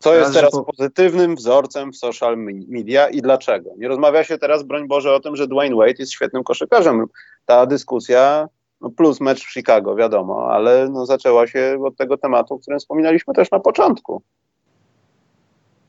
[0.00, 2.36] Co jest teraz pozytywnym wzorcem w social
[2.68, 3.70] media i dlaczego?
[3.78, 7.06] Nie rozmawia się teraz, broń Boże, o tym, że Dwayne Wade jest świetnym koszykarzem.
[7.46, 8.48] Ta dyskusja
[8.86, 12.78] no plus mecz w Chicago, wiadomo, ale no zaczęła się od tego tematu, o którym
[12.78, 14.22] wspominaliśmy też na początku.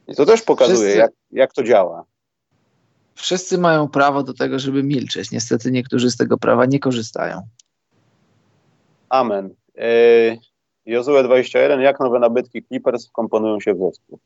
[0.08, 0.98] I to też pokazuje, Wszyscy...
[0.98, 2.06] jak, jak to działa.
[3.16, 5.32] Wszyscy mają prawo do tego, żeby milczeć.
[5.32, 7.42] Niestety niektórzy z tego prawa nie korzystają.
[9.10, 9.56] Amen.
[9.76, 10.38] Yy,
[10.86, 11.82] Jozue 21.
[11.82, 14.20] Jak nowe nabytki Clippers komponują się w zespół?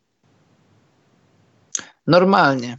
[2.07, 2.77] Normalnie.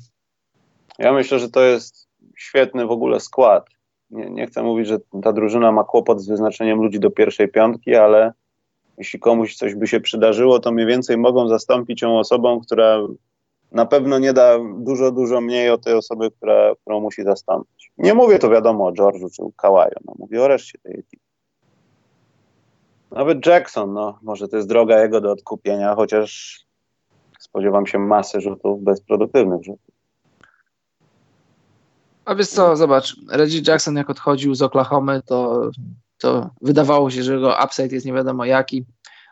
[0.98, 3.66] Ja myślę, że to jest świetny w ogóle skład
[4.12, 7.94] nie, nie chcę mówić, że ta drużyna ma kłopot z wyznaczeniem ludzi do pierwszej piątki,
[7.94, 8.32] ale
[8.98, 12.98] jeśli komuś coś by się przydarzyło, to mniej więcej mogą zastąpić ją osobą, która
[13.72, 17.92] na pewno nie da dużo, dużo mniej od tej osoby, która, którą musi zastąpić.
[17.98, 21.22] Nie mówię to wiadomo o George'u czy Kałaju, no mówię o reszcie tej ekipy.
[23.10, 26.60] Nawet Jackson, no może to jest droga jego do odkupienia, chociaż
[27.38, 29.91] spodziewam się masy rzutów bezproduktywnych rzutów.
[32.24, 35.70] A wiesz co, zobacz, Reggie Jackson jak odchodził z Oklahomy, to,
[36.18, 38.84] to wydawało się, że jego upside jest nie wiadomo jaki.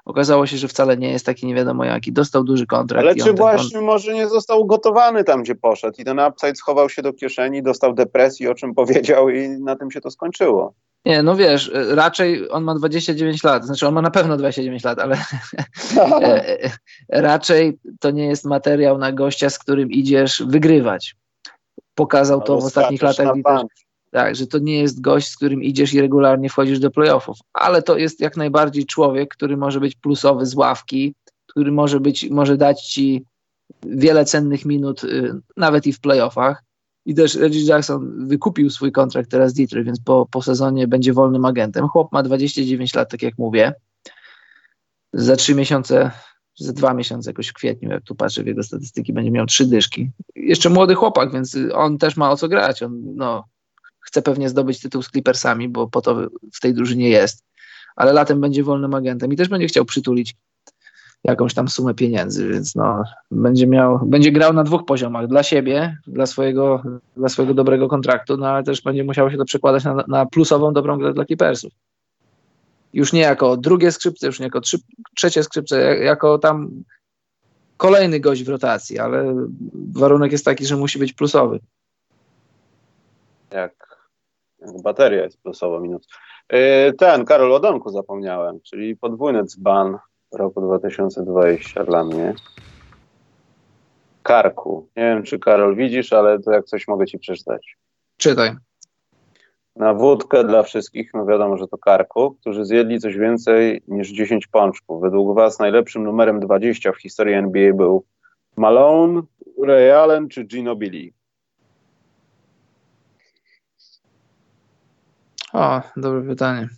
[0.05, 2.13] Okazało się, że wcale nie jest taki nie wiadomo jaki.
[2.13, 3.05] Dostał duży kontrakt.
[3.05, 3.85] Ale czy właśnie on...
[3.85, 7.95] może nie został ugotowany tam, gdzie poszedł i ten upside schował się do kieszeni, dostał
[7.95, 10.75] depresji, o czym powiedział i na tym się to skończyło.
[11.05, 14.99] Nie, no wiesz, raczej on ma 29 lat, znaczy on ma na pewno 29 lat,
[14.99, 15.17] ale
[16.23, 16.71] e, e,
[17.09, 21.17] raczej to nie jest materiał na gościa, z którym idziesz wygrywać.
[22.01, 23.33] Pokazał to w ostatnich latach.
[24.11, 27.83] Tak, że to nie jest gość, z którym idziesz i regularnie wchodzisz do playoffów, ale
[27.83, 31.15] to jest jak najbardziej człowiek, który może być plusowy z ławki,
[31.47, 33.25] który może być, może dać ci
[33.83, 36.63] wiele cennych minut, y, nawet i w playoffach.
[37.07, 41.13] I też Reggie Jackson wykupił swój kontrakt teraz z Detroit, więc po, po sezonie będzie
[41.13, 41.89] wolnym agentem.
[41.89, 43.73] Chłop ma 29 lat, tak jak mówię.
[45.13, 46.11] Za trzy miesiące,
[46.65, 49.67] za dwa miesiące jakoś w kwietniu, jak tu patrzę w jego statystyki, będzie miał trzy
[49.67, 50.11] dyszki.
[50.37, 52.83] Jeszcze młody chłopak, więc on też ma o co grać.
[52.83, 53.45] On no,
[54.01, 57.45] chce pewnie zdobyć tytuł z Clippersami, bo po to w tej drużynie jest.
[57.97, 60.37] Ale latem będzie wolnym agentem i też będzie chciał przytulić
[61.25, 65.97] jakąś tam sumę pieniędzy, więc no, będzie miał, będzie grał na dwóch poziomach, dla siebie,
[66.07, 66.83] dla swojego,
[67.17, 70.73] dla swojego dobrego kontraktu, no ale też będzie musiało się to przekładać na, na plusową,
[70.73, 71.73] dobrą grę dla Clippersów.
[72.93, 74.79] Już nie jako drugie skrzypce, już nie jako trzy,
[75.17, 76.71] trzecie skrzypce, jako tam
[77.77, 79.35] kolejny gość w rotacji, ale
[79.93, 81.61] warunek jest taki, że musi być plusowy.
[83.51, 84.01] Jak,
[84.61, 86.09] jak bateria jest plusowa minus.
[86.53, 89.99] Yy, ten, Karol Odonku zapomniałem, czyli podwójny dzban
[90.33, 92.35] roku 2020 dla mnie.
[94.23, 94.89] Karku.
[94.97, 97.77] Nie wiem, czy Karol widzisz, ale to jak coś mogę ci przeczytać.
[98.17, 98.57] Czytaj.
[99.81, 104.47] Na wódkę dla wszystkich, no wiadomo, że to Karku, którzy zjedli coś więcej niż 10
[104.47, 105.03] pączków.
[105.03, 108.05] Według was najlepszym numerem 20 w historii NBA był
[108.57, 109.23] Malone,
[109.67, 111.13] Ray Allen czy Gino Billy?
[115.53, 116.69] O, dobre pytanie.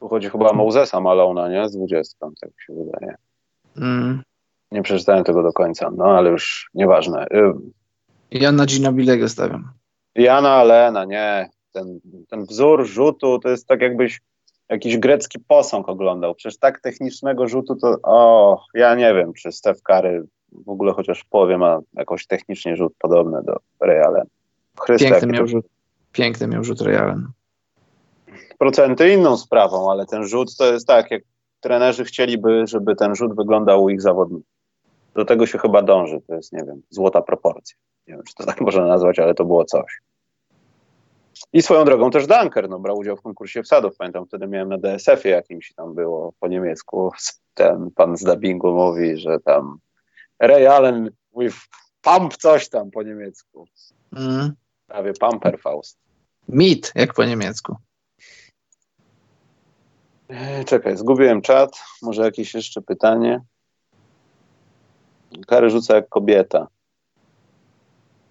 [0.00, 1.68] Tu chodzi chyba o Mosesa Malona, nie?
[1.68, 3.14] Z 20, tak się wydaje.
[3.76, 4.22] Mm.
[4.72, 7.26] Nie przeczytałem tego do końca, no ale już nieważne.
[7.26, 7.52] Y,
[8.30, 9.72] ja na Ginobilego stawiam.
[10.14, 11.55] Jana Lena, nie.
[11.76, 14.20] Ten, ten wzór rzutu to jest tak jakbyś
[14.68, 16.34] jakiś grecki posąg oglądał.
[16.34, 21.20] Przecież tak technicznego rzutu to, o, ja nie wiem, czy Steph Curry w ogóle chociaż
[21.20, 24.26] w połowie ma jakoś technicznie rzut podobny do Realen.
[24.98, 25.66] Piękny miał, rzut,
[26.12, 27.28] piękny miał rzut Realen
[28.58, 31.22] procenty inną sprawą, ale ten rzut to jest tak, jak
[31.60, 34.52] trenerzy chcieliby, żeby ten rzut wyglądał u ich zawodników.
[35.14, 37.76] Do tego się chyba dąży, to jest, nie wiem, złota proporcja.
[38.08, 40.00] Nie wiem, czy to tak można nazwać, ale to było coś.
[41.52, 43.96] I swoją drogą też Dunker, no, brał udział w konkursie wsadów.
[43.96, 47.12] Pamiętam, wtedy miałem na DSF-ie jakimś tam było po niemiecku.
[47.54, 49.78] Ten pan z dubbingu mówi, że tam
[50.38, 51.56] Ray Allen with
[52.02, 53.66] pump coś tam po niemiecku.
[54.16, 54.52] Mm.
[54.86, 55.98] Prawie Pamperfaust.
[56.48, 57.76] Mit, jak po niemiecku.
[60.28, 61.70] E, czekaj, zgubiłem czat.
[62.02, 63.40] Może jakieś jeszcze pytanie?
[65.46, 66.68] Kary rzuca jak kobieta.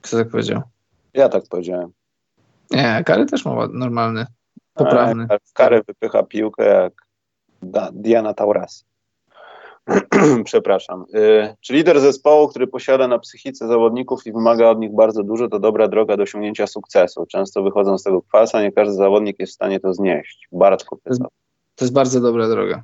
[0.01, 0.61] Kto tak powiedział?
[1.13, 1.91] Ja tak powiedziałem.
[2.71, 4.25] Nie, Kary też ma normalny,
[4.73, 5.27] poprawny.
[5.29, 6.93] A, Kary wypycha piłkę jak
[7.93, 8.85] Diana Taurasi.
[10.45, 11.05] Przepraszam.
[11.15, 15.47] Y, czy lider zespołu, który posiada na psychice zawodników i wymaga od nich bardzo dużo,
[15.47, 17.25] to dobra droga do osiągnięcia sukcesu?
[17.25, 20.47] Często wychodzą z tego kwasa, nie każdy zawodnik jest w stanie to znieść.
[20.51, 21.27] Bartku pytał.
[21.75, 22.83] To jest bardzo dobra droga.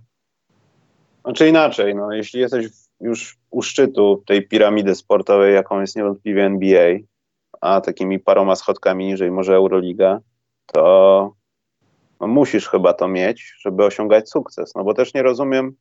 [1.24, 2.68] Znaczy inaczej, no, jeśli jesteś
[3.02, 6.98] już u szczytu tej piramidy sportowej, jaką jest niewątpliwie NBA,
[7.62, 10.20] a takimi paroma schodkami niżej może Euroliga,
[10.66, 11.34] to
[12.20, 14.76] no, musisz chyba to mieć, żeby osiągać sukces.
[14.76, 15.76] No bo też nie rozumiem,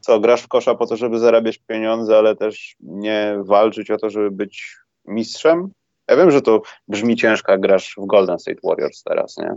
[0.00, 4.10] co, grasz w kosza po to, żeby zarabiać pieniądze, ale też nie walczyć o to,
[4.10, 5.70] żeby być mistrzem?
[6.08, 9.54] Ja wiem, że to brzmi ciężko, jak grasz w Golden State Warriors teraz, nie?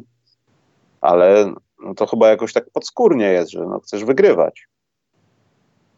[1.02, 4.68] Ale no to chyba jakoś tak podskórnie jest, że no, chcesz wygrywać.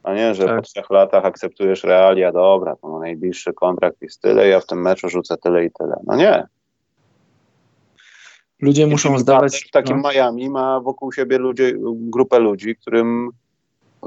[0.06, 0.56] A nie, że tak.
[0.56, 5.10] po trzech latach akceptujesz realia, dobra, to najbliższy kontrakt jest tyle, ja w tym meczu
[5.10, 5.96] rzucę tyle i tyle.
[6.08, 6.48] No nie.
[8.62, 9.66] Ludzie I muszą zdawać...
[9.68, 10.10] W takim no.
[10.10, 13.30] Miami ma wokół siebie ludzie, grupę ludzi, którym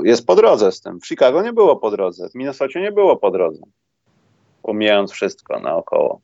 [0.03, 1.01] jest po drodze z tym.
[1.01, 3.63] W Chicago nie było po drodze, w Minnesocie nie było po drodze.
[4.63, 6.21] Pomijając wszystko naokoło.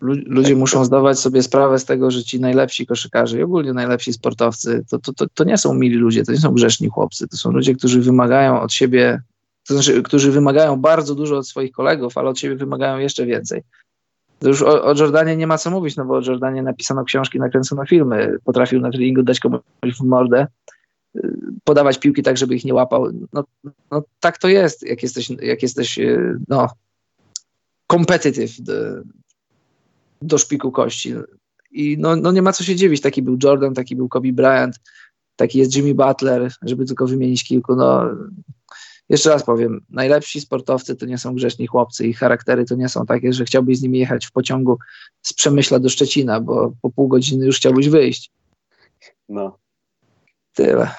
[0.00, 0.58] Ludzie tak.
[0.58, 4.98] muszą zdawać sobie sprawę z tego, że ci najlepsi koszykarze i ogólnie najlepsi sportowcy to,
[4.98, 7.74] to, to, to nie są mili ludzie, to nie są grzeszni chłopcy, to są ludzie,
[7.74, 9.22] którzy wymagają od siebie,
[9.66, 13.62] to znaczy, którzy wymagają bardzo dużo od swoich kolegów, ale od siebie wymagają jeszcze więcej.
[14.38, 17.38] To już o, o Jordanie nie ma co mówić, no bo o Jordanie napisano książki,
[17.38, 19.60] nakręcono filmy, potrafił na treningu dać komuś
[20.00, 20.46] w mordę,
[21.64, 23.08] podawać piłki tak, żeby ich nie łapał.
[23.32, 23.44] No,
[23.90, 25.98] no tak to jest, jak jesteś, jak jesteś
[26.48, 26.68] no,
[27.92, 28.52] competitive,
[30.22, 31.14] do szpiku kości.
[31.70, 34.80] I no, no nie ma co się dziwić, taki był Jordan, taki był Kobe Bryant.
[35.36, 37.76] taki jest Jimmy Butler, żeby tylko wymienić kilku.
[37.76, 38.04] No,
[39.08, 43.06] jeszcze raz powiem, najlepsi sportowcy to nie są grzeczni chłopcy, ich charaktery to nie są
[43.06, 44.78] takie, że chciałbyś z nimi jechać w pociągu
[45.22, 48.30] z Przemyśla do Szczecina, bo po pół godziny już chciałbyś wyjść.
[49.28, 49.58] No.
[50.54, 50.90] Tyle.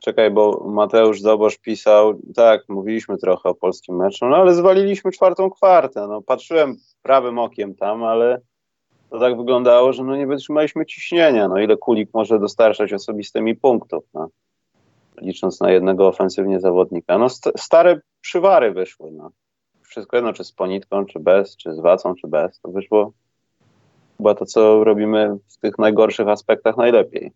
[0.00, 5.50] Czekaj, bo Mateusz Zobosz pisał, tak, mówiliśmy trochę o polskim meczu, no ale zwaliliśmy czwartą
[5.50, 6.06] kwartę.
[6.08, 8.40] No, patrzyłem prawym okiem tam, ale
[9.10, 11.48] to tak wyglądało, że no nie wytrzymaliśmy ciśnienia.
[11.48, 14.28] No ile kulik może dostarczać osobistymi punktów, no.
[15.20, 17.18] licząc na jednego ofensywnie zawodnika.
[17.18, 19.10] No st stare przywary wyszły.
[19.12, 19.30] No.
[19.82, 23.12] Wszystko jedno, czy z ponitką, czy bez, czy z wacą, czy bez, to wyszło
[24.16, 27.32] chyba to, co robimy w tych najgorszych aspektach najlepiej.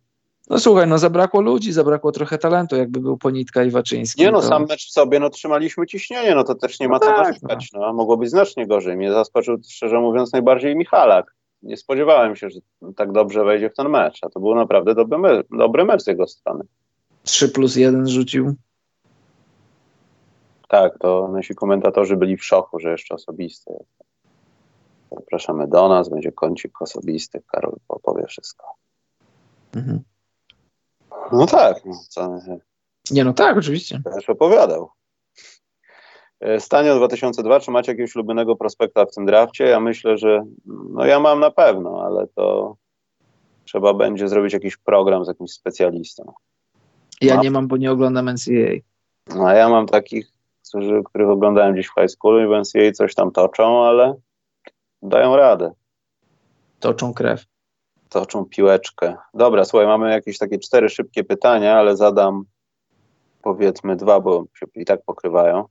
[0.53, 4.23] No słuchaj, no zabrakło ludzi, zabrakło trochę talentu, jakby był Ponitka i Waczyński.
[4.23, 4.47] Nie no, to...
[4.47, 7.17] sam mecz w sobie, no trzymaliśmy ciśnienie, no to też nie ma no co tak,
[7.17, 7.81] narzekać, no.
[7.81, 7.93] no.
[7.93, 8.97] Mogło być znacznie gorzej.
[8.97, 11.35] Mnie zaskoczył, szczerze mówiąc, najbardziej Michalak.
[11.63, 12.61] Nie spodziewałem się, że
[12.97, 16.07] tak dobrze wejdzie w ten mecz, a to był naprawdę dobry, mecz, dobry mecz z
[16.07, 16.65] jego strony.
[17.23, 18.55] 3 plus 1 rzucił.
[20.69, 23.75] Tak, to nasi komentatorzy byli w szoku, że jeszcze osobisty.
[25.13, 28.67] Zapraszamy do nas, będzie kącik osobisty, Karol opowie wszystko.
[29.77, 30.03] Mhm.
[31.33, 31.85] No tak.
[31.85, 32.39] No, co,
[33.11, 34.03] nie, no tak, oczywiście.
[34.15, 34.91] Też opowiadał.
[36.41, 39.65] E, Stanio 2002, czy macie jakiegoś ulubionego prospekta w tym drafcie?
[39.65, 42.77] Ja myślę, że no ja mam na pewno, ale to
[43.65, 46.33] trzeba będzie zrobić jakiś program z jakimś specjalistą.
[47.21, 48.79] Ja nie mam, bo nie oglądam NCAA.
[49.37, 50.33] No, a ja mam takich,
[50.69, 54.15] którzy, których oglądałem gdzieś w high school i w NCAA coś tam toczą, ale
[55.03, 55.73] dają radę.
[56.81, 57.52] Toczą krew
[58.13, 59.17] toczą piłeczkę.
[59.35, 62.45] Dobra, słuchaj, mamy jakieś takie cztery szybkie pytania, ale zadam
[63.43, 65.65] powiedzmy dwa, bo się i tak pokrywają.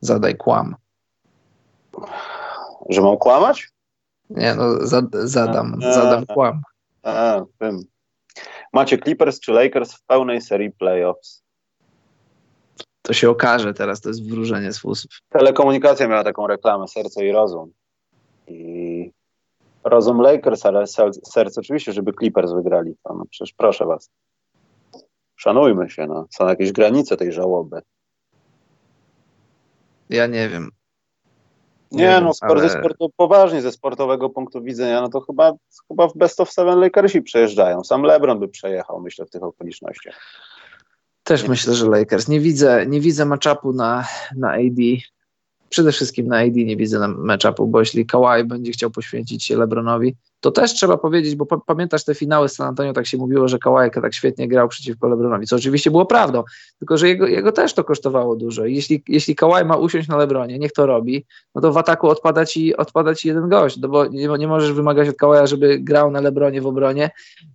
[0.00, 0.76] Zadaj kłam.
[2.88, 3.68] Że mam kłamać?
[4.30, 6.62] Nie, no zad, zadam, a, zadam a, kłam.
[7.02, 7.80] A, wiem.
[8.72, 11.42] Macie Clippers czy Lakers w pełnej serii playoffs?
[13.02, 15.10] To się okaże teraz, to jest wróżenie z fusów.
[15.28, 17.72] Telekomunikacja miała taką reklamę, serce i rozum.
[18.46, 19.12] I
[19.84, 20.86] rozum Lakers, ale
[21.24, 22.94] serce oczywiście, żeby Clippers wygrali.
[23.02, 24.10] To, no przecież proszę was.
[25.36, 26.26] Szanujmy się, no.
[26.30, 27.82] Są jakieś granice tej żałoby.
[30.10, 30.70] Ja nie wiem.
[31.92, 32.60] Nie, nie no, ale...
[32.60, 35.52] ze sportu, poważnie ze sportowego punktu widzenia, no to chyba,
[35.88, 37.84] chyba w Best of Seven Lakersi przejeżdżają.
[37.84, 40.20] Sam LeBron by przejechał, myślę, w tych okolicznościach.
[41.22, 42.28] Też myślę, że Lakers.
[42.28, 44.04] Nie widzę, nie widzę matchupu na,
[44.36, 44.82] na AD
[45.72, 49.56] przede wszystkim na AD nie widzę na matchupu, bo jeśli Kawhi będzie chciał poświęcić się
[49.56, 53.48] LeBronowi, to też trzeba powiedzieć, bo pamiętasz te finały z San Antonio, tak się mówiło,
[53.48, 56.42] że Kawhi tak świetnie grał przeciwko LeBronowi, co oczywiście było prawdą,
[56.78, 58.66] tylko że jego, jego też to kosztowało dużo.
[58.66, 62.46] Jeśli, jeśli Kawhi ma usiąść na LeBronie, niech to robi, no to w ataku odpada
[62.46, 66.10] ci, odpada ci jeden gość, no bo nie, nie możesz wymagać od Kawhi'a, żeby grał
[66.10, 67.10] na LeBronie w obronie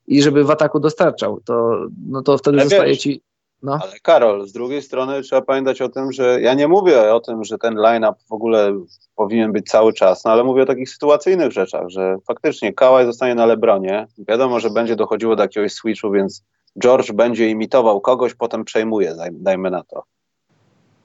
[0.08, 3.22] i żeby w ataku dostarczał, to, no to wtedy Ale zostaje ci
[3.64, 3.80] no.
[3.82, 7.44] Ale Karol, z drugiej strony trzeba pamiętać o tym, że ja nie mówię o tym,
[7.44, 8.80] że ten line-up w ogóle
[9.16, 13.36] powinien być cały czas, no ale mówię o takich sytuacyjnych rzeczach, że faktycznie Kałaj zostanie
[13.36, 16.44] na Lebronie, wiadomo, że będzie dochodziło do jakiegoś switchu, więc
[16.80, 20.04] George będzie imitował kogoś, potem przejmuje, dajmy na to.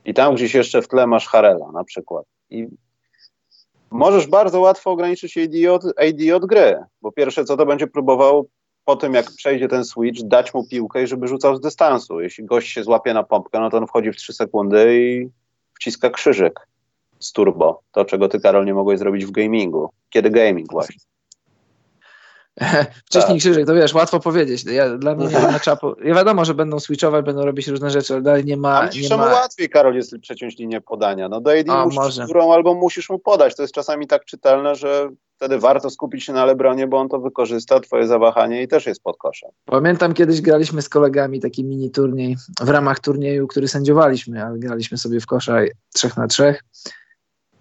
[0.04, 2.26] I tam gdzieś jeszcze w tle masz Harela na przykład.
[2.50, 2.66] I
[3.90, 8.48] możesz bardzo łatwo ograniczyć AD od, AD od gry, bo pierwsze co to będzie próbował
[8.84, 12.20] po tym, jak przejdzie ten switch, dać mu piłkę i żeby rzucał z dystansu.
[12.20, 15.28] Jeśli gość się złapie na pompkę, no to on wchodzi w 3 sekundy i
[15.74, 16.68] wciska krzyżyk
[17.18, 17.82] z turbo.
[17.92, 19.90] To, czego ty, Karol, nie mogłeś zrobić w gamingu.
[20.10, 21.11] Kiedy gaming właśnie?
[23.06, 23.38] Wcześniej tak.
[23.38, 24.64] krzyżyk, to wiesz, łatwo powiedzieć.
[24.64, 25.94] Ja, dla mnie nie ma czapu.
[26.04, 28.80] Ja wiadomo, że będą switchować, będą robić różne rzeczy, ale dalej nie ma.
[28.80, 29.26] A nie ma...
[29.26, 31.28] łatwiej, Karol, jest przeciąć linię podania.
[31.28, 33.56] No do AD musisz górą albo musisz mu podać.
[33.56, 37.20] To jest czasami tak czytelne, że wtedy warto skupić się na Lebronie, bo on to
[37.20, 39.50] wykorzysta, twoje zawahanie i też jest pod koszem.
[39.64, 44.98] Pamiętam kiedyś graliśmy z kolegami taki mini turniej w ramach turnieju, który sędziowaliśmy, ale graliśmy
[44.98, 45.58] sobie w kosza
[45.94, 46.64] trzech na trzech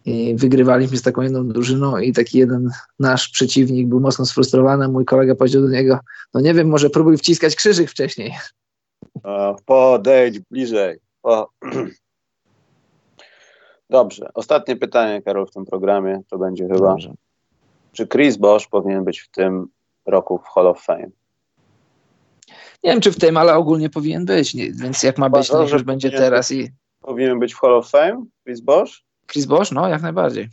[0.05, 2.69] i wygrywaliśmy z taką jedną drużyną i taki jeden
[2.99, 5.99] nasz przeciwnik był mocno sfrustrowany, mój kolega powiedział do niego,
[6.33, 8.33] no nie wiem, może próbuj wciskać krzyżyk wcześniej.
[9.23, 10.97] O, podejdź bliżej.
[11.23, 11.49] O.
[13.89, 16.89] Dobrze, ostatnie pytanie, Karol, w tym programie to będzie chyba.
[16.89, 17.13] Dobrze.
[17.91, 19.67] Czy Chris Bosch powinien być w tym
[20.05, 21.07] roku w Hall of Fame?
[22.83, 25.63] Nie wiem, czy w tym, ale ogólnie powinien być, nie, więc jak ma być, to
[25.63, 26.69] już będzie teraz i...
[27.01, 28.91] Powinien być w Hall of Fame, Chris Bosch?
[29.31, 29.71] Chris Bosch?
[29.71, 30.49] No, jak najbardziej.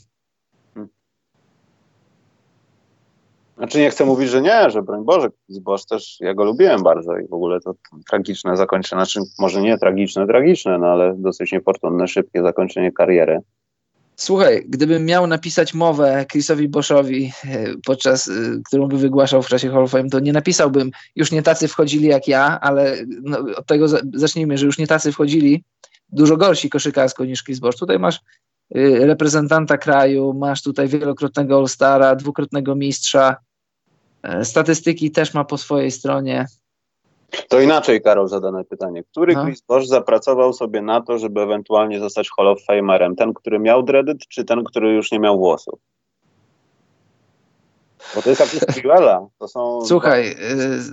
[3.58, 6.82] Znaczy nie chcę mówić, że nie, że broń Boże, Chris Bosch też, ja go lubiłem
[6.82, 7.74] bardzo i w ogóle to
[8.10, 13.40] tragiczne zakończenie, znaczy może nie tragiczne, tragiczne, no ale dosyć niefortunne, szybkie zakończenie kariery.
[14.16, 18.32] Słuchaj, gdybym miał napisać mowę Chrisowi Boschowi, e, podczas, e,
[18.66, 22.06] którą by wygłaszał w czasie Hall of Fame, to nie napisałbym, już nie tacy wchodzili
[22.06, 25.64] jak ja, ale no, od tego zacznijmy, że już nie tacy wchodzili,
[26.08, 27.78] dużo gorsi koszykarsko niż Chris Bosch.
[27.78, 28.20] Tutaj masz
[29.00, 33.36] reprezentanta kraju, masz tutaj wielokrotnego All-Stara, dwukrotnego mistrza,
[34.22, 36.46] e, statystyki też ma po swojej stronie.
[37.48, 39.04] To inaczej, Karol, zadane pytanie.
[39.04, 39.44] Który no.
[39.44, 43.16] Chris Bosch zapracował sobie na to, żeby ewentualnie zostać Hall of Famerem?
[43.16, 45.80] Ten, który miał dreadyt, czy ten, który już nie miał włosów?
[48.14, 48.84] Bo to jest jak
[49.38, 50.36] To są Słuchaj,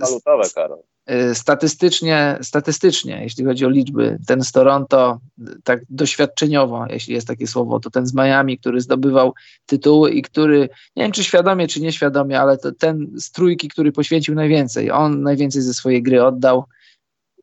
[0.00, 0.78] walutowe, Karol.
[1.10, 5.20] Y, statystycznie, statystycznie, jeśli chodzi o liczby, ten z Toronto,
[5.64, 9.34] tak doświadczeniowo, jeśli jest takie słowo, to ten z Miami, który zdobywał
[9.66, 13.92] tytuły i który, nie wiem czy świadomie, czy nieświadomie, ale to ten z trójki, który
[13.92, 14.90] poświęcił najwięcej.
[14.90, 16.64] On najwięcej ze swojej gry oddał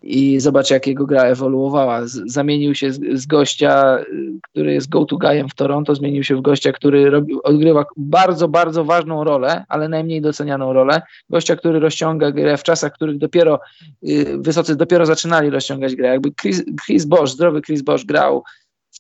[0.04, 2.02] i zobacz, jak jego gra ewoluowała.
[2.26, 3.98] zamienił się z, z, gościa,
[4.42, 8.86] który jest go-to guyem w Toronto, zmienił się w gościa, który robi, odgrywa bardzo, bardzo
[8.86, 11.02] ważną rolę, ale najmniej docenianą rolę.
[11.30, 13.60] Gościa, który rozciąga grę w czasach, których dopiero
[14.08, 16.08] y, wysocy dopiero zaczynali rozciągać grę.
[16.08, 18.44] Jakby Chris, Chris Bosch, zdrowy Chris Bosch grał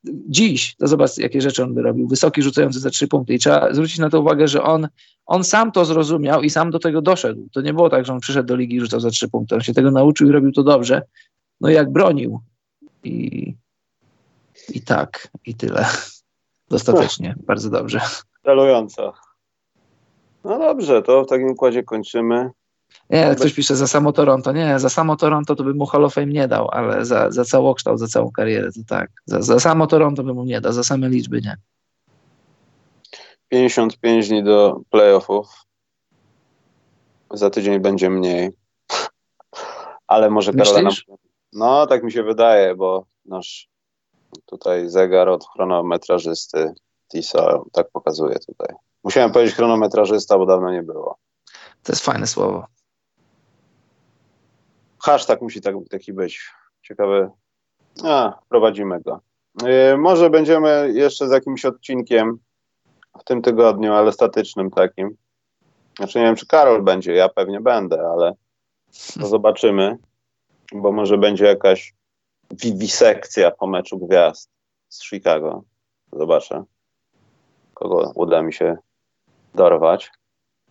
[0.05, 2.07] dziś, to zobacz, jakie rzeczy on by robił.
[2.07, 3.34] Wysoki, rzucający za trzy punkty.
[3.34, 4.88] I trzeba zwrócić na to uwagę, że on,
[5.25, 7.47] on sam to zrozumiał i sam do tego doszedł.
[7.51, 9.55] To nie było tak, że on przyszedł do ligi i rzucał za trzy punkty.
[9.55, 11.01] On się tego nauczył i robił to dobrze.
[11.61, 12.39] No i jak bronił.
[13.03, 13.55] I,
[14.69, 15.85] i tak, i tyle.
[16.69, 18.01] Dostatecznie, bardzo dobrze.
[18.43, 19.13] Celująco.
[20.43, 22.49] No dobrze, to w takim układzie kończymy.
[23.09, 24.51] Nie, ktoś pisze za samo Toronto.
[24.51, 27.45] Nie, za samo Toronto to bym mu Hall of Fame nie dał, ale za, za
[27.45, 29.11] całokształt, za całą karierę to tak.
[29.25, 31.57] Za, za samo Toronto bym mu nie dał, za same liczby nie.
[33.53, 35.47] 55 dni do playoffów.
[37.31, 38.51] Za tydzień będzie mniej.
[40.07, 40.93] Ale może Karola nam...
[41.53, 43.69] No, tak mi się wydaje, bo nasz
[44.45, 46.73] tutaj zegar od chronometrażysty
[47.11, 48.75] Tisa tak pokazuje tutaj.
[49.03, 51.17] Musiałem powiedzieć chronometrażysta, bo dawno nie było.
[51.84, 52.65] To jest fajne słowo.
[54.99, 56.51] Hashtag musi tak, taki być.
[56.81, 57.30] Ciekawy.
[58.03, 59.19] A, prowadzimy go.
[59.63, 62.39] Yy, może będziemy jeszcze z jakimś odcinkiem
[63.19, 65.18] w tym tygodniu, ale statycznym takim.
[65.98, 68.34] Znaczy nie wiem, czy Karol będzie, ja pewnie będę, ale
[69.19, 69.98] to zobaczymy,
[70.73, 71.94] bo może będzie jakaś
[72.52, 74.49] wiwisekcja po meczu gwiazd
[74.90, 75.64] z Chicago.
[76.11, 76.64] Zobaczę,
[77.73, 78.77] kogo uda mi się
[79.56, 80.11] dorwać.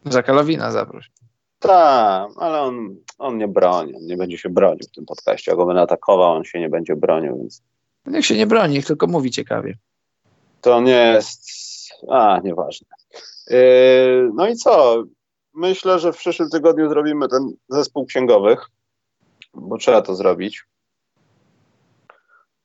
[0.04, 1.10] Zakalowina zaproś.
[1.58, 5.50] Tak, ale on, on nie broni, on nie będzie się bronił w tym podcaście.
[5.50, 7.62] Jak go będę atakował, on się nie będzie bronił, więc...
[8.06, 9.74] Niech się nie broni, niech tylko mówi ciekawie.
[10.60, 11.71] To nie jest...
[12.10, 12.86] A, nieważne.
[13.50, 15.02] Yy, no i co?
[15.54, 18.66] Myślę, że w przyszłym tygodniu zrobimy ten zespół księgowych,
[19.54, 20.64] bo trzeba to zrobić.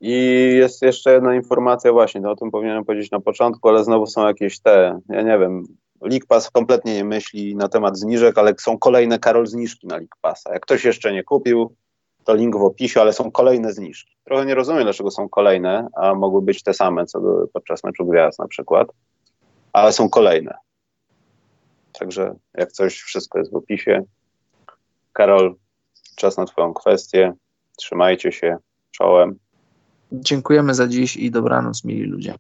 [0.02, 0.12] I
[0.58, 4.60] jest jeszcze jedna informacja właśnie, o tym powinienem powiedzieć na początku, ale znowu są jakieś
[4.60, 5.64] te, ja nie wiem,
[6.28, 10.54] Pass kompletnie nie myśli na temat zniżek, ale są kolejne Karol zniżki na Passa.
[10.54, 11.76] Jak ktoś jeszcze nie kupił,
[12.24, 14.18] to link w opisie, ale są kolejne zniżki.
[14.24, 18.06] Trochę nie rozumiem, dlaczego są kolejne, a mogły być te same, co były podczas meczu
[18.06, 18.88] gwiazd na przykład,
[19.78, 20.54] ale są kolejne.
[22.00, 24.04] Także jak coś, wszystko jest w opisie.
[25.14, 25.56] Karol,
[26.16, 27.34] czas na Twoją kwestię.
[27.78, 28.58] Trzymajcie się
[28.92, 29.40] czołem.
[30.12, 32.34] Dziękujemy za dziś i dobranoc, mili ludzie.